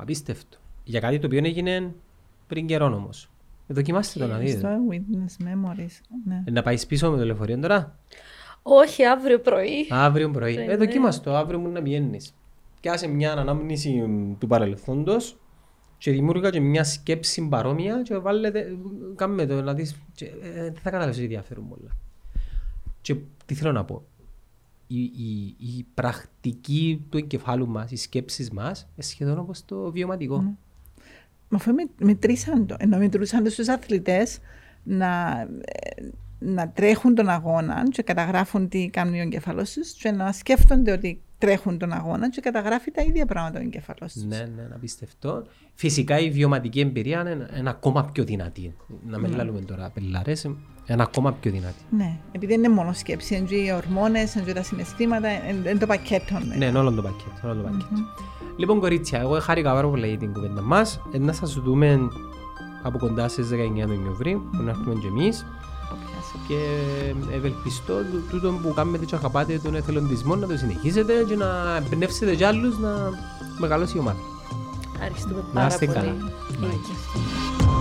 Απίστευτο. 0.00 0.58
Για 0.84 1.00
κάτι 1.00 1.18
το 1.18 1.26
οποίο 1.26 1.38
έγινε 1.44 1.94
πριν 2.46 2.66
καιρό 2.66 2.86
όμως. 2.86 3.30
Ε, 3.66 3.74
δοκιμάστε 3.74 4.18
το 4.18 4.26
να 4.26 4.38
δείτε. 4.38 4.58
Στο 4.58 4.68
witness 4.90 5.44
memories. 5.46 6.00
Ναι. 6.26 6.42
Ε, 6.44 6.50
να 6.50 6.62
πάεις 6.62 6.86
πίσω 6.86 7.10
με 7.10 7.16
το 7.18 7.24
λεωφορείο 7.24 7.58
τώρα; 7.58 7.98
Όχι, 8.62 9.04
αύριο 9.04 9.40
πρωί. 9.40 9.86
Αύριο 9.90 10.30
πρωί. 10.30 10.54
Ναι, 10.54 10.62
Ε, 10.62 10.66
ναι. 10.66 10.76
δοκίμαστε 10.76 11.30
το 11.30 11.36
αύριο 11.36 11.58
μου 11.58 11.68
να 11.68 11.82
πηγαίνεις. 11.82 12.34
Πιάσε 12.80 13.06
μια 13.06 13.32
ανάμνηση 13.32 13.90
μ, 13.90 14.38
του 14.38 14.46
παρελθόντος 14.46 15.36
Και 15.98 16.10
δημιούργηκα 16.10 16.50
και 16.50 16.60
μια 16.60 16.84
σκέψη 16.84 17.48
παρόμοια 17.48 18.02
και 18.02 18.16
βάλετε, 18.16 18.76
κάμε 19.16 19.46
το 19.46 19.62
να 19.62 19.74
δεις, 19.74 19.96
και, 20.14 20.24
ε, 20.24 20.62
δεν 20.62 20.74
θα 20.74 20.90
καταλάβεις 20.90 21.18
ότι 21.18 21.26
διαφέρουν 21.26 21.68
πολλά. 21.68 21.96
Και 23.00 23.16
τι 23.46 23.54
θέλω 23.54 23.72
να 23.72 23.84
πω, 23.84 24.02
η, 24.88 25.00
η, 25.00 25.56
η 25.58 25.86
πρακτική 25.94 27.06
του 27.08 27.18
εγκεφάλου 27.18 27.68
μας, 27.68 27.90
οι 27.90 27.96
σκέψεις 27.96 28.50
μας, 28.50 28.80
είναι 28.80 29.06
σχεδόν 29.06 29.38
όπως 29.38 29.64
το 29.64 29.92
βιωματικό. 29.92 30.40
Ναι. 30.40 30.52
Μα 31.48 31.56
αφού 31.58 31.72
με- 31.72 31.90
μετρήσαν 32.00 32.66
το, 32.66 32.76
ενώ 32.78 32.98
μετρούσαν 32.98 33.50
στους 33.50 33.68
αθλητές 33.68 34.38
να, 34.82 35.40
ε, 35.64 36.02
να 36.38 36.68
τρέχουν 36.68 37.14
τον 37.14 37.28
αγώνα 37.28 37.88
και 37.90 38.02
καταγράφουν 38.02 38.68
τι 38.68 38.88
κάνει 38.88 39.18
ο 39.18 39.22
εγκεφαλός 39.22 39.72
τους 39.72 39.92
και 39.92 40.10
να 40.10 40.32
σκέφτονται 40.32 40.92
ότι 40.92 41.22
τρέχουν 41.38 41.78
τον 41.78 41.92
αγώνα 41.92 42.30
και 42.30 42.40
καταγράφει 42.40 42.90
τα 42.90 43.02
ίδια 43.02 43.26
πράγματα 43.26 43.58
ο 43.58 43.62
εγκεφαλός 43.62 44.12
τους. 44.12 44.24
Ναι, 44.24 44.48
ναι, 44.56 44.62
να 44.62 44.76
πιστευτώ. 44.76 45.46
Φυσικά 45.74 46.18
η 46.18 46.30
βιωματική 46.30 46.80
εμπειρία 46.80 47.20
είναι 47.20 47.48
ένα 47.52 47.70
ακόμα 47.70 48.04
πιο 48.12 48.24
δυνατή. 48.24 48.74
Να 49.06 49.18
μην 49.18 49.34
λαλούμε 49.34 49.60
τώρα 49.60 49.90
πελάρες, 49.90 50.50
είναι 50.92 51.02
ακόμα 51.02 51.32
πιο 51.32 51.50
δυνατή. 51.50 51.82
Ναι, 51.90 52.16
επειδή 52.32 52.54
δεν 52.54 52.64
είναι 52.64 52.74
μόνο 52.74 52.92
σκέψη, 52.92 53.34
είναι 53.36 53.46
και 53.46 53.54
οι 53.54 53.72
ορμόνες, 53.76 54.34
είναι 54.34 54.44
και 54.44 54.52
τα 54.52 54.62
συναισθήματα, 54.62 55.28
είναι 55.48 55.68
είναι 55.70 55.78
το 55.78 55.86
πακέτο. 55.86 56.38
Ναι. 56.48 56.54
Ναι, 56.56 56.64
είναι 56.64 56.78
όλο 56.78 56.92
το 56.92 57.02
πακέτο. 57.02 57.32
Όλο 57.48 57.54
το 57.54 57.62
πακέτο. 57.62 57.86
Λοιπόν, 58.56 58.80
κορίτσια, 58.80 59.20
εγώ 59.20 59.40
χάρηκα 59.40 59.72
πάρα 59.72 59.88
πολύ 59.88 60.08
για 60.08 60.18
την 60.18 60.32
κουβέντα 60.32 60.62
μας. 60.62 61.00
Ε, 61.12 61.18
να 61.18 61.32
σας 61.32 61.52
δούμε 61.54 61.98
από 62.82 62.98
κοντά 62.98 63.28
στις 63.28 63.48
19 63.48 63.86
Νοεμβρίου, 63.86 64.42
που 64.56 64.62
να 64.62 64.70
έρθουμε 64.70 64.94
και 64.94 65.06
εμείς. 65.06 65.46
Και 66.48 66.54
ευελπιστώ 67.36 67.94
τού- 67.94 68.28
τούτο 68.30 68.52
που 68.62 68.72
κάνετε 68.74 69.04
και 69.04 69.14
αγαπάτε 69.14 69.58
τον 69.58 69.74
εθελοντισμό 69.74 70.34
να 70.36 70.46
το 70.46 70.56
συνεχίσετε 70.56 71.12
και 71.28 71.36
να 71.36 71.46
εμπνεύσετε 71.76 72.34
κι 72.34 72.44
άλλους 72.44 72.78
να 72.78 72.88
μεγαλώσει 73.58 73.96
η 73.96 74.00
ομάδα. 74.00 74.18
Ευχαριστούμε 74.94 75.34
Να 75.36 75.42
πάρα 75.52 75.66
είστε 75.66 75.86
πολύ. 75.86 75.98
καλά. 75.98 76.14
Γεια. 76.60 77.77